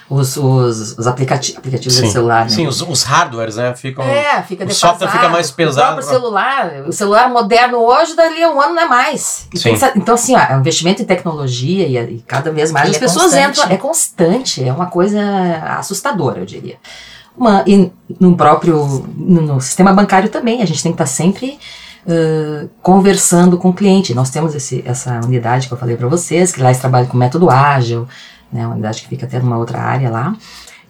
os, 0.08 0.36
os, 0.36 0.98
os 0.98 1.06
aplicati 1.06 1.56
aplicativos 1.56 1.94
sim, 1.96 2.04
de 2.04 2.12
celular. 2.12 2.44
Né? 2.44 2.50
sim 2.50 2.66
os, 2.66 2.82
os 2.82 3.02
hardwares, 3.02 3.56
né? 3.56 3.74
Ficam. 3.74 4.04
É, 4.04 4.42
fica 4.42 4.64
o 4.64 4.66
defasado. 4.66 4.98
software 4.98 5.08
fica 5.10 5.28
mais 5.28 5.50
pesado. 5.50 5.92
O 5.92 5.94
próprio 5.94 6.20
celular, 6.20 6.72
o 6.86 6.92
celular 6.92 7.30
moderno 7.30 7.78
hoje, 7.78 8.14
dali 8.14 8.42
a 8.42 8.50
um 8.50 8.60
ano 8.60 8.74
não 8.74 8.82
é 8.82 8.86
mais. 8.88 9.48
E 9.52 9.58
pensa- 9.58 9.92
então, 9.96 10.14
assim, 10.14 10.36
ó, 10.36 10.40
é 10.40 10.54
um 10.56 10.60
investimento 10.60 11.02
em 11.02 11.06
tecnologia 11.06 11.86
e, 11.88 11.96
e 12.16 12.22
cada 12.26 12.52
vez 12.52 12.70
mais 12.70 12.86
Ele 12.86 12.96
as 12.96 13.02
é 13.02 13.06
pessoas 13.06 13.24
constante. 13.32 13.58
entram. 13.60 13.72
É 13.74 13.76
constante, 13.78 14.64
é 14.68 14.72
uma 14.72 14.86
coisa 14.86 15.20
assustadora, 15.78 16.38
eu 16.38 16.46
diria. 16.46 16.76
Uma, 17.36 17.64
e 17.66 17.90
no 18.20 18.36
próprio 18.36 19.04
no, 19.16 19.40
no 19.40 19.60
sistema 19.60 19.92
bancário 19.92 20.28
também, 20.28 20.62
a 20.62 20.66
gente 20.66 20.82
tem 20.82 20.92
que 20.92 21.02
estar 21.02 21.06
sempre 21.06 21.58
ãh, 22.08 22.68
conversando 22.82 23.56
com 23.58 23.70
o 23.70 23.72
cliente. 23.74 24.14
Nós 24.14 24.30
temos 24.30 24.54
esse, 24.54 24.82
essa 24.86 25.20
unidade 25.24 25.68
que 25.68 25.74
eu 25.74 25.78
falei 25.78 25.96
para 25.96 26.08
vocês, 26.08 26.52
que 26.52 26.60
lá 26.60 26.68
eles 26.68 26.80
trabalham 26.80 27.06
com 27.08 27.16
método 27.16 27.50
ágil, 27.50 28.06
né, 28.52 28.64
uma 28.66 28.74
unidade 28.74 29.02
que 29.02 29.08
fica 29.08 29.26
até 29.26 29.38
numa 29.38 29.56
outra 29.58 29.78
área 29.80 30.10
lá, 30.10 30.36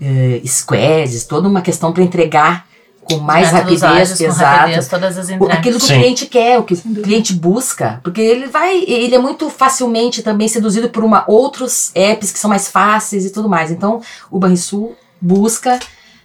eh, 0.01 0.41
squads, 0.47 1.25
toda 1.25 1.49
uma 1.49 1.63
questão 1.63 1.93
para 1.93 2.03
entregar 2.03 2.67
com 3.05 3.19
mais 3.19 3.53
Métodos 3.53 3.83
rapidez, 3.83 4.19
exato, 4.21 4.61
rapidez, 4.61 4.89
todas 4.89 5.19
as 5.19 5.29
o- 5.29 5.33
entregas. 5.35 5.59
aquilo 5.59 5.79
que 5.79 5.85
Sim. 5.87 5.93
o 5.95 5.99
cliente 5.99 6.27
quer, 6.27 6.59
o 6.59 6.63
que 6.63 6.73
o 6.75 7.03
cliente 7.03 7.35
busca, 7.35 8.01
porque 8.03 8.21
ele 8.21 8.47
vai, 8.47 8.79
ele 8.85 9.15
é 9.15 9.19
muito 9.19 9.51
facilmente 9.51 10.23
também 10.23 10.49
seduzido 10.49 10.89
por 10.89 11.05
uma 11.05 11.23
outros 11.29 11.91
apps 11.95 12.33
que 12.33 12.39
são 12.39 12.49
mais 12.49 12.67
fáceis 12.69 13.27
e 13.27 13.31
tudo 13.31 13.47
mais. 13.49 13.71
Então, 13.71 14.01
o 14.31 14.39
Banrisul 14.39 14.97
busca 15.21 15.79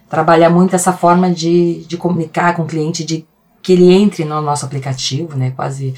trabalhar 0.08 0.48
muito 0.48 0.74
essa 0.74 0.90
forma 0.92 1.30
de, 1.30 1.84
de 1.86 1.98
comunicar 1.98 2.54
com 2.56 2.62
o 2.62 2.66
cliente, 2.66 3.04
de 3.04 3.26
que 3.62 3.72
ele 3.72 3.92
entre 3.92 4.24
no 4.24 4.40
nosso 4.40 4.64
aplicativo, 4.64 5.36
né? 5.36 5.52
Quase 5.54 5.94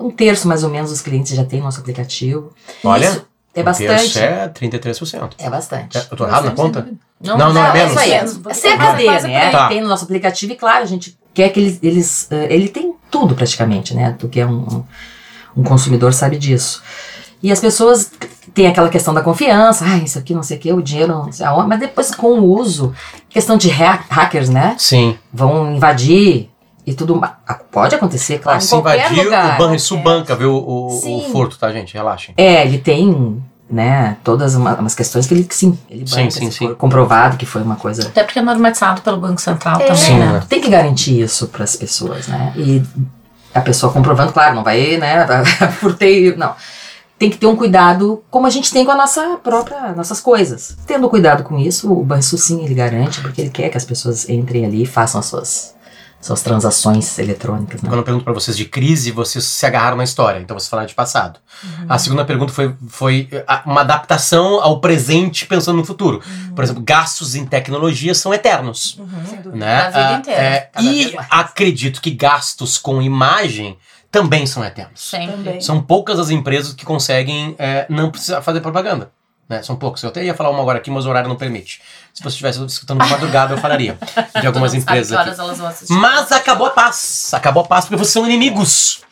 um 0.00 0.10
terço 0.10 0.48
mais 0.48 0.64
ou 0.64 0.70
menos 0.70 0.90
dos 0.90 1.00
clientes 1.02 1.34
já 1.36 1.44
tem 1.44 1.60
nosso 1.60 1.80
aplicativo. 1.80 2.52
Olha, 2.84 3.06
Isso 3.08 3.26
é 3.54 3.60
um 3.60 3.64
bastante. 3.64 3.88
terço 3.88 4.18
é 4.18 4.48
33%. 4.48 5.30
É 5.38 5.50
bastante. 5.50 5.98
É, 5.98 6.06
Eu 6.10 6.16
tô 6.16 6.26
errado 6.26 6.44
na 6.44 6.50
conta? 6.52 6.88
Não, 7.22 7.36
Não, 7.38 7.52
não, 7.52 7.64
é 7.64 7.70
é 7.70 7.72
menos. 7.72 7.94
menos. 8.06 8.40
É 8.46 8.54
cerca 8.54 8.92
dele, 8.92 9.20
né? 9.22 9.50
Tá. 9.50 9.68
Tem 9.68 9.80
no 9.80 9.88
nosso 9.88 10.04
aplicativo 10.04 10.52
e, 10.52 10.56
claro, 10.56 10.82
a 10.82 10.86
gente 10.86 11.18
quer 11.34 11.48
que 11.50 11.60
eles. 11.60 11.78
eles 11.82 12.28
eh, 12.30 12.46
ele 12.50 12.68
tem 12.68 12.94
tudo 13.10 13.34
praticamente, 13.34 13.94
né? 13.94 14.14
Tu 14.18 14.28
que 14.28 14.40
é 14.40 14.46
um, 14.46 14.58
um- 14.60 14.84
um 15.58 15.62
consumidor 15.62 16.12
sabe 16.12 16.36
disso. 16.38 16.82
E 17.42 17.50
as 17.52 17.60
pessoas 17.60 18.10
têm 18.54 18.66
aquela 18.66 18.88
questão 18.88 19.12
da 19.14 19.22
confiança, 19.22 19.84
ah, 19.86 19.96
isso 19.98 20.18
aqui 20.18 20.34
não 20.34 20.42
sei 20.42 20.56
o 20.56 20.60
que, 20.60 20.72
o 20.72 20.82
dinheiro 20.82 21.12
não 21.12 21.30
sei 21.32 21.44
aonde, 21.46 21.68
mas 21.68 21.80
depois 21.80 22.14
com 22.14 22.38
o 22.40 22.44
uso, 22.58 22.94
questão 23.28 23.56
de 23.56 23.70
ha- 23.70 24.04
hackers, 24.10 24.48
né? 24.50 24.74
Sim. 24.78 25.18
Vão 25.32 25.74
invadir 25.76 26.50
e 26.86 26.94
tudo. 26.94 27.20
Pode 27.70 27.94
acontecer, 27.94 28.38
claro, 28.38 28.58
Ah, 28.58 28.60
se 28.60 28.74
invadir, 28.76 29.24
lugar. 29.24 29.54
o 29.56 29.58
Banrisul 29.58 29.98
banca, 29.98 30.36
viu? 30.36 30.52
O, 30.54 30.86
o 30.86 30.90
Sim. 31.00 31.26
furto, 31.32 31.58
tá, 31.58 31.70
gente? 31.72 31.92
Relaxem. 31.94 32.34
É, 32.38 32.64
ele 32.64 32.78
tem, 32.78 33.42
né, 33.68 34.16
todas 34.22 34.54
uma- 34.54 34.74
umas 34.76 34.94
questões 34.94 35.26
que 35.26 35.34
ele, 35.34 35.46
sim, 35.50 35.76
ele 35.90 36.06
Sim, 36.06 36.16
banca, 36.16 36.30
sim, 36.30 36.50
se 36.50 36.58
sim. 36.58 36.66
for 36.68 36.76
comprovado 36.76 37.36
que 37.36 37.44
foi 37.44 37.62
uma 37.62 37.76
coisa 37.76 38.06
Até 38.06 38.22
porque 38.22 38.38
é 38.38 38.42
normatizado 38.42 39.02
pelo 39.02 39.16
Banco 39.18 39.40
Central 39.40 39.80
É, 39.80 39.84
também, 39.86 39.96
Sim, 39.96 40.18
né? 40.18 40.32
né? 40.34 40.42
tem 40.48 40.60
que 40.60 40.70
garantir 40.70 41.20
isso 41.20 41.48
para 41.48 41.64
as 41.64 41.74
pessoas, 41.74 42.28
né? 42.28 42.52
E 42.56 42.82
a 43.52 43.60
pessoa 43.60 43.92
comprovando, 43.92 44.32
claro, 44.32 44.54
não 44.54 44.62
vai, 44.62 44.96
né, 44.96 45.26
furtei, 45.80 46.34
não. 46.36 46.54
Tem 47.18 47.30
que 47.30 47.38
ter 47.38 47.46
um 47.46 47.56
cuidado, 47.56 48.22
como 48.30 48.46
a 48.46 48.50
gente 48.50 48.70
tem 48.70 48.84
com 48.84 48.92
a 48.92 48.96
nossa 48.96 49.38
própria, 49.42 49.92
nossas 49.94 50.20
coisas. 50.20 50.76
Tendo 50.86 51.08
cuidado 51.08 51.42
com 51.42 51.58
isso, 51.58 51.90
o 51.90 52.04
Banrisul 52.04 52.38
sim, 52.38 52.62
ele 52.62 52.74
garante, 52.74 53.22
porque 53.22 53.40
ele 53.40 53.48
quer 53.50 53.70
que 53.70 53.76
as 53.78 53.86
pessoas 53.86 54.28
entrem 54.28 54.66
ali 54.66 54.82
e 54.82 54.86
façam 54.86 55.18
as 55.18 55.24
suas, 55.24 55.74
suas 56.26 56.42
transações 56.42 57.18
eletrônicas, 57.18 57.82
né? 57.82 57.88
Quando 57.88 57.98
eu 57.98 58.04
pergunto 58.04 58.24
pra 58.24 58.32
vocês 58.32 58.56
de 58.56 58.64
crise, 58.64 59.10
vocês 59.10 59.44
se 59.44 59.64
agarraram 59.64 59.96
na 59.96 60.04
história, 60.04 60.38
então 60.40 60.58
vocês 60.58 60.68
falaram 60.68 60.86
de 60.86 60.94
passado. 60.94 61.38
Uhum. 61.62 61.86
A 61.88 61.98
segunda 61.98 62.24
pergunta 62.24 62.52
foi, 62.52 62.74
foi 62.88 63.28
uma 63.64 63.80
adaptação 63.82 64.60
ao 64.60 64.80
presente 64.80 65.46
pensando 65.46 65.76
no 65.76 65.84
futuro. 65.84 66.22
Uhum. 66.26 66.54
Por 66.54 66.64
exemplo, 66.64 66.82
gastos 66.82 67.34
em 67.34 67.46
tecnologia 67.46 68.14
são 68.14 68.34
eternos. 68.34 69.00
Né? 69.52 69.80
A 69.80 69.86
vida 69.88 70.08
Ah, 70.08 70.18
inteira, 70.18 70.40
é, 70.42 70.70
e 70.80 71.16
acredito 71.30 72.00
que 72.00 72.10
gastos 72.10 72.76
com 72.76 73.00
imagem 73.00 73.76
também 74.10 74.46
são 74.46 74.64
eternos. 74.64 75.00
Sempre. 75.00 75.36
Também. 75.36 75.60
São 75.60 75.82
poucas 75.82 76.18
as 76.18 76.30
empresas 76.30 76.72
que 76.72 76.84
conseguem 76.84 77.54
é, 77.58 77.86
não 77.88 78.10
precisar 78.10 78.40
fazer 78.42 78.60
propaganda. 78.60 79.10
Né? 79.48 79.62
São 79.62 79.76
poucos. 79.76 80.02
Eu 80.02 80.08
até 80.08 80.24
ia 80.24 80.34
falar 80.34 80.50
uma 80.50 80.60
agora 80.60 80.78
aqui, 80.78 80.90
mas 80.90 81.06
o 81.06 81.08
horário 81.08 81.28
não 81.28 81.36
permite. 81.36 81.80
Se 82.12 82.22
você 82.22 82.30
estivesse 82.30 82.64
escutando 82.64 83.02
de 83.04 83.10
madrugada, 83.10 83.54
eu 83.54 83.58
falaria. 83.58 83.98
De 84.40 84.46
algumas 84.46 84.72
não 84.72 84.80
empresas 84.80 85.16
aqui. 85.16 85.36
Mas 85.90 86.32
acabou 86.32 86.66
a 86.66 86.70
paz. 86.70 87.30
Acabou 87.32 87.62
a 87.62 87.66
paz 87.66 87.84
porque 87.84 87.96
vocês 87.96 88.12
são 88.12 88.24
inimigos. 88.24 89.04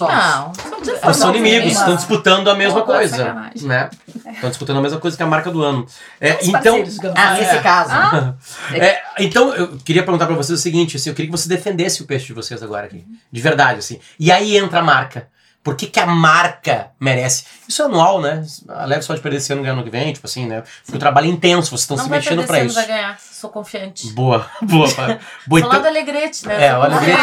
Não, 0.00 0.52
Vocês 0.52 1.16
são 1.16 1.28
não, 1.28 1.36
inimigos, 1.36 1.72
sim. 1.72 1.78
estão 1.78 1.94
disputando 1.94 2.48
a 2.48 2.54
mesma 2.54 2.80
tá 2.80 2.86
coisa. 2.86 3.50
Né? 3.62 3.90
Estão 4.32 4.50
disputando 4.50 4.78
a 4.78 4.80
mesma 4.80 4.98
coisa 4.98 5.16
que 5.16 5.22
a 5.22 5.26
marca 5.26 5.50
do 5.50 5.62
ano. 5.62 5.86
É, 6.20 6.36
Os 6.36 6.48
então, 6.48 6.82
Ah, 7.14 7.34
nesse 7.34 7.60
caso. 7.60 7.92
é, 8.74 9.02
então, 9.18 9.54
eu 9.54 9.76
queria 9.78 10.02
perguntar 10.02 10.26
pra 10.26 10.34
vocês 10.34 10.58
o 10.58 10.62
seguinte: 10.62 10.96
assim, 10.96 11.10
eu 11.10 11.14
queria 11.14 11.30
que 11.30 11.36
você 11.36 11.48
defendesse 11.48 12.02
o 12.02 12.06
peixe 12.06 12.26
de 12.26 12.32
vocês 12.32 12.62
agora 12.62 12.86
aqui. 12.86 13.04
De 13.30 13.40
verdade, 13.40 13.78
assim. 13.78 14.00
E 14.18 14.32
aí 14.32 14.56
entra 14.56 14.80
a 14.80 14.82
marca. 14.82 15.28
Por 15.62 15.76
que, 15.76 15.86
que 15.86 16.00
a 16.00 16.06
marca 16.06 16.88
merece? 16.98 17.44
Isso 17.68 17.82
é 17.82 17.84
anual, 17.84 18.20
né? 18.20 18.44
A 18.68 18.84
Leve 18.84 19.02
só 19.02 19.14
de 19.14 19.20
perder 19.20 19.36
esse 19.38 19.52
ano 19.52 19.62
ganhar 19.62 19.74
ano 19.74 19.84
que 19.84 19.90
vem, 19.90 20.12
tipo 20.12 20.26
assim, 20.26 20.44
né? 20.46 20.64
Porque 20.84 20.96
o 20.96 21.00
trabalho 21.00 21.26
é 21.28 21.30
intenso, 21.30 21.70
vocês 21.70 21.82
estão 21.82 21.96
Não 21.96 22.04
se 22.04 22.10
mexendo 22.10 22.40
ano, 22.40 22.66
isso. 22.66 22.74
vai 22.74 22.86
ganhar. 22.86 23.16
Sou 23.20 23.48
confiante. 23.48 24.10
Boa, 24.12 24.44
boa. 24.62 24.88
boa 25.46 25.60
Falar 25.60 25.74
então, 25.74 25.82
do 25.82 25.86
Alegrete, 25.86 26.46
né? 26.48 26.66
é, 26.66 26.76
o 26.76 26.82
Alegrete. 26.82 27.20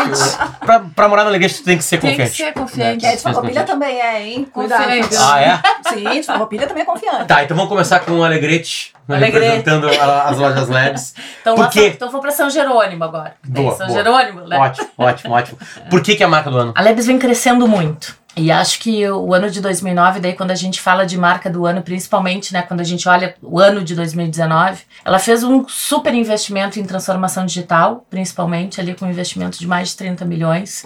pra, 0.61 0.79
pra 0.79 1.07
morar 1.09 1.23
no 1.23 1.29
Alegrete, 1.29 1.55
tu 1.55 1.63
tem 1.65 1.77
que 1.77 1.83
ser 1.83 1.97
Tem 1.99 2.11
que 2.11 2.17
confiante. 2.17 2.37
ser 2.37 2.53
confiante. 2.53 3.03
E 3.03 3.07
a 3.07 3.15
de 3.15 3.21
Farroupilha 3.21 3.63
também 3.65 3.99
é, 3.99 4.27
hein? 4.27 4.45
Cuidado. 4.45 4.83
Confiante. 4.83 5.15
Ah, 5.17 5.41
é? 5.41 5.61
Sim, 5.93 6.09
de 6.09 6.23
Farroupilha 6.23 6.65
também 6.67 6.83
é 6.83 6.85
confiante. 6.85 7.25
Tá, 7.27 7.43
então 7.43 7.55
vamos 7.57 7.69
começar 7.69 7.99
com 7.99 8.11
o 8.13 8.23
Alegrete, 8.23 8.93
né, 8.93 8.98
Alegrete. 9.15 9.45
representando 9.57 9.87
as 9.89 10.37
lojas 10.37 10.67
Labs. 10.69 11.13
Então, 11.41 11.55
Por 11.55 11.61
lá 11.63 11.67
quê? 11.69 11.79
só- 11.81 11.87
então 11.87 12.11
vou 12.11 12.19
pra 12.21 12.31
São 12.31 12.49
Jerônimo 12.49 13.03
agora. 13.03 13.33
Boa, 13.47 13.75
São 13.75 13.87
boa. 13.87 13.97
Jerônimo, 13.97 14.41
né? 14.47 14.57
Ótimo, 14.57 14.87
ótimo, 14.97 15.33
ótimo. 15.33 15.57
Por 15.89 16.01
que, 16.03 16.15
que 16.15 16.23
é 16.23 16.25
a 16.25 16.29
marca 16.29 16.49
do 16.51 16.57
ano? 16.57 16.73
A 16.75 16.81
Lebes 16.81 17.07
vem 17.07 17.17
crescendo 17.17 17.67
muito. 17.67 18.17
E 18.35 18.51
acho 18.51 18.79
que 18.79 19.09
o 19.09 19.33
ano 19.33 19.49
de 19.49 19.59
2009, 19.59 20.19
daí 20.19 20.33
quando 20.33 20.51
a 20.51 20.55
gente 20.55 20.79
fala 20.79 21.05
de 21.05 21.17
marca 21.17 21.49
do 21.49 21.65
ano, 21.65 21.81
principalmente, 21.81 22.53
né, 22.53 22.61
quando 22.61 22.79
a 22.79 22.83
gente 22.85 23.07
olha 23.09 23.35
o 23.41 23.59
ano 23.59 23.83
de 23.83 23.95
2019, 23.95 24.83
ela 25.03 25.19
fez 25.19 25.43
um 25.43 25.67
super 25.67 26.13
investimento 26.13 26.79
em 26.79 26.85
transformação 26.85 27.45
digital, 27.45 28.05
principalmente 28.09 28.79
ali 28.79 28.93
com 28.93 29.05
um 29.05 29.09
investimento 29.09 29.57
de 29.59 29.67
mais 29.67 29.89
de 29.89 29.97
30 29.97 30.23
milhões. 30.25 30.85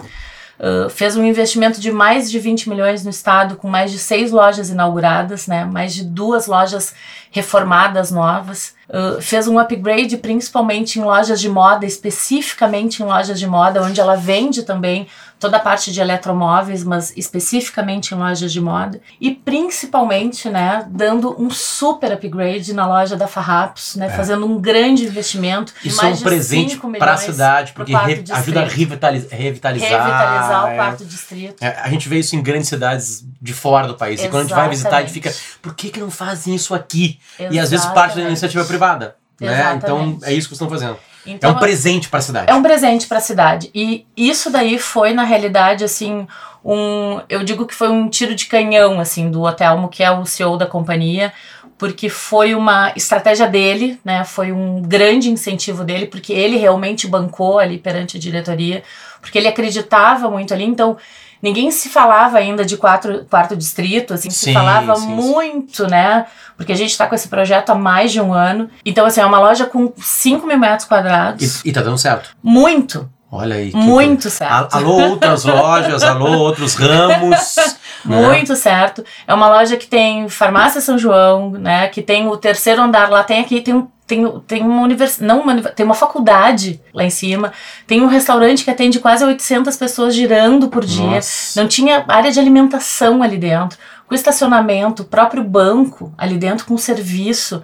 Uh, 0.58 0.88
fez 0.88 1.16
um 1.16 1.24
investimento 1.24 1.80
de 1.80 1.90
mais 1.90 2.30
de 2.30 2.38
20 2.38 2.68
milhões 2.68 3.02
no 3.02 3.10
estado, 3.10 3.56
com 3.56 3.68
mais 3.68 3.90
de 3.90 3.98
seis 3.98 4.30
lojas 4.30 4.70
inauguradas, 4.70 5.46
né, 5.46 5.64
mais 5.64 5.94
de 5.94 6.04
duas 6.04 6.46
lojas 6.46 6.94
reformadas 7.30 8.12
novas. 8.12 8.74
Uh, 8.88 9.20
fez 9.20 9.48
um 9.48 9.58
upgrade 9.58 10.16
principalmente 10.18 11.00
em 11.00 11.02
lojas 11.02 11.40
de 11.40 11.48
moda, 11.48 11.84
especificamente 11.84 13.02
em 13.02 13.06
lojas 13.06 13.38
de 13.38 13.46
moda, 13.46 13.82
onde 13.82 14.00
ela 14.00 14.14
vende 14.14 14.62
também 14.62 15.08
toda 15.38 15.56
a 15.58 15.60
parte 15.60 15.92
de 15.92 16.00
eletromóveis, 16.00 16.82
mas 16.84 17.12
especificamente 17.16 18.14
em 18.14 18.16
lojas 18.18 18.52
de 18.52 18.60
moda. 18.60 19.00
E 19.20 19.30
principalmente, 19.30 20.48
né, 20.48 20.86
dando 20.88 21.34
um 21.40 21.50
super 21.50 22.12
upgrade 22.12 22.72
na 22.72 22.86
loja 22.86 23.16
da 23.16 23.26
Farrapos, 23.26 23.96
né, 23.96 24.08
fazendo 24.10 24.46
um 24.46 24.60
grande 24.60 25.04
investimento. 25.04 25.72
É. 25.84 25.88
Isso 25.88 26.04
é 26.04 26.08
um 26.08 26.12
de 26.12 26.22
presente 26.22 26.74
5 26.74 26.92
para 26.98 27.14
a 27.14 27.16
cidade, 27.16 27.72
porque 27.72 27.94
re- 27.94 28.24
ajuda 28.30 28.62
a 28.62 28.64
revitaliz- 28.64 29.30
revitalizar. 29.30 29.90
Revitalizar 29.90 30.68
é. 30.68 30.72
o 30.72 30.76
quarto 30.76 31.04
distrito. 31.04 31.62
É, 31.62 31.78
a 31.82 31.88
gente 31.90 32.08
vê 32.08 32.18
isso 32.18 32.36
em 32.36 32.42
grandes 32.42 32.68
cidades 32.68 33.24
de 33.40 33.52
fora 33.52 33.86
do 33.88 33.94
país. 33.94 34.22
E 34.22 34.28
quando 34.28 34.44
a 34.44 34.46
gente 34.46 34.54
vai 34.54 34.68
visitar, 34.68 34.96
a 34.98 35.00
gente 35.00 35.12
fica, 35.12 35.28
Exatamente. 35.28 35.58
por 35.60 35.74
que, 35.74 35.90
que 35.90 36.00
não 36.00 36.10
fazem 36.10 36.54
isso 36.54 36.74
aqui? 36.74 37.18
E 37.50 37.58
às 37.58 37.70
vezes 37.70 37.84
parte 37.86 37.94
da 37.94 38.02
Exatamente. 38.22 38.28
iniciativa 38.28 38.64
privada. 38.64 39.16
Né? 39.40 39.74
Então 39.76 39.96
Exatamente. 39.98 40.24
é 40.24 40.32
isso 40.32 40.48
que 40.48 40.54
estão 40.54 40.70
fazendo. 40.70 40.96
Então, 41.26 41.50
é 41.50 41.52
um 41.52 41.58
presente 41.58 42.08
para 42.08 42.18
a 42.18 42.22
cidade. 42.22 42.50
É 42.50 42.54
um 42.54 42.62
presente 42.62 43.06
para 43.06 43.18
a 43.18 43.20
cidade. 43.20 43.70
E 43.74 44.06
isso 44.16 44.50
daí 44.50 44.78
foi, 44.78 45.12
na 45.12 45.24
realidade, 45.24 45.84
assim, 45.84 46.26
um. 46.64 47.20
Eu 47.28 47.42
digo 47.42 47.66
que 47.66 47.74
foi 47.74 47.88
um 47.88 48.08
tiro 48.08 48.34
de 48.34 48.46
canhão, 48.46 49.00
assim, 49.00 49.30
do 49.30 49.42
Otelmo, 49.42 49.88
que 49.88 50.02
é 50.02 50.10
o 50.10 50.24
CEO 50.26 50.56
da 50.56 50.66
companhia, 50.66 51.32
porque 51.78 52.08
foi 52.08 52.54
uma 52.54 52.92
estratégia 52.94 53.48
dele, 53.48 53.98
né? 54.04 54.24
Foi 54.24 54.52
um 54.52 54.82
grande 54.82 55.30
incentivo 55.30 55.84
dele, 55.84 56.06
porque 56.06 56.32
ele 56.32 56.56
realmente 56.56 57.06
bancou 57.06 57.58
ali 57.58 57.78
perante 57.78 58.16
a 58.16 58.20
diretoria, 58.20 58.82
porque 59.20 59.38
ele 59.38 59.48
acreditava 59.48 60.30
muito 60.30 60.52
ali. 60.52 60.64
Então. 60.64 60.96
Ninguém 61.44 61.70
se 61.70 61.90
falava 61.90 62.38
ainda 62.38 62.64
de 62.64 62.74
quatro, 62.78 63.26
quarto 63.28 63.54
distrito, 63.54 64.14
assim, 64.14 64.30
Sim, 64.30 64.46
se 64.46 64.52
falava 64.54 64.96
sim, 64.96 65.02
sim. 65.02 65.08
muito, 65.14 65.86
né? 65.86 66.24
Porque 66.56 66.72
a 66.72 66.74
gente 66.74 66.88
está 66.90 67.06
com 67.06 67.14
esse 67.14 67.28
projeto 67.28 67.68
há 67.68 67.74
mais 67.74 68.10
de 68.12 68.18
um 68.18 68.32
ano. 68.32 68.70
Então, 68.82 69.04
assim, 69.04 69.20
é 69.20 69.26
uma 69.26 69.38
loja 69.38 69.66
com 69.66 69.92
5 69.94 70.46
mil 70.46 70.58
metros 70.58 70.88
quadrados. 70.88 71.62
E, 71.62 71.68
e 71.68 71.72
tá 71.72 71.82
dando 71.82 71.98
certo. 71.98 72.30
Muito, 72.42 73.06
Olha 73.30 73.56
aí. 73.56 73.72
muito 73.74 74.28
A- 74.28 74.30
certo. 74.30 74.74
Alô, 74.74 75.10
outras 75.10 75.44
lojas, 75.44 76.02
alô, 76.02 76.38
outros 76.38 76.74
ramos. 76.76 77.56
né? 78.04 78.26
Muito 78.26 78.54
certo. 78.56 79.04
É 79.26 79.34
uma 79.34 79.48
loja 79.48 79.76
que 79.76 79.86
tem 79.86 80.28
farmácia 80.28 80.80
São 80.80 80.98
João, 80.98 81.50
né? 81.50 81.88
Que 81.88 82.02
tem 82.02 82.26
o 82.28 82.36
terceiro 82.36 82.82
andar 82.82 83.10
lá, 83.10 83.22
tem 83.22 83.40
aqui, 83.40 83.60
tem 83.60 83.74
um. 83.74 83.88
Tem, 84.06 84.22
tem 84.40 84.60
uma 84.62 84.82
universidade, 84.82 85.26
não 85.26 85.40
uma, 85.40 85.62
tem 85.62 85.86
uma 85.86 85.94
faculdade 85.94 86.78
lá 86.92 87.04
em 87.04 87.08
cima, 87.08 87.54
tem 87.86 88.02
um 88.02 88.06
restaurante 88.06 88.62
que 88.62 88.70
atende 88.70 89.00
quase 89.00 89.24
800 89.24 89.74
pessoas 89.78 90.14
girando 90.14 90.68
por 90.68 90.84
dia, 90.84 91.06
Nossa. 91.06 91.58
não 91.58 91.66
tinha 91.66 92.04
área 92.06 92.30
de 92.30 92.38
alimentação 92.38 93.22
ali 93.22 93.38
dentro, 93.38 93.78
com 94.06 94.14
estacionamento, 94.14 95.04
próprio 95.04 95.42
banco 95.42 96.12
ali 96.18 96.36
dentro 96.36 96.66
com 96.66 96.76
serviço. 96.76 97.62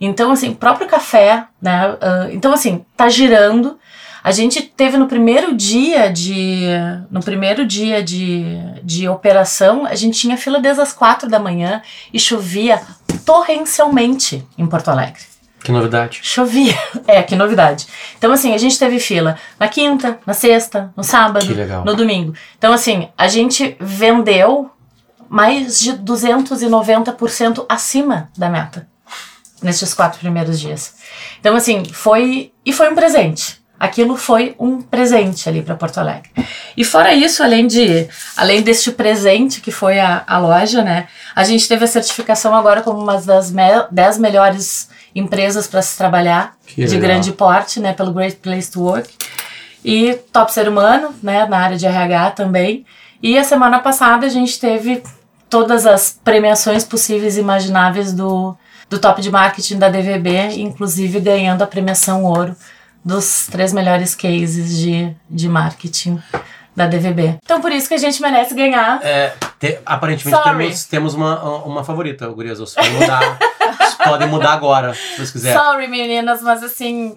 Então, 0.00 0.32
assim, 0.32 0.52
próprio 0.52 0.88
café, 0.88 1.44
né? 1.62 1.96
ah, 2.00 2.28
então, 2.32 2.52
assim, 2.52 2.84
tá 2.96 3.08
girando. 3.08 3.78
A 4.26 4.32
gente 4.32 4.60
teve 4.60 4.96
no 4.96 5.06
primeiro 5.06 5.54
dia 5.54 6.12
de. 6.12 6.66
No 7.08 7.22
primeiro 7.22 7.64
dia 7.64 8.02
de, 8.02 8.58
de 8.82 9.08
operação, 9.08 9.86
a 9.86 9.94
gente 9.94 10.18
tinha 10.18 10.36
fila 10.36 10.58
desde 10.58 10.82
as 10.82 10.92
quatro 10.92 11.30
da 11.30 11.38
manhã 11.38 11.80
e 12.12 12.18
chovia 12.18 12.82
torrencialmente 13.24 14.44
em 14.58 14.66
Porto 14.66 14.88
Alegre. 14.88 15.22
Que 15.62 15.70
novidade. 15.70 16.18
Chovia. 16.24 16.76
É, 17.06 17.22
que 17.22 17.36
novidade. 17.36 17.86
Então, 18.18 18.32
assim, 18.32 18.52
a 18.52 18.58
gente 18.58 18.76
teve 18.76 18.98
fila 18.98 19.38
na 19.60 19.68
quinta, 19.68 20.18
na 20.26 20.34
sexta, 20.34 20.92
no 20.96 21.04
sábado, 21.04 21.46
Que 21.46 21.54
legal. 21.54 21.84
no 21.84 21.94
domingo. 21.94 22.34
Então, 22.58 22.72
assim, 22.72 23.08
a 23.16 23.28
gente 23.28 23.76
vendeu 23.78 24.68
mais 25.28 25.78
de 25.78 25.92
290% 25.92 27.64
acima 27.68 28.28
da 28.36 28.48
meta 28.48 28.88
nesses 29.62 29.94
quatro 29.94 30.18
primeiros 30.18 30.58
dias. 30.58 30.96
Então, 31.38 31.54
assim, 31.54 31.84
foi. 31.84 32.50
E 32.64 32.72
foi 32.72 32.90
um 32.90 32.96
presente. 32.96 33.64
Aquilo 33.78 34.16
foi 34.16 34.54
um 34.58 34.80
presente 34.80 35.48
ali 35.48 35.60
para 35.62 35.74
Porto 35.74 35.98
Alegre. 35.98 36.30
E 36.76 36.82
fora 36.84 37.12
isso, 37.14 37.42
além 37.42 37.66
de 37.66 38.08
além 38.36 38.62
deste 38.62 38.90
presente 38.90 39.60
que 39.60 39.70
foi 39.70 40.00
a, 40.00 40.24
a 40.26 40.38
loja, 40.38 40.82
né? 40.82 41.06
A 41.34 41.44
gente 41.44 41.68
teve 41.68 41.84
a 41.84 41.88
certificação 41.88 42.54
agora 42.54 42.80
como 42.82 42.98
uma 42.98 43.20
das 43.20 43.50
me 43.50 43.62
10 43.90 44.18
melhores 44.18 44.88
empresas 45.14 45.66
para 45.66 45.82
se 45.82 45.96
trabalhar 45.96 46.54
Que 46.66 46.84
de 46.86 46.94
legal. 46.94 47.00
grande 47.00 47.32
porte, 47.32 47.78
né? 47.80 47.92
Pelo 47.92 48.12
Great 48.12 48.36
Place 48.36 48.70
to 48.70 48.80
Work. 48.82 49.08
e 49.84 50.14
top 50.32 50.52
ser 50.52 50.68
humano, 50.68 51.14
né, 51.22 51.46
na 51.46 51.58
área 51.58 51.76
de 51.76 51.86
RH 51.86 52.30
também. 52.32 52.84
E 53.22 53.38
a 53.38 53.44
semana 53.44 53.78
passada 53.78 54.26
a 54.26 54.30
gente 54.30 54.58
teve 54.58 55.02
todas 55.48 55.86
as 55.86 56.18
premiações 56.24 56.82
possíveis 56.82 57.36
e 57.36 57.40
imagináveis 57.40 58.12
do, 58.12 58.56
do 58.90 58.98
top 58.98 59.22
de 59.22 59.30
marketing 59.30 59.78
da 59.78 59.88
DVB, 59.88 60.58
inclusive 60.58 61.20
ganhando 61.20 61.62
a 61.62 61.66
premiação 61.66 62.24
ouro 62.24 62.56
dos 63.06 63.46
três 63.46 63.72
melhores 63.72 64.16
cases 64.16 64.76
de, 64.76 65.14
de 65.30 65.48
marketing 65.48 66.20
da 66.74 66.86
DVB. 66.88 67.36
Então 67.44 67.60
por 67.60 67.70
isso 67.70 67.86
que 67.88 67.94
a 67.94 67.98
gente 67.98 68.20
merece 68.20 68.52
ganhar. 68.52 69.00
É, 69.02 69.32
te- 69.60 69.78
aparentemente 69.86 70.36
Sorry. 70.42 70.58
temos, 70.58 70.84
temos 70.84 71.14
uma, 71.14 71.40
uma 71.64 71.84
favorita, 71.84 72.26
Gurias. 72.28 72.58
Vocês 72.58 72.74
podem 72.84 73.00
mudar. 73.00 73.38
Vocês 73.78 73.94
podem 73.94 74.28
mudar 74.28 74.52
agora, 74.52 74.94
se 74.94 75.16
vocês 75.16 75.30
quiserem. 75.32 75.58
Sorry, 75.60 75.88
meninas, 75.88 76.40
mas 76.42 76.62
assim, 76.62 77.16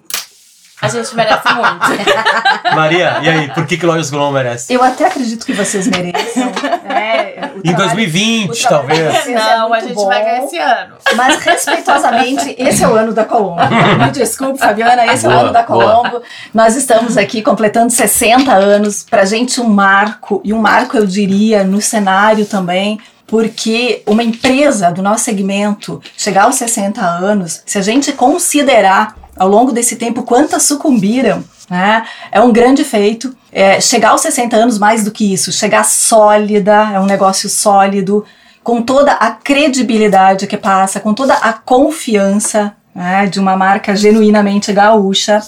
a 0.80 0.88
gente 0.88 1.14
merece 1.14 1.52
muito. 1.54 2.74
Maria, 2.74 3.18
e 3.22 3.28
aí, 3.28 3.48
por 3.52 3.66
que 3.66 3.76
que 3.76 3.84
Lojas 3.86 4.10
Globo 4.10 4.32
merece? 4.32 4.72
Eu 4.72 4.82
até 4.82 5.06
acredito 5.06 5.44
que 5.44 5.52
vocês 5.52 5.86
mereçam. 5.86 6.50
né? 6.84 7.50
O 7.54 7.58
Em 7.58 7.62
trabalho- 7.62 7.76
2020, 7.76 8.50
o 8.50 8.68
trabalho 8.68 8.88
de 8.88 8.98
talvez. 9.02 9.22
vocês 9.24 9.36
é 9.36 9.56
Não, 9.56 9.72
a 9.74 9.80
gente 9.80 9.94
bom, 9.94 10.06
vai 10.06 10.24
ganhar 10.24 10.44
esse 10.44 10.58
ano. 10.58 10.94
Mas 11.16 11.38
respeitosamente, 11.40 12.54
esse 12.58 12.82
é 12.84 12.88
o 12.88 12.94
ano 12.94 13.12
da 13.12 13.24
Colombo. 13.24 13.60
Me 14.04 14.10
desculpe, 14.10 14.58
Fabiana, 14.58 15.06
esse 15.12 15.26
é 15.26 15.28
o 15.28 15.32
Boa, 15.32 15.42
ano 15.44 15.52
da 15.52 15.62
boa. 15.62 15.84
Colombo. 16.02 16.22
Nós 16.54 16.76
estamos 16.76 17.16
aqui 17.16 17.42
completando 17.42 17.90
60 17.92 18.52
anos. 18.52 19.04
Pra 19.08 19.24
gente, 19.24 19.60
um 19.60 19.68
marco, 19.68 20.40
e 20.44 20.52
um 20.52 20.58
marco, 20.58 20.96
eu 20.96 21.06
diria, 21.06 21.64
no 21.64 21.80
cenário 21.80 22.46
também. 22.46 22.98
Porque 23.26 24.02
uma 24.06 24.24
empresa 24.24 24.90
do 24.90 25.02
nosso 25.02 25.24
segmento 25.24 26.02
chegar 26.16 26.44
aos 26.44 26.56
60 26.56 27.00
anos, 27.00 27.62
se 27.64 27.78
a 27.78 27.82
gente 27.82 28.12
considerar 28.12 29.14
ao 29.40 29.48
longo 29.48 29.72
desse 29.72 29.96
tempo 29.96 30.22
quantas 30.22 30.64
sucumbiram, 30.64 31.42
né, 31.70 32.04
é 32.30 32.42
um 32.42 32.52
grande 32.52 32.84
feito. 32.84 33.34
É, 33.50 33.80
chegar 33.80 34.10
aos 34.10 34.20
60 34.20 34.54
anos, 34.54 34.78
mais 34.78 35.02
do 35.02 35.10
que 35.10 35.32
isso, 35.32 35.50
chegar 35.50 35.82
sólida, 35.82 36.90
é 36.92 37.00
um 37.00 37.06
negócio 37.06 37.48
sólido, 37.48 38.22
com 38.62 38.82
toda 38.82 39.12
a 39.12 39.30
credibilidade 39.30 40.46
que 40.46 40.58
passa, 40.58 41.00
com 41.00 41.14
toda 41.14 41.32
a 41.32 41.54
confiança 41.54 42.76
né, 42.94 43.26
de 43.26 43.40
uma 43.40 43.56
marca 43.56 43.96
genuinamente 43.96 44.74
gaúcha. 44.74 45.40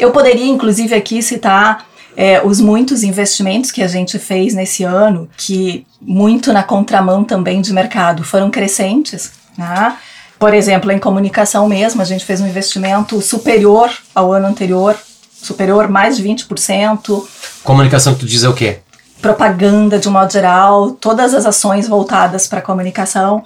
Eu 0.00 0.10
poderia, 0.10 0.48
inclusive, 0.48 0.92
aqui 0.92 1.22
citar 1.22 1.86
é, 2.16 2.42
os 2.44 2.60
muitos 2.60 3.04
investimentos 3.04 3.70
que 3.70 3.82
a 3.82 3.86
gente 3.86 4.18
fez 4.18 4.52
nesse 4.52 4.82
ano, 4.82 5.30
que 5.36 5.86
muito 6.00 6.52
na 6.52 6.64
contramão 6.64 7.22
também 7.22 7.60
de 7.60 7.72
mercado 7.72 8.24
foram 8.24 8.50
crescentes. 8.50 9.30
Né? 9.56 9.96
Por 10.38 10.54
exemplo, 10.54 10.90
em 10.92 10.98
comunicação 10.98 11.68
mesmo, 11.68 12.00
a 12.00 12.04
gente 12.04 12.24
fez 12.24 12.40
um 12.40 12.46
investimento 12.46 13.20
superior 13.20 13.90
ao 14.14 14.32
ano 14.32 14.46
anterior, 14.46 14.96
superior 15.32 15.88
mais 15.88 16.16
de 16.16 16.22
20%, 16.22 17.26
Comunicação 17.64 18.14
que 18.14 18.20
tu 18.20 18.26
diz 18.26 18.44
é 18.44 18.48
o 18.48 18.54
quê? 18.54 18.78
propaganda 19.20 19.98
de 19.98 20.08
um 20.08 20.12
modo 20.12 20.32
geral, 20.32 20.92
todas 20.92 21.34
as 21.34 21.44
ações 21.44 21.88
voltadas 21.88 22.46
para 22.46 22.60
a 22.60 22.62
comunicação. 22.62 23.44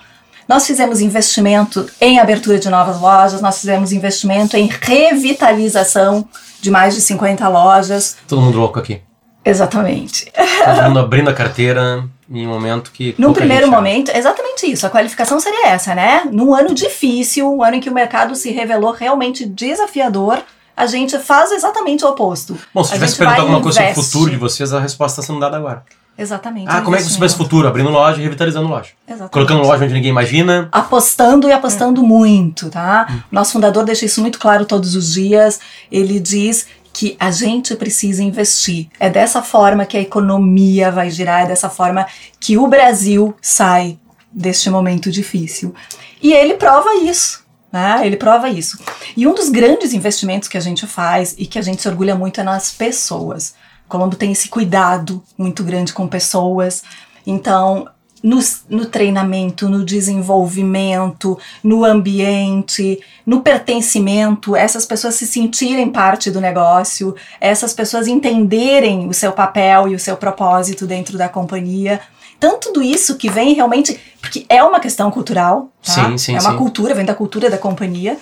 Nós 0.49 0.67
fizemos 0.67 1.01
investimento 1.01 1.89
em 2.01 2.19
abertura 2.19 2.59
de 2.59 2.69
novas 2.69 3.01
lojas, 3.01 3.41
nós 3.41 3.61
fizemos 3.61 3.93
investimento 3.93 4.57
em 4.57 4.67
revitalização 4.67 6.29
de 6.61 6.71
mais 6.71 6.95
de 6.95 7.01
50 7.01 7.49
lojas. 7.49 8.17
Todo 8.29 8.43
mundo 8.43 8.59
louco 8.59 8.79
aqui. 8.79 9.01
Exatamente. 9.45 10.31
Todo 10.65 10.83
mundo 10.89 10.99
abrindo 10.99 11.31
a 11.31 11.35
carteira 11.35 12.05
em 12.33 12.47
um 12.47 12.51
momento 12.51 12.91
que. 12.93 13.15
Num 13.19 13.33
primeiro 13.33 13.67
gente 13.67 13.75
momento, 13.75 14.11
exatamente 14.11 14.71
isso. 14.71 14.87
A 14.87 14.91
qualificação 14.91 15.39
seria 15.39 15.69
essa, 15.69 15.95
né? 15.95 16.29
Num 16.31 16.55
ano 16.55 16.75
difícil, 16.75 17.53
um 17.53 17.63
ano 17.63 17.77
em 17.77 17.81
que 17.81 17.91
o 17.91 17.95
mercado 17.95 18.35
se 18.35 18.51
revelou 18.51 18.93
realmente 18.93 19.45
desafiador, 19.45 20.43
a 20.77 20.87
gente 20.87 21.19
faz 21.19 21.53
exatamente 21.53 22.05
o 22.05 22.09
oposto. 22.09 22.57
Bom, 22.75 22.83
se 22.83 22.93
A 22.93 22.95
tivesse 22.95 23.17
perguntado 23.17 23.43
alguma 23.43 23.61
coisa 23.61 23.79
sobre 23.79 23.93
o 23.93 23.95
futuro 24.05 24.31
de 24.31 24.37
vocês, 24.37 24.73
a 24.73 24.81
resposta 24.81 25.21
está 25.21 25.33
sendo 25.33 25.41
dada 25.41 25.57
agora. 25.57 25.85
Exatamente. 26.17 26.69
Ah, 26.69 26.81
o 26.81 26.83
como 26.83 26.95
é 26.95 26.99
que 26.99 27.05
você 27.05 27.17
investimento. 27.17 27.45
futuro? 27.45 27.69
Abrindo 27.69 27.89
loja 27.89 28.21
e 28.21 28.23
revitalizando 28.23 28.69
loja. 28.69 28.91
Exatamente. 29.07 29.33
Colocando 29.33 29.63
loja 29.63 29.85
onde 29.85 29.95
ninguém 29.95 30.11
imagina. 30.11 30.69
apostando 30.71 31.49
e 31.49 31.53
apostando 31.53 32.03
muito, 32.03 32.69
tá? 32.69 33.25
Nosso 33.31 33.53
fundador 33.53 33.85
deixa 33.85 34.05
isso 34.05 34.21
muito 34.21 34.39
claro 34.39 34.67
todos 34.67 34.95
os 34.95 35.15
dias. 35.15 35.59
Ele 35.91 36.21
diz 36.21 36.67
que 36.93 37.17
a 37.19 37.31
gente 37.31 37.75
precisa 37.75 38.23
investir. 38.23 38.89
É 39.01 39.09
dessa 39.09 39.43
forma 39.43 39.87
que 39.87 39.97
a 39.97 40.01
economia 40.01 40.91
vai 40.91 41.11
girar, 41.11 41.43
é 41.43 41.47
dessa 41.47 41.71
forma 41.71 42.07
que 42.39 42.59
o 42.59 42.67
Brasil 42.67 43.35
sai 43.41 43.99
deste 44.31 44.71
momento 44.71 45.11
difícil. 45.11 45.75
E 46.23 46.33
ele 46.33 46.55
prova 46.55 46.95
isso. 46.97 47.43
Né? 47.73 48.07
Ele 48.07 48.17
prova 48.17 48.51
isso. 48.51 48.79
E 49.17 49.27
um 49.27 49.35
dos 49.35 49.49
grandes 49.49 49.95
investimentos 49.95 50.49
que 50.49 50.59
a 50.59 50.61
gente 50.61 50.87
faz 50.87 51.35
e 51.39 51.47
que 51.47 51.59
a 51.59 51.63
gente 51.63 51.81
se 51.81 51.89
orgulha 51.89 52.15
muito 52.15 52.41
é 52.41 52.45
nas 52.45 52.71
pessoas. 52.71 53.55
Colombo 53.89 54.17
tem 54.17 54.33
esse 54.33 54.49
cuidado 54.49 55.23
muito 55.37 55.65
grande 55.65 55.93
com 55.93 56.07
pessoas. 56.07 56.83
Então, 57.27 57.89
no, 58.23 58.39
no 58.69 58.87
treinamento, 58.87 59.69
no 59.69 59.85
desenvolvimento, 59.85 61.39
no 61.63 61.85
ambiente, 61.85 63.01
no 63.27 63.41
pertencimento, 63.41 64.55
essas 64.55 64.87
pessoas 64.87 65.17
se 65.17 65.27
sentirem 65.27 65.91
parte 65.91 66.31
do 66.31 66.41
negócio, 66.41 67.15
essas 67.41 67.73
pessoas 67.73 68.07
entenderem 68.07 69.09
o 69.09 69.13
seu 69.13 69.33
papel 69.33 69.89
e 69.89 69.95
o 69.95 69.99
seu 69.99 70.17
propósito 70.17 70.87
dentro 70.87 71.19
da 71.19 71.29
companhia. 71.29 72.01
Tanto 72.39 72.69
tudo 72.73 72.83
isso 72.83 73.17
que 73.17 73.29
vem 73.29 73.55
realmente, 73.55 74.01
porque 74.21 74.47
é 74.49 74.63
uma 74.63 74.81
questão 74.81 75.11
cultural, 75.11 75.71
tá? 75.85 76.11
Sim, 76.11 76.19
sim, 76.19 76.37
é 76.37 76.41
uma 76.41 76.53
sim. 76.53 76.57
cultura, 76.57 76.95
vem 76.95 77.05
da 77.05 77.15
cultura 77.15 77.51
da 77.51 77.59
companhia, 77.59 78.17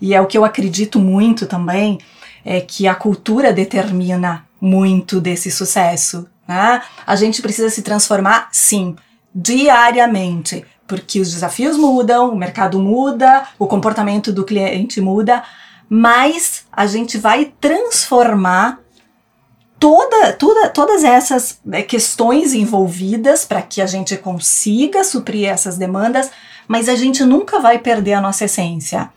e 0.00 0.14
é 0.14 0.20
o 0.20 0.26
que 0.26 0.36
eu 0.36 0.44
acredito 0.44 0.98
muito 0.98 1.46
também, 1.46 1.98
é 2.44 2.60
que 2.60 2.86
a 2.86 2.94
cultura 2.94 3.52
determina 3.52 4.46
muito 4.60 5.20
desse 5.20 5.50
sucesso. 5.50 6.26
Né? 6.46 6.80
A 7.06 7.16
gente 7.16 7.42
precisa 7.42 7.68
se 7.68 7.82
transformar, 7.82 8.48
sim, 8.52 8.94
diariamente, 9.38 10.64
porque 10.86 11.20
os 11.20 11.30
desafios 11.30 11.76
mudam, 11.76 12.32
o 12.32 12.36
mercado 12.36 12.80
muda, 12.80 13.46
o 13.58 13.66
comportamento 13.66 14.32
do 14.32 14.44
cliente 14.44 14.98
muda, 14.98 15.42
mas 15.90 16.64
a 16.72 16.86
gente 16.86 17.18
vai 17.18 17.52
transformar 17.60 18.80
toda, 19.78 20.32
toda, 20.32 20.70
todas 20.70 21.04
essas 21.04 21.60
né, 21.62 21.82
questões 21.82 22.54
envolvidas 22.54 23.44
para 23.44 23.60
que 23.60 23.82
a 23.82 23.86
gente 23.86 24.16
consiga 24.16 25.04
suprir 25.04 25.50
essas 25.50 25.76
demandas, 25.76 26.30
mas 26.66 26.88
a 26.88 26.96
gente 26.96 27.22
nunca 27.22 27.60
vai 27.60 27.78
perder 27.78 28.14
a 28.14 28.20
nossa 28.22 28.46
essência, 28.46 29.10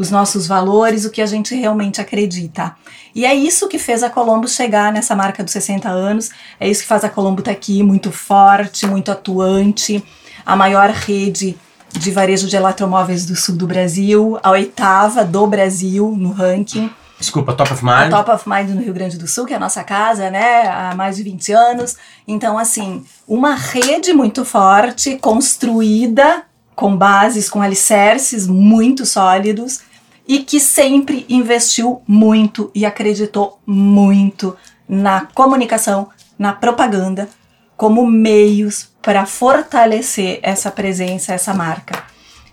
os 0.00 0.10
nossos 0.10 0.46
valores, 0.46 1.04
o 1.04 1.10
que 1.10 1.20
a 1.20 1.26
gente 1.26 1.54
realmente 1.54 2.00
acredita. 2.00 2.74
E 3.14 3.26
é 3.26 3.34
isso 3.34 3.68
que 3.68 3.78
fez 3.78 4.02
a 4.02 4.08
Colombo 4.08 4.48
chegar 4.48 4.90
nessa 4.90 5.14
marca 5.14 5.44
dos 5.44 5.52
60 5.52 5.90
anos, 5.90 6.30
é 6.58 6.66
isso 6.66 6.80
que 6.80 6.88
faz 6.88 7.04
a 7.04 7.10
Colombo 7.10 7.40
estar 7.40 7.50
aqui 7.50 7.82
muito 7.82 8.10
forte, 8.10 8.86
muito 8.86 9.12
atuante, 9.12 10.02
a 10.46 10.56
maior 10.56 10.88
rede 10.88 11.54
de 11.92 12.10
varejo 12.10 12.48
de 12.48 12.56
eletromóveis 12.56 13.26
do 13.26 13.36
sul 13.36 13.56
do 13.56 13.66
Brasil, 13.66 14.38
a 14.42 14.52
oitava 14.52 15.22
do 15.22 15.46
Brasil 15.46 16.14
no 16.16 16.32
ranking. 16.32 16.88
Desculpa, 17.18 17.52
top 17.52 17.74
of 17.74 17.86
A 17.86 18.00
mind. 18.00 18.10
Top 18.10 18.30
of 18.30 18.48
Mind 18.48 18.70
no 18.70 18.80
Rio 18.80 18.94
Grande 18.94 19.18
do 19.18 19.28
Sul, 19.28 19.44
que 19.44 19.52
é 19.52 19.56
a 19.56 19.60
nossa 19.60 19.84
casa, 19.84 20.30
né, 20.30 20.66
há 20.66 20.94
mais 20.94 21.16
de 21.16 21.22
20 21.22 21.52
anos. 21.52 21.98
Então, 22.26 22.56
assim, 22.56 23.04
uma 23.28 23.54
rede 23.54 24.14
muito 24.14 24.46
forte, 24.46 25.18
construída 25.18 26.44
com 26.74 26.96
bases, 26.96 27.50
com 27.50 27.60
alicerces 27.60 28.46
muito 28.46 29.04
sólidos 29.04 29.89
e 30.30 30.44
que 30.44 30.60
sempre 30.60 31.26
investiu 31.28 32.02
muito 32.06 32.70
e 32.72 32.86
acreditou 32.86 33.60
muito 33.66 34.56
na 34.88 35.26
comunicação, 35.34 36.08
na 36.38 36.52
propaganda, 36.52 37.28
como 37.76 38.06
meios 38.06 38.92
para 39.02 39.26
fortalecer 39.26 40.38
essa 40.40 40.70
presença, 40.70 41.34
essa 41.34 41.52
marca. 41.52 42.04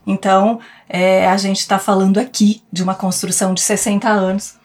Então, 0.07 0.59
é, 0.89 1.27
a 1.27 1.37
gente 1.37 1.59
está 1.59 1.77
falando 1.77 2.17
aqui 2.17 2.63
de 2.73 2.81
uma 2.81 2.95
construção 2.95 3.53
de 3.53 3.61
60 3.61 4.09
anos, 4.09 4.55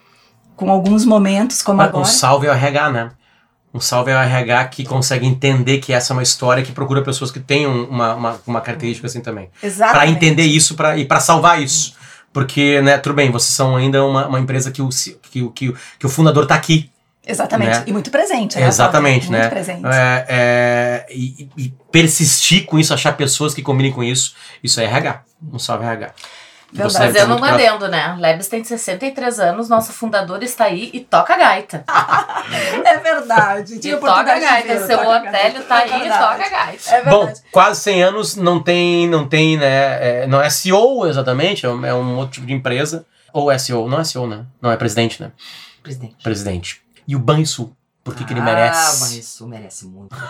com 0.55 0.71
alguns 0.71 1.05
momentos 1.05 1.61
como 1.61 1.83
Um 1.83 1.85
agora. 1.85 2.05
salve 2.05 2.47
ao 2.47 2.55
RH, 2.55 2.89
né? 2.89 3.11
Um 3.71 3.79
salve 3.79 4.11
ao 4.11 4.23
RH 4.23 4.65
que 4.69 4.83
consegue 4.83 5.27
entender 5.27 5.77
que 5.77 5.93
essa 5.93 6.13
é 6.13 6.15
uma 6.15 6.23
história 6.23 6.63
que 6.63 6.71
procura 6.71 7.03
pessoas 7.03 7.29
que 7.29 7.39
tenham 7.39 7.83
uma, 7.83 8.15
uma, 8.15 8.41
uma 8.47 8.61
característica 8.61 9.05
assim 9.05 9.21
também. 9.21 9.51
Exatamente. 9.61 10.11
entender 10.13 10.45
isso 10.45 10.73
pra, 10.73 10.97
e 10.97 11.05
pra 11.05 11.19
salvar 11.19 11.61
isso. 11.61 12.01
Porque, 12.33 12.81
né, 12.81 12.97
tudo 12.97 13.13
bem, 13.13 13.31
vocês 13.31 13.53
são 13.53 13.75
ainda 13.75 14.03
uma, 14.03 14.27
uma 14.27 14.39
empresa 14.39 14.71
que 14.71 14.81
o, 14.81 14.89
que, 14.89 15.49
que, 15.51 15.73
que 15.99 16.05
o 16.05 16.09
fundador 16.09 16.47
tá 16.47 16.55
aqui. 16.55 16.89
Exatamente. 17.25 17.69
né? 17.69 17.83
E 17.87 17.93
muito 17.93 18.11
presente, 18.11 18.59
né? 18.59 18.67
Exatamente, 18.67 19.31
né? 19.31 19.39
Muito 19.41 19.51
presente. 19.51 19.85
É, 19.85 20.25
é, 20.27 21.05
e, 21.09 21.47
e 21.55 21.73
persistir 21.91 22.65
com 22.65 22.77
isso, 22.77 22.93
achar 22.93 23.13
pessoas 23.13 23.53
que 23.53 23.61
combinem 23.61 23.93
com 23.93 24.03
isso, 24.03 24.35
isso 24.61 24.81
é 24.81 24.85
RH. 24.85 25.23
Um 25.53 25.59
salve 25.59 25.85
RH. 25.85 26.11
Verdade. 26.73 27.13
Fazendo 27.13 27.35
um 27.35 27.39
muito 27.39 27.53
pra- 27.53 27.53
adendo, 27.55 27.87
né? 27.87 28.15
Lebes 28.19 28.47
tem 28.47 28.63
63 28.63 29.39
anos, 29.39 29.69
nosso 29.69 29.93
fundador 29.93 30.41
está 30.41 30.65
aí 30.65 30.89
e 30.93 30.99
toca 31.01 31.37
gaita. 31.37 31.83
É 32.85 32.97
verdade. 32.97 33.75
E 33.75 33.79
Tive 33.79 33.95
a 33.95 33.99
toca 33.99 34.23
gaita. 34.39 34.67
ver, 34.67 34.85
Seu 34.85 34.99
Otélio 34.99 35.63
tá 35.63 35.79
É 35.79 35.93
aí 35.93 36.07
e 36.07 36.09
toca 36.11 36.49
gaita. 36.49 36.89
É 36.95 37.03
Bom, 37.05 37.25
verdade. 37.25 37.41
quase 37.51 37.79
100 37.81 38.03
anos 38.03 38.35
não 38.35 38.61
tem, 38.61 39.07
não 39.07 39.25
tem, 39.27 39.57
né? 39.57 40.23
é, 40.23 40.27
não 40.27 40.41
é 40.41 40.49
CEO 40.49 41.07
exatamente, 41.07 41.65
é 41.65 41.69
um, 41.69 41.85
é 41.85 41.93
um 41.93 42.17
outro 42.17 42.33
tipo 42.33 42.45
de 42.47 42.53
empresa. 42.53 43.05
Ou 43.31 43.49
é 43.51 43.57
CEO, 43.57 43.87
não 43.89 43.99
é 43.99 44.03
CEO, 44.03 44.27
né? 44.27 44.45
Não, 44.61 44.69
é 44.71 44.77
presidente, 44.77 45.21
né? 45.21 45.31
Presidente. 45.81 46.15
Presidente. 46.21 46.81
E 47.07 47.15
o 47.15 47.19
Banrisul, 47.19 47.75
por 48.03 48.13
que 48.13 48.23
que 48.25 48.33
ele 48.33 48.41
Ah, 48.41 48.43
o 48.43 48.45
merece? 48.45 48.99
Banrisul 48.99 49.47
merece 49.47 49.85
muito. 49.87 50.15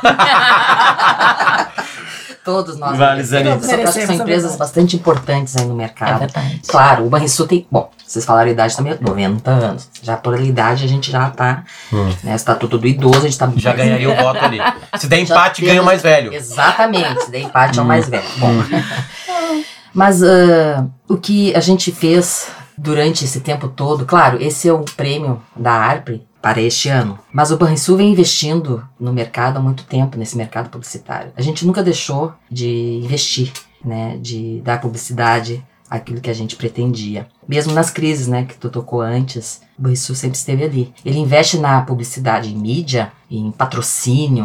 Todos 2.44 2.78
nós 2.78 2.98
Vale, 2.98 3.24
merecemos. 3.24 3.28
Zanita. 3.28 3.50
Eu 3.50 3.54
acho 3.56 3.68
que 3.68 3.78
Merecemos, 3.78 4.06
são 4.08 4.16
é 4.16 4.18
empresas 4.18 4.56
bastante 4.58 4.96
importantes 4.96 5.56
aí 5.56 5.66
no 5.66 5.74
É 5.74 5.78
mercado. 5.78 6.20
verdade. 6.20 6.62
Claro, 6.68 7.06
o 7.06 7.10
Banrisul 7.10 7.48
tem. 7.48 7.66
Bom, 7.72 7.90
vocês 8.06 8.26
falaram 8.26 8.50
a 8.50 8.52
idade 8.52 8.76
também, 8.76 8.98
90 9.00 9.50
anos. 9.50 9.90
Já 10.02 10.18
por 10.18 10.40
idade 10.42 10.84
a 10.84 10.88
gente 10.88 11.10
já 11.12 11.30
tá. 11.30 11.64
Hum. 11.92 12.14
Né, 12.24 12.36
estatuto 12.36 12.78
do 12.78 12.86
idoso, 12.88 13.20
a 13.20 13.22
gente 13.22 13.38
tá. 13.38 13.50
Já 13.56 13.74
ganharia 13.74 14.10
o 14.12 14.16
voto 14.16 14.44
ali. 14.44 14.60
Se 15.00 15.08
der 15.08 15.20
empate, 15.20 15.66
ganha 15.66 15.82
o 15.82 15.86
mais 15.86 16.02
velho. 16.02 16.34
Exatamente, 16.34 17.32
daí 17.32 17.44
empate 17.44 17.80
é 17.80 17.82
o 17.82 17.86
Hum. 17.86 17.88
mais 17.88 18.10
velho. 18.10 18.24
Bom. 18.38 18.52
Mas 19.94 20.24
ah, 20.24 20.86
o 21.08 21.18
que 21.18 21.56
a 21.56 21.60
gente 21.60 21.92
fez 21.92 22.48
durante 22.78 23.24
esse 23.26 23.40
tempo 23.42 23.68
todo, 23.68 24.06
claro, 24.06 24.42
esse 24.42 24.68
é 24.68 24.74
o 24.74 24.80
prêmio 24.80 25.42
da 25.56 25.72
ARPRE 25.72 26.26
para 26.44 26.62
este 26.62 26.90
ano. 26.90 27.18
Mas 27.32 27.52
o 27.52 27.58
Banrisul 27.58 27.96
vem 27.96 28.12
investindo 28.12 28.86
no 29.00 29.14
mercado 29.14 29.56
há 29.56 29.62
muito 29.62 29.86
tempo, 29.86 30.18
nesse 30.18 30.36
mercado 30.36 30.70
publicitário. 30.70 31.32
A 31.38 31.42
gente 31.42 31.66
nunca 31.66 31.82
deixou 31.82 32.34
de 32.52 33.00
investir, 33.02 33.54
né, 33.84 34.18
de 34.18 34.60
dar 34.60 34.82
publicidade 34.82 35.66
àquilo 35.90 36.20
que 36.20 36.30
a 36.30 36.34
gente 36.34 36.58
pretendia. 36.58 37.30
Mesmo 37.48 37.72
nas 37.72 37.90
crises, 37.90 38.28
né, 38.28 38.44
que 38.44 38.58
tu 38.58 38.70
tocou 38.70 39.00
antes, 39.00 39.62
o 39.80 39.84
Banrisul 39.84 40.16
sempre 40.16 40.38
esteve 40.38 40.66
ali. 40.66 40.94
Ele 41.06 41.18
investe 41.18 41.58
na 41.58 41.82
publicidade 41.82 42.54
em 42.54 42.58
mídia, 42.58 43.14
em 43.32 43.50
patrocínio, 43.50 44.44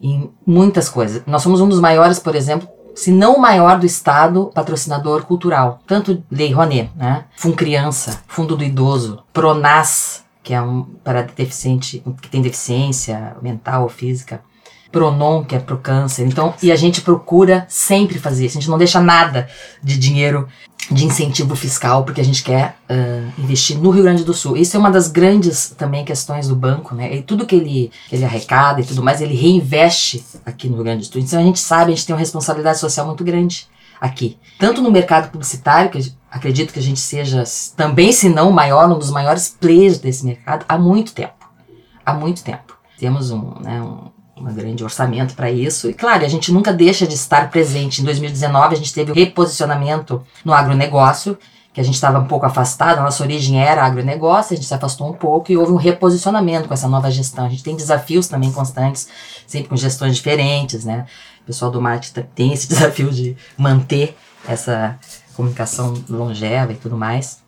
em 0.00 0.30
muitas 0.46 0.88
coisas. 0.88 1.20
Nós 1.26 1.42
somos 1.42 1.60
um 1.60 1.68
dos 1.68 1.80
maiores, 1.80 2.20
por 2.20 2.36
exemplo, 2.36 2.68
se 2.94 3.10
não 3.10 3.34
o 3.34 3.40
maior 3.40 3.76
do 3.80 3.86
estado 3.86 4.52
patrocinador 4.54 5.24
cultural. 5.24 5.80
Tanto 5.84 6.22
Lei 6.30 6.52
Rouanet, 6.52 6.92
né? 6.94 7.24
Fun 7.36 7.52
Criança, 7.52 8.22
Fundo 8.28 8.56
do 8.56 8.62
Idoso, 8.62 9.24
Pronas, 9.32 10.24
que 10.42 10.54
é 10.54 10.60
um 10.60 10.84
para 11.04 11.22
deficiente, 11.22 12.02
que 12.20 12.28
tem 12.28 12.42
deficiência 12.42 13.36
mental 13.42 13.84
ou 13.84 13.88
física. 13.88 14.42
Pronon, 14.90 15.44
que 15.44 15.54
é 15.54 15.60
pro 15.60 15.78
câncer. 15.78 16.26
Então, 16.26 16.52
e 16.60 16.72
a 16.72 16.76
gente 16.76 17.00
procura 17.00 17.64
sempre 17.68 18.18
fazer 18.18 18.46
isso. 18.46 18.58
A 18.58 18.60
gente 18.60 18.70
não 18.70 18.78
deixa 18.78 19.00
nada 19.00 19.48
de 19.80 19.96
dinheiro 19.96 20.48
de 20.90 21.04
incentivo 21.04 21.54
fiscal, 21.54 22.04
porque 22.04 22.20
a 22.20 22.24
gente 22.24 22.42
quer 22.42 22.76
ah, 22.88 23.30
investir 23.38 23.78
no 23.78 23.90
Rio 23.90 24.02
Grande 24.02 24.24
do 24.24 24.34
Sul. 24.34 24.56
Isso 24.56 24.76
é 24.76 24.80
uma 24.80 24.90
das 24.90 25.06
grandes 25.06 25.72
também 25.78 26.04
questões 26.04 26.48
do 26.48 26.56
banco, 26.56 26.94
né? 26.94 27.14
E 27.14 27.22
tudo 27.22 27.46
que 27.46 27.54
ele, 27.54 27.92
que 28.08 28.16
ele 28.16 28.24
arrecada 28.24 28.80
e 28.80 28.84
tudo 28.84 29.00
mais, 29.00 29.20
ele 29.20 29.34
reinveste 29.34 30.24
aqui 30.44 30.68
no 30.68 30.74
Rio 30.74 30.84
Grande 30.84 31.06
do 31.06 31.12
Sul. 31.12 31.20
Então 31.20 31.38
a 31.38 31.44
gente 31.44 31.60
sabe, 31.60 31.92
a 31.92 31.94
gente 31.94 32.06
tem 32.06 32.14
uma 32.14 32.20
responsabilidade 32.20 32.80
social 32.80 33.06
muito 33.06 33.22
grande 33.22 33.68
aqui. 34.00 34.38
Tanto 34.58 34.80
no 34.80 34.90
mercado 34.90 35.30
publicitário, 35.30 35.90
que 35.90 36.12
acredito 36.30 36.72
que 36.72 36.78
a 36.78 36.82
gente 36.82 37.00
seja 37.00 37.44
também, 37.76 38.12
se 38.12 38.28
não 38.28 38.50
maior, 38.50 38.90
um 38.90 38.98
dos 38.98 39.10
maiores 39.10 39.48
players 39.48 39.98
desse 39.98 40.24
mercado 40.24 40.64
há 40.68 40.78
muito 40.78 41.12
tempo. 41.12 41.34
Há 42.04 42.14
muito 42.14 42.42
tempo. 42.42 42.78
Temos 42.98 43.30
um, 43.30 43.54
né, 43.60 43.82
um, 43.82 44.10
um 44.36 44.54
grande 44.54 44.82
orçamento 44.82 45.34
para 45.34 45.50
isso. 45.50 45.90
E 45.90 45.94
claro, 45.94 46.24
a 46.24 46.28
gente 46.28 46.52
nunca 46.52 46.72
deixa 46.72 47.06
de 47.06 47.14
estar 47.14 47.50
presente. 47.50 48.00
Em 48.00 48.04
2019, 48.04 48.74
a 48.74 48.78
gente 48.78 48.94
teve 48.94 49.12
o 49.12 49.14
reposicionamento 49.14 50.22
no 50.44 50.52
agronegócio, 50.52 51.36
que 51.72 51.80
a 51.80 51.84
gente 51.84 51.94
estava 51.94 52.18
um 52.18 52.26
pouco 52.26 52.46
afastado, 52.46 52.98
a 52.98 53.02
nossa 53.02 53.22
origem 53.22 53.62
era 53.62 53.84
agronegócio, 53.84 54.54
a 54.54 54.56
gente 54.56 54.66
se 54.66 54.74
afastou 54.74 55.08
um 55.08 55.12
pouco 55.12 55.52
e 55.52 55.56
houve 55.56 55.70
um 55.70 55.76
reposicionamento 55.76 56.66
com 56.66 56.74
essa 56.74 56.88
nova 56.88 57.10
gestão. 57.10 57.46
A 57.46 57.48
gente 57.48 57.62
tem 57.62 57.76
desafios 57.76 58.26
também 58.26 58.50
constantes, 58.50 59.08
sempre 59.46 59.68
com 59.68 59.76
gestões 59.76 60.16
diferentes, 60.16 60.84
né? 60.84 61.06
O 61.42 61.46
pessoal 61.46 61.70
do 61.70 61.80
marketing 61.80 62.26
tem 62.34 62.52
esse 62.52 62.66
desafio 62.68 63.10
de 63.10 63.36
manter 63.56 64.16
essa 64.48 64.98
comunicação 65.34 65.94
longeva 66.08 66.72
e 66.72 66.76
tudo 66.76 66.96
mais. 66.96 67.40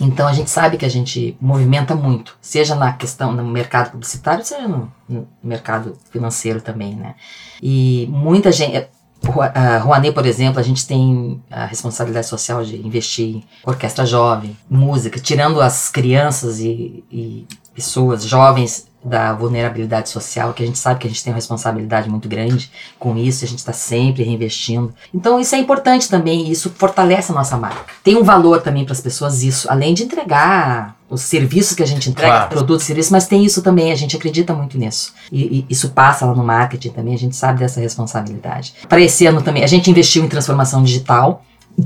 Então 0.00 0.28
a 0.28 0.32
gente 0.32 0.48
sabe 0.50 0.76
que 0.76 0.84
a 0.84 0.88
gente 0.88 1.36
movimenta 1.40 1.94
muito, 1.94 2.36
seja 2.40 2.74
na 2.76 2.92
questão 2.92 3.32
no 3.32 3.44
mercado 3.44 3.90
publicitário, 3.90 4.44
seja 4.44 4.68
no, 4.68 4.92
no 5.08 5.26
mercado 5.42 5.96
financeiro 6.12 6.60
também, 6.60 6.94
né? 6.94 7.16
E 7.60 8.06
muita 8.08 8.52
gente, 8.52 8.86
Ro- 9.26 9.42
a 9.42 9.78
Rouanet, 9.78 10.12
por 10.14 10.24
exemplo, 10.24 10.60
a 10.60 10.62
gente 10.62 10.86
tem 10.86 11.42
a 11.50 11.66
responsabilidade 11.66 12.28
social 12.28 12.64
de 12.64 12.76
investir 12.76 13.26
em 13.36 13.44
orquestra 13.66 14.06
jovem, 14.06 14.56
música, 14.70 15.18
tirando 15.18 15.60
as 15.60 15.88
crianças 15.90 16.60
e, 16.60 17.02
e 17.10 17.44
pessoas 17.74 18.22
jovens 18.24 18.86
da 19.04 19.32
vulnerabilidade 19.32 20.08
social, 20.08 20.52
que 20.52 20.62
a 20.62 20.66
gente 20.66 20.78
sabe 20.78 21.00
que 21.00 21.06
a 21.06 21.10
gente 21.10 21.22
tem 21.22 21.32
uma 21.32 21.36
responsabilidade 21.36 22.08
muito 22.10 22.28
grande 22.28 22.70
com 22.98 23.16
isso, 23.16 23.44
a 23.44 23.48
gente 23.48 23.60
está 23.60 23.72
sempre 23.72 24.24
reinvestindo. 24.24 24.92
Então 25.14 25.38
isso 25.38 25.54
é 25.54 25.58
importante 25.58 26.08
também, 26.08 26.48
e 26.48 26.50
isso 26.50 26.72
fortalece 26.76 27.30
a 27.30 27.34
nossa 27.34 27.56
marca. 27.56 27.84
Tem 28.02 28.16
um 28.16 28.24
valor 28.24 28.60
também 28.60 28.84
para 28.84 28.92
as 28.92 29.00
pessoas 29.00 29.42
isso, 29.42 29.70
além 29.70 29.94
de 29.94 30.02
entregar 30.02 30.96
os 31.08 31.22
serviços 31.22 31.74
que 31.74 31.82
a 31.82 31.86
gente 31.86 32.10
entrega, 32.10 32.32
Claro. 32.32 32.48
produtos, 32.50 32.84
serviços, 32.84 33.10
mas 33.12 33.26
tem 33.26 33.44
isso 33.44 33.62
também, 33.62 33.92
a 33.92 33.96
gente 33.96 34.16
acredita 34.16 34.52
muito 34.52 34.76
nisso. 34.76 35.14
E, 35.32 35.60
e 35.60 35.66
isso 35.70 35.90
passa 35.90 36.26
lá 36.26 36.34
no 36.34 36.44
marketing 36.44 36.90
também, 36.90 37.14
a 37.14 37.18
gente 37.18 37.36
sabe 37.36 37.60
dessa 37.60 37.80
responsabilidade. 37.80 38.74
Para 38.88 39.00
esse 39.00 39.24
ano 39.26 39.40
também, 39.40 39.64
a 39.64 39.68
gente 39.68 39.90
investiu 39.90 40.22
em 40.24 40.28
transformação 40.28 40.82
digital 40.82 41.42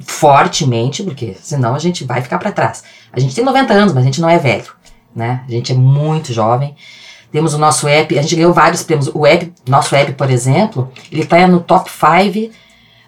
fortemente, 0.07 1.03
porque 1.03 1.37
senão 1.43 1.75
a 1.75 1.79
gente 1.79 2.05
vai 2.05 2.23
ficar 2.23 2.39
para 2.39 2.51
trás. 2.51 2.83
A 3.13 3.21
gente 3.21 3.35
tem 3.35 3.45
90 3.45 3.73
anos, 3.75 3.93
mas 3.93 4.03
a 4.03 4.07
gente 4.07 4.21
não 4.21 4.29
é 4.29 4.39
velho, 4.39 4.65
né? 5.15 5.45
A 5.47 5.51
gente 5.51 5.73
é 5.73 5.75
muito 5.75 6.33
jovem. 6.33 6.75
Temos 7.31 7.55
o 7.55 7.59
nosso 7.59 7.89
app, 7.89 8.19
a 8.19 8.23
gente 8.23 8.37
ganhou 8.37 8.53
vários 8.53 8.83
prêmios. 8.83 9.11
O 9.15 9.27
app, 9.27 9.53
nosso 9.67 9.95
app, 9.95 10.13
por 10.13 10.31
exemplo, 10.31 10.93
ele 11.11 11.23
está 11.23 11.47
no 11.47 11.61
top 11.61 11.91
5 11.91 12.53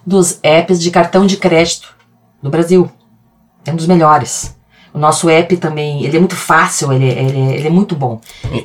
dos 0.07 0.39
apps 0.43 0.81
de 0.81 0.91
cartão 0.91 1.27
de 1.27 1.37
crédito 1.37 1.95
do 2.43 2.51
Brasil. 2.51 2.91
É 3.67 3.73
um 3.73 3.77
dos 3.77 3.87
melhores. 3.87 4.54
O 4.95 4.99
nosso 4.99 5.29
app 5.29 5.57
também, 5.57 6.05
ele 6.05 6.17
é 6.17 6.21
muito 6.21 6.37
fácil, 6.37 6.93
ele, 6.93 7.09
é- 7.09 7.23
ele, 7.25 7.37
é- 7.39 7.57
ele 7.57 7.67
é 7.67 7.71
muito 7.71 7.97
bom. 7.97 8.21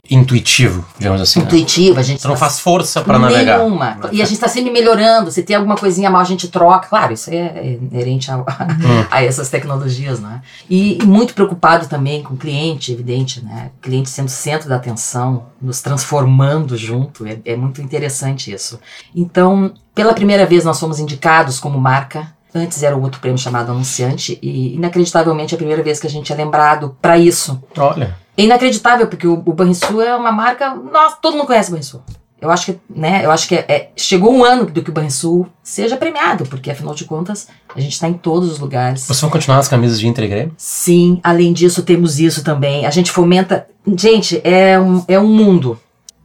Intuitivo, 0.09 0.85
digamos 0.97 1.19
assim. 1.21 1.39
né? 1.39 1.45
Intuitivo, 1.45 1.99
a 1.99 2.03
gente 2.03 2.21
Você 2.21 2.27
não 2.27 2.35
tá 2.35 2.39
faz 2.39 2.59
força 2.59 3.01
pra 3.01 3.17
navegar. 3.17 3.57
Nenhuma. 3.57 3.97
E 4.11 4.21
a 4.21 4.25
gente 4.25 4.35
está 4.35 4.47
sempre 4.47 4.71
melhorando. 4.71 5.31
Se 5.31 5.41
tem 5.43 5.55
alguma 5.55 5.75
coisinha 5.75 6.09
mal, 6.09 6.21
a 6.21 6.25
gente 6.25 6.47
troca. 6.47 6.87
Claro, 6.87 7.13
isso 7.13 7.29
é 7.31 7.77
inerente 7.81 8.29
a, 8.31 8.37
Hum. 8.37 8.43
a 9.09 9.23
essas 9.23 9.49
tecnologias, 9.49 10.19
né? 10.19 10.41
E, 10.69 10.97
e 11.01 11.05
muito 11.05 11.33
preocupado 11.33 11.87
também 11.87 12.21
com 12.23 12.35
o 12.35 12.37
cliente, 12.37 12.91
evidente, 12.91 13.43
né? 13.43 13.71
O 13.79 13.81
cliente 13.81 14.09
sendo 14.09 14.29
centro 14.29 14.69
da 14.69 14.75
atenção, 14.75 15.47
nos 15.61 15.81
transformando 15.81 16.77
junto. 16.77 17.25
É, 17.25 17.39
é 17.43 17.55
muito 17.55 17.81
interessante 17.81 18.51
isso. 18.53 18.79
Então, 19.15 19.73
pela 19.95 20.13
primeira 20.13 20.45
vez, 20.45 20.63
nós 20.63 20.79
fomos 20.79 20.99
indicados 20.99 21.59
como 21.59 21.79
marca. 21.79 22.37
Antes 22.53 22.81
era 22.81 22.95
o 22.97 23.01
outro 23.01 23.19
prêmio 23.19 23.37
chamado 23.37 23.71
Anunciante, 23.71 24.39
e 24.41 24.75
inacreditavelmente 24.75 25.53
é 25.53 25.55
a 25.55 25.57
primeira 25.57 25.83
vez 25.83 25.99
que 25.99 26.07
a 26.07 26.09
gente 26.09 26.31
é 26.33 26.35
lembrado 26.35 26.97
para 27.01 27.17
isso. 27.17 27.61
Olha. 27.77 28.15
É 28.35 28.43
inacreditável, 28.43 29.07
porque 29.07 29.27
o, 29.27 29.33
o 29.33 29.53
Banrisul 29.53 30.01
é 30.01 30.15
uma 30.15 30.31
marca. 30.31 30.73
Nossa, 30.73 31.17
todo 31.21 31.35
mundo 31.37 31.45
conhece 31.47 31.69
o 31.69 31.73
Banrisul. 31.73 32.01
Eu 32.41 32.49
acho 32.49 32.67
que, 32.67 32.79
né, 32.89 33.25
eu 33.25 33.31
acho 33.31 33.47
que 33.49 33.55
é- 33.55 33.65
é- 33.67 33.89
chegou 33.97 34.33
um 34.33 34.45
ano 34.45 34.65
do 34.65 34.81
que 34.81 34.89
o 34.89 34.93
Banrisul 34.93 35.45
seja 35.61 35.97
premiado, 35.97 36.45
porque 36.45 36.71
afinal 36.71 36.95
de 36.95 37.03
contas, 37.03 37.49
a 37.75 37.81
gente 37.81 37.91
está 37.91 38.07
em 38.07 38.13
todos 38.13 38.49
os 38.49 38.59
lugares. 38.59 39.01
Vocês 39.03 39.19
vão 39.19 39.29
continuar 39.29 39.57
nas 39.57 39.67
camisas 39.67 39.99
de 39.99 40.07
Inter 40.07 40.23
e 40.23 40.27
Grêmio? 40.29 40.53
Sim, 40.57 41.19
além 41.21 41.51
disso, 41.51 41.83
temos 41.83 42.17
isso 42.17 42.41
também. 42.43 42.85
A 42.85 42.89
gente 42.91 43.11
fomenta. 43.11 43.67
Gente, 43.97 44.39
é 44.43 44.79
um, 44.79 45.03
é 45.07 45.19
um 45.19 45.27
mundo. 45.27 45.77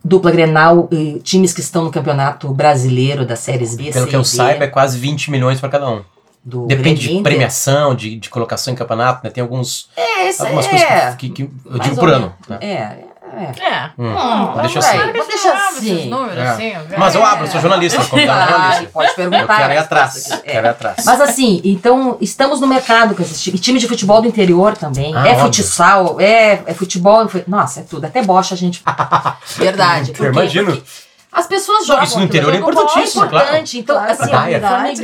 Dupla 0.04 0.30
Grenal 0.30 0.86
e 0.92 1.18
times 1.24 1.52
que 1.52 1.60
estão 1.60 1.82
no 1.84 1.90
campeonato 1.90 2.52
brasileiro 2.54 3.26
das 3.26 3.40
séries 3.40 3.74
B, 3.74 3.90
Pelo 3.90 4.04
C 4.04 4.10
que 4.10 4.16
eu 4.16 4.22
saiba, 4.22 4.64
é 4.64 4.68
quase 4.68 4.98
20 4.98 5.30
milhões 5.30 5.58
pra 5.58 5.68
cada 5.68 5.88
um. 5.90 6.02
Do 6.44 6.66
Depende 6.66 6.82
Grêmio 6.82 7.00
de 7.00 7.12
Inter. 7.12 7.22
premiação, 7.22 7.94
de, 7.94 8.16
de 8.16 8.28
colocação 8.28 8.72
em 8.72 8.76
campeonato, 8.76 9.20
né? 9.24 9.30
Tem 9.30 9.42
alguns, 9.42 9.88
É, 9.96 10.28
isso 10.28 10.42
algumas 10.42 10.66
é. 10.66 10.68
coisas 10.68 11.14
que, 11.16 11.28
que, 11.30 11.46
que 11.46 11.50
eu 11.66 11.78
digo 11.78 11.96
por 11.96 12.10
ano. 12.10 12.34
né? 12.48 12.58
É, 12.60 12.68
é. 12.72 13.04
É. 13.36 13.90
Hum. 13.98 14.12
Hum, 14.14 14.60
Deixa 14.60 14.80
vai, 14.80 14.96
assim. 14.96 15.12
Vou 15.12 15.26
deixar 15.26 15.52
assim. 15.68 16.08
números, 16.08 16.36
É. 16.38 16.46
assim, 16.46 16.72
Mas 16.96 17.14
eu 17.16 17.24
abro, 17.24 17.46
eu 17.46 17.50
sou 17.50 17.60
jornalista, 17.60 17.98
Ai, 18.00 18.26
jornalista. 18.26 18.90
pode 18.92 19.14
perguntar. 19.16 19.40
Eu 19.42 19.46
quero 19.48 19.72
ir 19.72 19.74
mas 19.74 19.84
atrás. 19.84 20.30
É. 20.30 20.36
Quero 20.36 20.66
ir 20.66 20.70
atrás. 20.70 21.02
Mas 21.04 21.20
assim, 21.20 21.60
então 21.64 22.16
estamos 22.20 22.60
no 22.60 22.68
mercado 22.68 23.12
com 23.16 23.22
esses 23.22 23.42
times. 23.42 23.58
E 23.58 23.62
time 23.62 23.80
de 23.80 23.88
futebol 23.88 24.22
do 24.22 24.28
interior 24.28 24.76
também. 24.76 25.12
Ah, 25.16 25.26
é 25.26 25.32
óbvio. 25.32 25.46
futsal, 25.46 26.20
é, 26.20 26.62
é 26.64 26.74
futebol. 26.74 27.24
é 27.24 27.28
fu- 27.28 27.42
Nossa, 27.48 27.80
é 27.80 27.82
tudo. 27.82 28.04
Até 28.04 28.22
bocha 28.22 28.54
a 28.54 28.56
gente. 28.58 28.80
Verdade. 29.56 30.12
Imagino. 30.20 30.66
Porque 30.76 30.82
as 31.34 31.46
pessoas 31.46 31.84
jogam. 31.86 32.04
Isso 32.04 32.18
no 32.18 32.24
interior 32.24 32.54
é 32.54 32.58
importantíssimo, 32.58 33.22
É 33.24 33.26
importante. 33.26 33.78
Então, 33.78 33.96
Claro, 33.96 34.12
assim, 34.12 34.30
ó, 34.30 34.30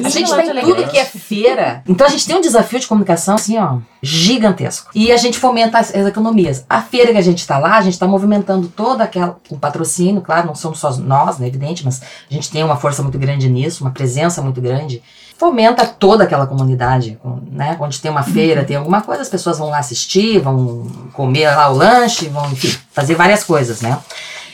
a 0.06 0.08
gente 0.08 0.30
tá 0.30 0.44
em 0.44 0.60
tudo 0.60 0.88
que 0.88 0.98
é 0.98 1.04
feira. 1.04 1.82
Então 1.88 2.06
a 2.06 2.10
gente 2.10 2.26
tem 2.26 2.36
um 2.36 2.40
desafio 2.40 2.78
de 2.78 2.86
comunicação, 2.86 3.34
assim, 3.34 3.58
ó, 3.58 3.78
gigantesco. 4.02 4.90
E 4.94 5.10
a 5.12 5.16
gente 5.16 5.38
fomenta 5.38 5.78
as, 5.78 5.94
as 5.94 6.06
economias. 6.06 6.64
A 6.68 6.80
feira 6.80 7.12
que 7.12 7.18
a 7.18 7.22
gente 7.22 7.46
tá 7.46 7.58
lá, 7.58 7.76
a 7.76 7.80
gente 7.82 7.98
tá 7.98 8.06
movimentando 8.06 8.68
toda 8.68 9.04
aquela. 9.04 9.36
O 9.50 9.58
patrocínio, 9.58 10.20
claro, 10.22 10.46
não 10.46 10.54
somos 10.54 10.78
só 10.78 10.90
nós, 10.96 11.38
né, 11.38 11.46
evidente, 11.48 11.84
mas 11.84 12.00
a 12.30 12.32
gente 12.34 12.50
tem 12.50 12.62
uma 12.62 12.76
força 12.76 13.02
muito 13.02 13.18
grande 13.18 13.48
nisso, 13.48 13.82
uma 13.84 13.90
presença 13.90 14.40
muito 14.40 14.60
grande. 14.60 15.02
Fomenta 15.36 15.86
toda 15.86 16.24
aquela 16.24 16.46
comunidade, 16.46 17.18
com- 17.22 17.40
né? 17.50 17.74
Onde 17.80 17.98
tem 17.98 18.10
uma 18.10 18.22
feira, 18.22 18.62
tem 18.62 18.76
alguma 18.76 19.00
coisa, 19.00 19.22
as 19.22 19.28
pessoas 19.28 19.58
vão 19.58 19.70
lá 19.70 19.78
assistir, 19.78 20.38
vão 20.38 20.86
comer 21.14 21.48
lá 21.56 21.70
o 21.70 21.74
lanche, 21.76 22.28
vão, 22.28 22.44
enfim, 22.52 22.76
fazer 22.92 23.14
várias 23.14 23.42
coisas, 23.42 23.80
né? 23.80 23.98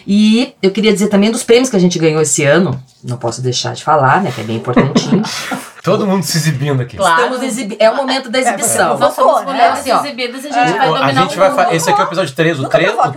E 0.06 0.54
eu 0.62 0.70
queria 0.70 0.92
dizer 0.92 1.08
também 1.08 1.30
dos 1.30 1.42
prêmios 1.42 1.68
que 1.68 1.76
a 1.76 1.78
gente 1.80 1.98
ganhou 1.98 2.20
esse 2.22 2.44
ano, 2.44 2.80
não 3.02 3.16
posso 3.16 3.42
deixar 3.42 3.74
de 3.74 3.82
falar, 3.82 4.22
né, 4.22 4.30
que 4.32 4.40
é 4.40 4.44
bem 4.44 4.56
importantinho. 4.56 5.22
Todo 5.82 6.04
mundo 6.04 6.24
se 6.24 6.36
exibindo 6.36 6.82
aqui. 6.82 6.96
Claro. 6.96 7.22
Estamos 7.22 7.42
exibi- 7.44 7.76
É 7.78 7.88
o 7.88 7.94
momento 7.94 8.28
da 8.28 8.40
exibição. 8.40 8.90
Vou 8.90 8.98
Nós 8.98 9.14
somos 9.14 9.40
né? 9.42 9.52
mulheres 9.52 9.78
Assim, 9.78 9.92
exibidas 9.92 10.42
e 10.44 10.48
a 10.48 10.66
gente 10.66 10.76
vai 10.78 10.88
O- 10.88 10.92
dominar 10.94 11.06
a 11.06 11.12
gente 11.12 11.34
o 11.34 11.38
vai 11.54 11.76
Esse 11.76 11.90
aqui 11.90 12.00
é 12.00 12.04
o 12.04 12.06
episódio 12.08 12.34
3. 12.34 12.58
O, 12.58 12.62
Nunca 12.62 12.76
3, 12.78 12.90
provoque 12.90 13.08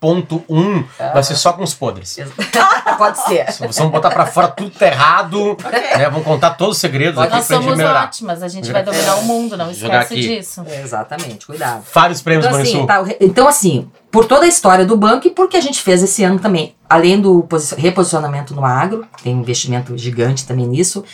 o 0.00 0.52
uma 0.52 0.82
3.1 0.84 0.84
vai 1.12 1.22
ser 1.24 1.34
só 1.34 1.52
com 1.54 1.64
os 1.64 1.74
podres. 1.74 2.16
Pode 2.98 3.18
ser. 3.24 3.46
Vamos 3.60 3.92
botar 3.92 4.10
pra 4.10 4.26
fora 4.26 4.48
tudo 4.48 4.70
tá 4.70 4.86
errado. 4.86 5.56
né? 5.70 6.08
Vamos 6.10 6.24
contar 6.24 6.50
todos 6.50 6.76
os 6.76 6.80
segredos 6.80 7.18
aqui 7.18 7.32
Nós 7.34 7.46
pra 7.46 7.56
gente 7.56 7.64
somos 7.64 7.78
melhorar. 7.78 8.04
ótimas, 8.04 8.42
a 8.42 8.48
gente 8.48 8.70
vai 8.70 8.82
dominar 8.82 9.16
o 9.16 9.24
mundo, 9.24 9.56
não 9.56 9.72
Jogar 9.72 10.02
esquece 10.02 10.14
aqui. 10.20 10.36
disso. 10.36 10.64
Exatamente, 10.68 11.46
cuidado. 11.46 11.82
Vários 11.92 12.22
prêmios, 12.22 12.46
Então 12.46 12.58
Banrisul. 12.58 12.78
assim, 12.80 12.86
tá, 12.86 13.16
então, 13.20 13.48
assim, 13.48 13.90
por 14.10 14.26
toda 14.26 14.44
a 14.44 14.48
história 14.48 14.84
do 14.84 14.96
banco 14.96 15.26
e 15.26 15.30
porque 15.30 15.56
a 15.56 15.60
gente 15.60 15.82
fez 15.82 16.02
esse 16.02 16.22
ano 16.22 16.38
também, 16.38 16.74
além 16.88 17.20
do 17.20 17.42
posi- 17.42 17.74
reposicionamento 17.76 18.54
no 18.54 18.64
agro, 18.64 19.06
tem 19.22 19.34
um 19.34 19.40
investimento 19.40 19.96
gigante 19.98 20.46
também 20.46 20.66
nisso, 20.66 21.04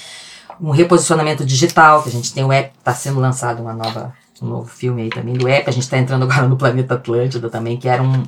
um 0.60 0.70
reposicionamento 0.70 1.44
digital, 1.44 2.02
que 2.02 2.08
a 2.10 2.12
gente 2.12 2.32
tem 2.34 2.44
o 2.44 2.52
app, 2.52 2.72
está 2.78 2.92
sendo 2.92 3.18
lançado 3.18 3.62
uma 3.62 3.72
nova, 3.72 4.12
um 4.42 4.46
novo 4.46 4.68
filme 4.68 5.02
aí 5.02 5.08
também 5.08 5.34
do 5.34 5.48
app, 5.48 5.68
a 5.68 5.72
gente 5.72 5.84
está 5.84 5.96
entrando 5.96 6.24
agora 6.24 6.46
no 6.46 6.56
Planeta 6.56 6.94
Atlântida 6.94 7.48
também, 7.48 7.78
que 7.78 7.88
era 7.88 8.02
um, 8.02 8.22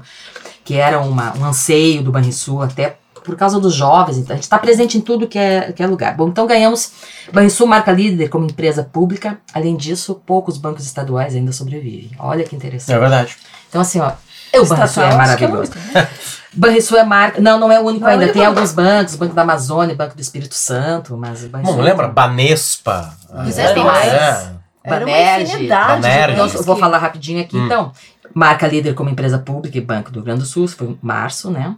que 0.64 0.76
era 0.76 0.98
uma, 1.00 1.36
um 1.36 1.44
anseio 1.44 2.02
do 2.02 2.10
Banrisul, 2.10 2.62
até 2.62 2.96
por 3.24 3.36
causa 3.36 3.60
dos 3.60 3.74
jovens, 3.74 4.18
então 4.18 4.34
a 4.34 4.36
gente 4.36 4.44
está 4.44 4.58
presente 4.58 4.98
em 4.98 5.00
tudo 5.00 5.26
que 5.26 5.38
é, 5.38 5.72
que 5.72 5.82
é 5.82 5.86
lugar. 5.86 6.16
Bom, 6.16 6.28
então 6.28 6.46
ganhamos 6.46 6.92
Banrisul 7.32 7.66
marca 7.66 7.92
líder 7.92 8.28
como 8.28 8.44
empresa 8.44 8.82
pública, 8.82 9.38
além 9.52 9.76
disso, 9.76 10.20
poucos 10.26 10.58
bancos 10.58 10.84
estaduais 10.84 11.34
ainda 11.34 11.52
sobrevivem. 11.52 12.10
Olha 12.18 12.44
que 12.44 12.54
interessante. 12.54 12.94
É 12.94 12.98
verdade. 12.98 13.36
Então, 13.68 13.80
assim, 13.80 14.00
ó, 14.00 14.12
o 14.54 14.66
Banrisul 14.66 15.02
é 15.02 15.08
é 15.08 15.14
maravilhoso. 15.14 15.72
né? 15.94 16.08
Banrisul 16.54 16.98
é 16.98 17.04
marca. 17.04 17.40
Não, 17.40 17.58
não 17.58 17.72
é 17.72 17.80
o 17.80 17.84
único 17.84 18.04
Não 18.04 18.10
é 18.10 18.12
ainda. 18.12 18.28
Tem 18.28 18.44
alguns 18.44 18.72
bancos, 18.72 19.16
Banco 19.16 19.34
da 19.34 19.42
Amazônia, 19.42 19.94
Banco 19.94 20.14
do 20.14 20.20
Espírito 20.20 20.54
Santo, 20.54 21.16
mas 21.16 21.44
o 21.44 21.48
Banrisul. 21.48 21.76
Bom, 21.76 21.82
lembra? 21.82 22.08
Banespa. 22.08 23.16
É. 23.30 23.82
mais. 23.82 24.12
É. 24.12 24.52
Era 24.84 25.06
uma 25.06 25.14
Banerj. 25.14 25.42
infinidade 25.44 25.96
de 25.96 26.02
Banerj. 26.02 26.32
Então, 26.32 26.44
bancos 26.44 26.60
eu 26.60 26.66
vou 26.66 26.76
falar 26.76 26.98
rapidinho 26.98 27.40
aqui. 27.40 27.56
Hum. 27.56 27.66
Então, 27.66 27.92
marca 28.34 28.66
líder 28.66 28.94
como 28.94 29.08
empresa 29.08 29.38
pública 29.38 29.78
e 29.78 29.80
Banco 29.80 30.10
do 30.10 30.16
Rio 30.16 30.24
Grande 30.24 30.40
do 30.40 30.46
Sul, 30.46 30.68
foi 30.68 30.88
em 30.88 30.98
março, 31.00 31.50
né? 31.50 31.74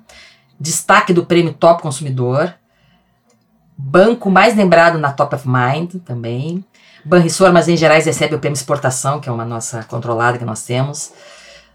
Destaque 0.58 1.12
do 1.12 1.26
prêmio 1.26 1.52
Top 1.52 1.82
Consumidor. 1.82 2.54
Banco 3.76 4.30
mais 4.30 4.56
lembrado 4.56 4.98
na 4.98 5.12
Top 5.12 5.34
of 5.34 5.48
Mind 5.48 5.96
também. 6.04 6.64
Banrisul 7.04 7.46
Armazém 7.46 7.76
Gerais 7.76 8.06
recebe 8.06 8.34
o 8.34 8.38
prêmio 8.38 8.56
Exportação, 8.56 9.20
que 9.20 9.28
é 9.28 9.32
uma 9.32 9.44
nossa 9.44 9.82
controlada 9.84 10.38
que 10.38 10.44
nós 10.44 10.62
temos. 10.62 11.12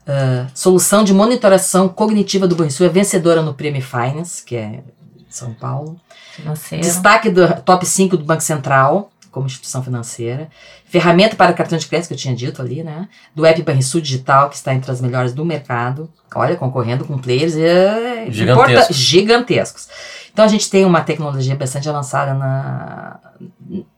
Ah, 0.09 0.47
solução 0.55 1.03
de 1.03 1.13
monitoração 1.13 1.87
cognitiva 1.87 2.47
do 2.47 2.55
Banrisul 2.55 2.87
é 2.87 2.89
vencedora 2.89 3.43
no 3.43 3.53
prêmio 3.53 3.79
Finance, 3.79 4.43
que 4.43 4.55
é 4.55 4.81
São 5.29 5.53
Paulo. 5.53 5.99
Financeiro. 6.33 6.83
Destaque 6.83 7.29
do 7.29 7.61
top 7.61 7.85
5 7.85 8.17
do 8.17 8.23
Banco 8.23 8.41
Central, 8.41 9.11
como 9.31 9.45
instituição 9.45 9.83
financeira. 9.83 10.49
Ferramenta 10.85 11.35
para 11.35 11.53
cartão 11.53 11.77
de 11.77 11.87
crédito, 11.87 12.07
que 12.07 12.13
eu 12.13 12.17
tinha 12.17 12.35
dito 12.35 12.61
ali, 12.61 12.83
né? 12.83 13.07
Do 13.35 13.45
app 13.45 13.61
Banrisul 13.61 14.01
Digital, 14.01 14.49
que 14.49 14.55
está 14.55 14.73
entre 14.73 14.91
as 14.91 15.01
melhores 15.01 15.33
do 15.33 15.45
mercado. 15.45 16.09
Olha, 16.33 16.55
concorrendo 16.55 17.05
com 17.05 17.17
players 17.17 17.55
é, 17.55 18.27
Gigantescos. 18.29 18.73
importa- 18.75 18.93
gigantescos. 18.93 19.89
Então 20.31 20.45
a 20.45 20.47
gente 20.47 20.69
tem 20.69 20.85
uma 20.85 21.01
tecnologia 21.01 21.55
bastante 21.55 21.89
avançada 21.89 22.33
na 22.33 23.19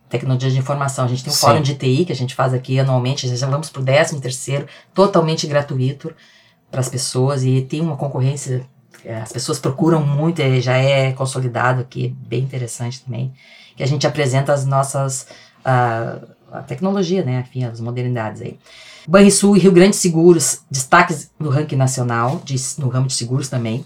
tecnologia 0.09 0.49
de 0.51 0.57
informação. 0.57 1.05
A 1.05 1.07
gente 1.07 1.23
tem 1.23 1.31
um 1.31 1.35
Sim. 1.35 1.41
fórum 1.41 1.61
de 1.61 1.75
TI 1.75 2.05
que 2.05 2.11
a 2.11 2.15
gente 2.15 2.35
faz 2.35 2.53
aqui 2.53 2.79
anualmente, 2.79 3.33
já 3.35 3.47
vamos 3.47 3.69
para 3.69 3.81
o 3.81 3.85
13 3.85 4.19
terceiro, 4.19 4.67
totalmente 4.93 5.47
gratuito 5.47 6.13
para 6.69 6.79
as 6.79 6.89
pessoas 6.89 7.43
e 7.43 7.61
tem 7.61 7.81
uma 7.81 7.97
concorrência 7.97 8.65
é, 9.03 9.15
as 9.17 9.31
pessoas 9.31 9.59
procuram 9.59 10.05
muito, 10.05 10.39
é, 10.41 10.61
já 10.61 10.77
é 10.77 11.11
consolidado 11.11 11.81
aqui, 11.81 12.15
bem 12.27 12.41
interessante 12.41 13.01
também, 13.03 13.33
que 13.81 13.85
a 13.85 13.87
gente 13.87 14.05
apresenta 14.05 14.53
as 14.53 14.63
nossas, 14.63 15.25
ah, 15.65 16.19
a 16.51 16.61
tecnologia, 16.61 17.23
né, 17.25 17.43
enfim, 17.47 17.63
as 17.63 17.79
modernidades 17.79 18.39
aí. 18.39 18.59
Banrisul 19.07 19.57
e 19.57 19.59
Rio 19.59 19.71
Grande 19.71 19.95
Seguros, 19.95 20.59
destaques 20.69 21.31
no 21.39 21.49
ranking 21.49 21.75
nacional, 21.75 22.39
de, 22.45 22.55
no 22.77 22.89
ramo 22.89 23.07
de 23.07 23.15
seguros 23.15 23.49
também. 23.49 23.83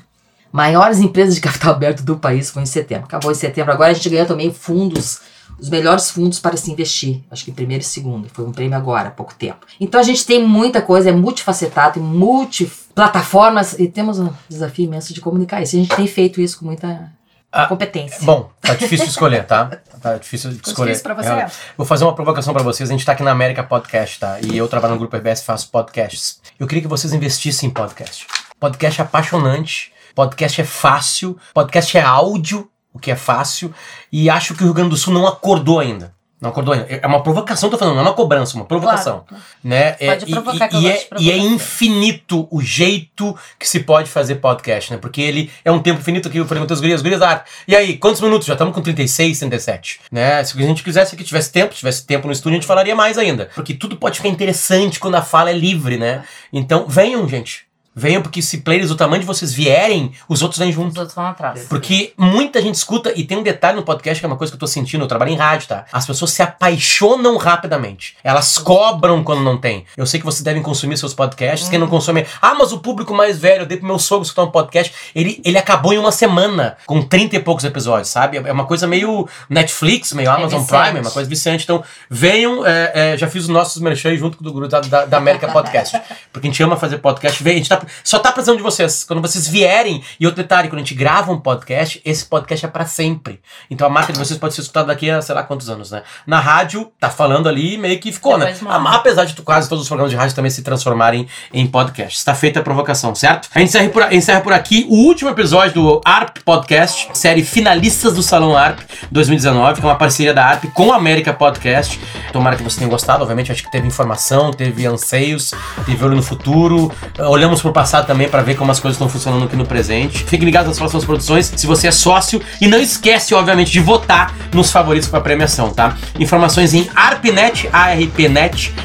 Maiores 0.52 1.00
empresas 1.00 1.36
de 1.36 1.40
capital 1.40 1.72
aberto 1.72 2.04
do 2.04 2.18
país 2.18 2.50
foi 2.50 2.64
em 2.64 2.66
setembro. 2.66 3.06
Acabou 3.06 3.32
em 3.32 3.36
setembro. 3.36 3.72
Agora 3.72 3.92
a 3.92 3.94
gente 3.94 4.10
ganhou 4.10 4.26
também 4.26 4.54
fundos, 4.54 5.22
os 5.58 5.70
melhores 5.70 6.10
fundos 6.10 6.42
para 6.42 6.58
se 6.58 6.70
investir. 6.70 7.22
Acho 7.32 7.46
que 7.46 7.54
primeiro 7.54 7.82
e 7.82 7.88
segundo. 7.88 8.28
Foi 8.34 8.44
um 8.44 8.52
prêmio 8.52 8.76
agora, 8.78 9.08
há 9.08 9.12
pouco 9.12 9.34
tempo. 9.34 9.66
Então 9.80 9.98
a 9.98 10.04
gente 10.04 10.26
tem 10.26 10.46
muita 10.46 10.82
coisa, 10.82 11.10
é 11.10 11.14
multifacetado, 11.14 12.02
multiplataformas 12.02 13.80
e 13.80 13.88
temos 13.88 14.20
um 14.20 14.30
desafio 14.50 14.88
imenso 14.88 15.14
de 15.14 15.22
comunicar 15.22 15.62
isso. 15.62 15.78
A 15.78 15.80
gente 15.80 15.96
tem 15.96 16.06
feito 16.06 16.42
isso 16.42 16.60
com 16.60 16.66
muita 16.66 17.15
Ah, 17.58 17.68
competência. 17.68 18.20
Bom, 18.22 18.52
tá 18.60 18.74
difícil 18.74 19.06
de 19.06 19.12
escolher, 19.12 19.46
tá? 19.46 19.80
Tá 20.02 20.18
difícil 20.18 20.52
de 20.52 20.58
escolher. 20.58 20.92
difícil 20.92 21.04
pra 21.04 21.14
você? 21.14 21.30
É. 21.30 21.48
Vou 21.78 21.88
fazer 21.88 22.04
uma 22.04 22.14
provocação 22.14 22.54
pra 22.54 22.62
vocês. 22.62 22.90
A 22.90 22.92
gente 22.92 23.06
tá 23.06 23.14
aqui 23.14 23.24
na 23.24 23.32
América 23.32 23.64
Podcast, 23.64 24.20
tá? 24.20 24.38
E 24.42 24.58
eu 24.58 24.68
trabalho 24.68 24.96
no 24.96 25.00
Grupo 25.00 25.16
RBS 25.16 25.42
e 25.42 25.46
faço 25.46 25.70
podcasts. 25.70 26.42
Eu 26.60 26.68
queria 26.68 26.82
que 26.82 26.88
vocês 26.90 27.14
investissem 27.14 27.70
em 27.70 27.72
podcast. 27.72 28.28
Podcast 28.60 29.00
é 29.00 29.04
apaixonante, 29.06 29.94
podcast 30.14 30.60
é 30.60 30.66
fácil, 30.66 31.38
podcast 31.54 31.98
é 31.98 32.02
áudio, 32.02 32.70
o 32.94 33.00
que 33.00 33.10
é 33.10 33.16
fácil, 33.16 33.74
e 34.12 34.30
acho 34.30 34.54
que 34.54 34.62
o 34.62 34.66
Rio 34.66 34.74
Grande 34.74 34.90
do 34.90 34.98
Sul 34.98 35.14
não 35.14 35.26
acordou 35.26 35.80
ainda. 35.80 36.14
Não 36.46 36.52
acordou 36.52 36.76
ainda. 36.76 36.86
É 36.90 37.08
uma 37.08 37.24
provocação, 37.24 37.72
tô 37.72 37.78
falando, 37.78 37.96
não 37.96 38.02
é 38.02 38.06
uma 38.06 38.14
cobrança, 38.14 38.56
uma 38.56 38.66
provocação. 38.66 39.26
Né? 39.64 39.96
É, 40.00 40.10
Pode 40.10 40.26
e- 40.26 40.32
provocar, 40.32 40.66
e, 40.68 40.70
que 40.70 40.78
e, 40.78 40.88
é, 40.88 41.08
e 41.20 41.32
é 41.32 41.38
infinito 41.38 42.48
o 42.52 42.62
jeito 42.62 43.36
que 43.58 43.68
se 43.68 43.80
pode 43.80 44.10
fazer 44.10 44.36
podcast, 44.36 44.94
né? 44.94 45.00
Porque 45.00 45.22
ele 45.22 45.52
é 45.64 45.72
um 45.72 45.80
tempo 45.80 46.00
infinito 46.00 46.28
aqui, 46.28 46.38
eu 46.38 46.46
perguntei 46.46 46.74
aos 46.74 46.82
gurias, 46.82 47.02
gurias, 47.02 47.22
ah, 47.24 47.44
e 47.68 47.76
aí, 47.76 47.98
quantos 47.98 48.22
minutos? 48.22 48.46
Já 48.46 48.54
estamos 48.54 48.76
com 48.76 48.82
36, 48.82 49.40
37, 49.40 50.02
né? 50.12 50.44
Se 50.44 50.56
a 50.56 50.62
gente 50.62 50.84
quisesse 50.84 51.16
que 51.16 51.24
tivesse 51.24 51.52
tempo, 51.52 51.74
tivesse 51.74 52.06
tempo 52.06 52.28
no 52.28 52.34
estúdio, 52.34 52.58
a 52.58 52.60
gente 52.62 52.68
falaria 52.68 52.96
mais 52.96 53.18
ainda. 53.18 53.50
Porque 53.56 53.74
tudo 53.74 53.98
pode 53.98 54.18
ficar 54.18 54.30
interessante 54.30 55.00
quando 55.00 55.16
a 55.16 55.24
fala 55.24 55.50
é 55.50 55.54
livre, 55.54 55.98
né? 55.98 56.24
Então, 56.54 56.86
venham, 56.88 57.28
gente. 57.28 57.66
Venham, 57.96 58.22
porque 58.22 58.42
se 58.42 58.58
players 58.58 58.90
do 58.90 58.96
tamanho 58.96 59.22
de 59.22 59.26
vocês 59.26 59.54
vierem, 59.54 60.12
os 60.28 60.42
outros 60.42 60.60
vêm 60.60 60.72
junto. 60.72 60.92
Os 60.92 60.98
outros 60.98 61.16
vão 61.16 61.26
atrás. 61.26 61.66
Porque 61.70 62.14
muita 62.18 62.62
gente 62.62 62.76
escuta, 62.76 63.14
e 63.16 63.24
tem 63.24 63.38
um 63.38 63.44
detalhe 63.44 63.78
no 63.78 63.84
podcast 63.84 64.20
que 64.20 64.26
é 64.26 64.28
uma 64.28 64.36
coisa 64.36 64.52
que 64.52 64.56
eu 64.56 64.60
tô 64.60 64.68
sentindo, 64.68 65.04
eu 65.04 65.08
trabalho 65.08 65.32
em 65.32 65.38
rádio, 65.38 65.70
tá? 65.70 65.86
As 65.92 66.06
pessoas 66.06 66.32
se 66.32 66.42
apaixonam 66.42 67.38
rapidamente. 67.38 68.18
Elas 68.24 68.58
cobram 68.58 69.24
quando 69.24 69.42
não 69.42 69.58
tem. 69.58 69.86
Eu 69.96 70.06
sei 70.06 70.20
que 70.20 70.26
vocês 70.26 70.44
devem 70.44 70.62
consumir 70.62 70.98
seus 70.98 71.14
podcasts, 71.14 71.70
quem 71.70 71.80
não 71.80 71.88
consome. 71.88 72.26
Ah, 72.42 72.54
mas 72.54 72.72
o 72.72 72.80
público 72.80 73.14
mais 73.14 73.40
velho, 73.40 73.62
eu 73.62 73.66
dei 73.66 73.78
pro 73.78 73.88
meu 73.88 74.00
sogro 74.00 74.24
escutar 74.26 74.44
um 74.44 74.52
podcast, 74.52 74.94
ele, 75.16 75.42
ele 75.46 75.58
acabou 75.58 75.94
em 75.94 75.98
uma 75.98 76.12
semana, 76.12 76.78
com 76.86 77.02
30 77.02 77.38
e 77.38 77.40
poucos 77.40 77.64
episódios, 77.64 78.10
sabe? 78.10 78.38
É 78.38 78.52
uma 78.52 78.66
coisa 78.66 78.88
meio 78.88 79.28
Netflix, 79.50 80.12
meio 80.14 80.30
Amazon 80.30 80.62
viciante. 80.62 80.84
Prime, 80.84 81.00
é 81.00 81.02
uma 81.02 81.12
coisa 81.12 81.30
viciante. 81.30 81.64
Então, 81.64 81.84
venham, 82.10 82.66
é, 82.66 82.92
é, 83.14 83.18
já 83.18 83.28
fiz 83.28 83.44
os 83.44 83.50
nossos 83.50 83.82
merchan 83.82 84.16
junto 84.18 84.38
com 84.38 84.44
o 84.44 84.48
do 84.48 84.54
grupo 84.54 84.68
da, 84.68 84.82
da, 84.82 85.06
da 85.06 85.18
América 85.18 85.48
Podcast. 85.48 85.98
Porque 86.32 86.48
a 86.48 86.52
gente 86.52 86.62
ama 86.62 86.76
fazer 86.76 86.98
podcast. 86.98 87.42
Vem, 87.42 87.54
a 87.54 87.58
gente 87.58 87.70
tá, 87.70 87.82
só 88.04 88.20
tá 88.20 88.32
precisando 88.32 88.58
de 88.58 88.64
vocês. 88.64 89.04
Quando 89.04 89.22
vocês 89.22 89.48
vierem, 89.48 90.04
e 90.20 90.26
outro 90.26 90.42
detalhe, 90.42 90.68
quando 90.68 90.80
a 90.80 90.84
gente 90.84 90.96
grava 90.96 91.32
um 91.32 91.40
podcast, 91.40 92.02
esse 92.06 92.26
podcast 92.26 92.66
é 92.66 92.70
pra 92.70 92.86
sempre. 92.86 93.40
Então 93.70 93.88
a 93.88 93.90
marca 93.90 94.14
de 94.14 94.20
vocês 94.20 94.40
pode 94.40 94.54
ser 94.54 94.62
escutada 94.62 94.88
daqui 94.88 95.10
a 95.10 95.22
sei 95.22 95.36
lá 95.36 95.44
quantos 95.44 95.70
anos, 95.70 95.92
né? 95.92 96.04
Na 96.26 96.40
rádio, 96.40 96.92
tá 97.00 97.10
falando 97.10 97.48
ali, 97.50 97.78
meio 97.78 98.00
que 98.00 98.12
ficou, 98.12 98.38
Depois 98.38 98.62
né? 98.62 98.78
morre. 98.78 98.96
Apesar 98.96 99.26
de 99.26 99.34
quase 99.42 99.68
todos 99.70 99.84
os 99.84 99.88
programas 99.88 100.12
de 100.12 100.18
rádio 100.18 100.36
também 100.36 100.52
se 100.52 100.62
transformarem 100.62 101.28
em 101.54 101.68
podcast. 101.68 102.18
Está 102.18 102.34
feita 102.34 102.60
a 102.60 102.64
provocação, 102.64 103.14
certo? 103.16 103.50
A 103.54 103.60
gente 103.60 103.70
encerra 103.70 103.90
por, 103.90 104.14
encerra 104.14 104.42
por 104.42 104.54
aqui 104.54 104.86
o 104.90 104.96
último 104.96 105.30
episódio 105.30 105.74
do 105.74 106.02
ARP 106.04 106.38
Podcast, 106.44 107.10
série 107.14 107.44
Finalistas 107.44 108.14
do 108.14 108.24
Salão 108.24 108.56
ARP 108.56 108.80
2019, 109.12 109.80
que 109.80 109.86
é 109.86 109.90
uma 109.90 109.98
parceria 109.98 110.34
da 110.34 110.46
ARP 110.46 110.66
com 110.74 110.92
a 110.92 110.96
América 110.96 111.34
Podcast. 111.34 112.00
Tomara 112.32 112.56
que 112.56 112.64
você 112.64 112.78
tenha 112.78 112.90
gostado, 112.90 113.22
obviamente, 113.22 113.52
acho 113.52 113.64
que 113.64 113.72
teve 113.72 113.88
informação, 113.88 114.52
teve 114.52 114.86
anseios, 114.86 115.54
teve 115.86 116.04
olho 116.04 116.16
no 116.16 116.24
futuro. 116.24 116.92
Olhamos 117.20 117.62
pro 117.62 117.72
passado 117.76 118.08
também 118.08 118.28
para 118.28 118.42
ver 118.42 118.56
como 118.56 118.72
as 118.72 118.80
coisas 118.80 118.96
estão 118.96 119.08
funcionando 119.08 119.46
aqui 119.46 119.56
no 119.56 119.66
presente. 119.66 120.24
Fiquem 120.24 120.46
ligados 120.46 120.70
nas 120.70 120.78
próximas 120.80 121.06
produções, 121.06 121.54
se 121.56 121.68
você 121.68 121.88
é 121.90 121.92
sócio. 121.92 122.42
E 122.60 122.66
não 122.68 122.80
esquece, 122.80 123.36
obviamente, 123.36 123.72
de 123.72 123.80
votar 123.80 124.34
nos 124.54 124.72
favoritos 124.72 125.08
para 125.10 125.22
premiação, 125.22 125.70
tá? 125.72 125.96
Informações 126.20 126.74
em 126.74 126.90
arpnet, 126.96 127.70
arpnet.com.br 127.72 128.76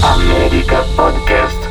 América 0.03 0.83
Podcast. 0.95 1.64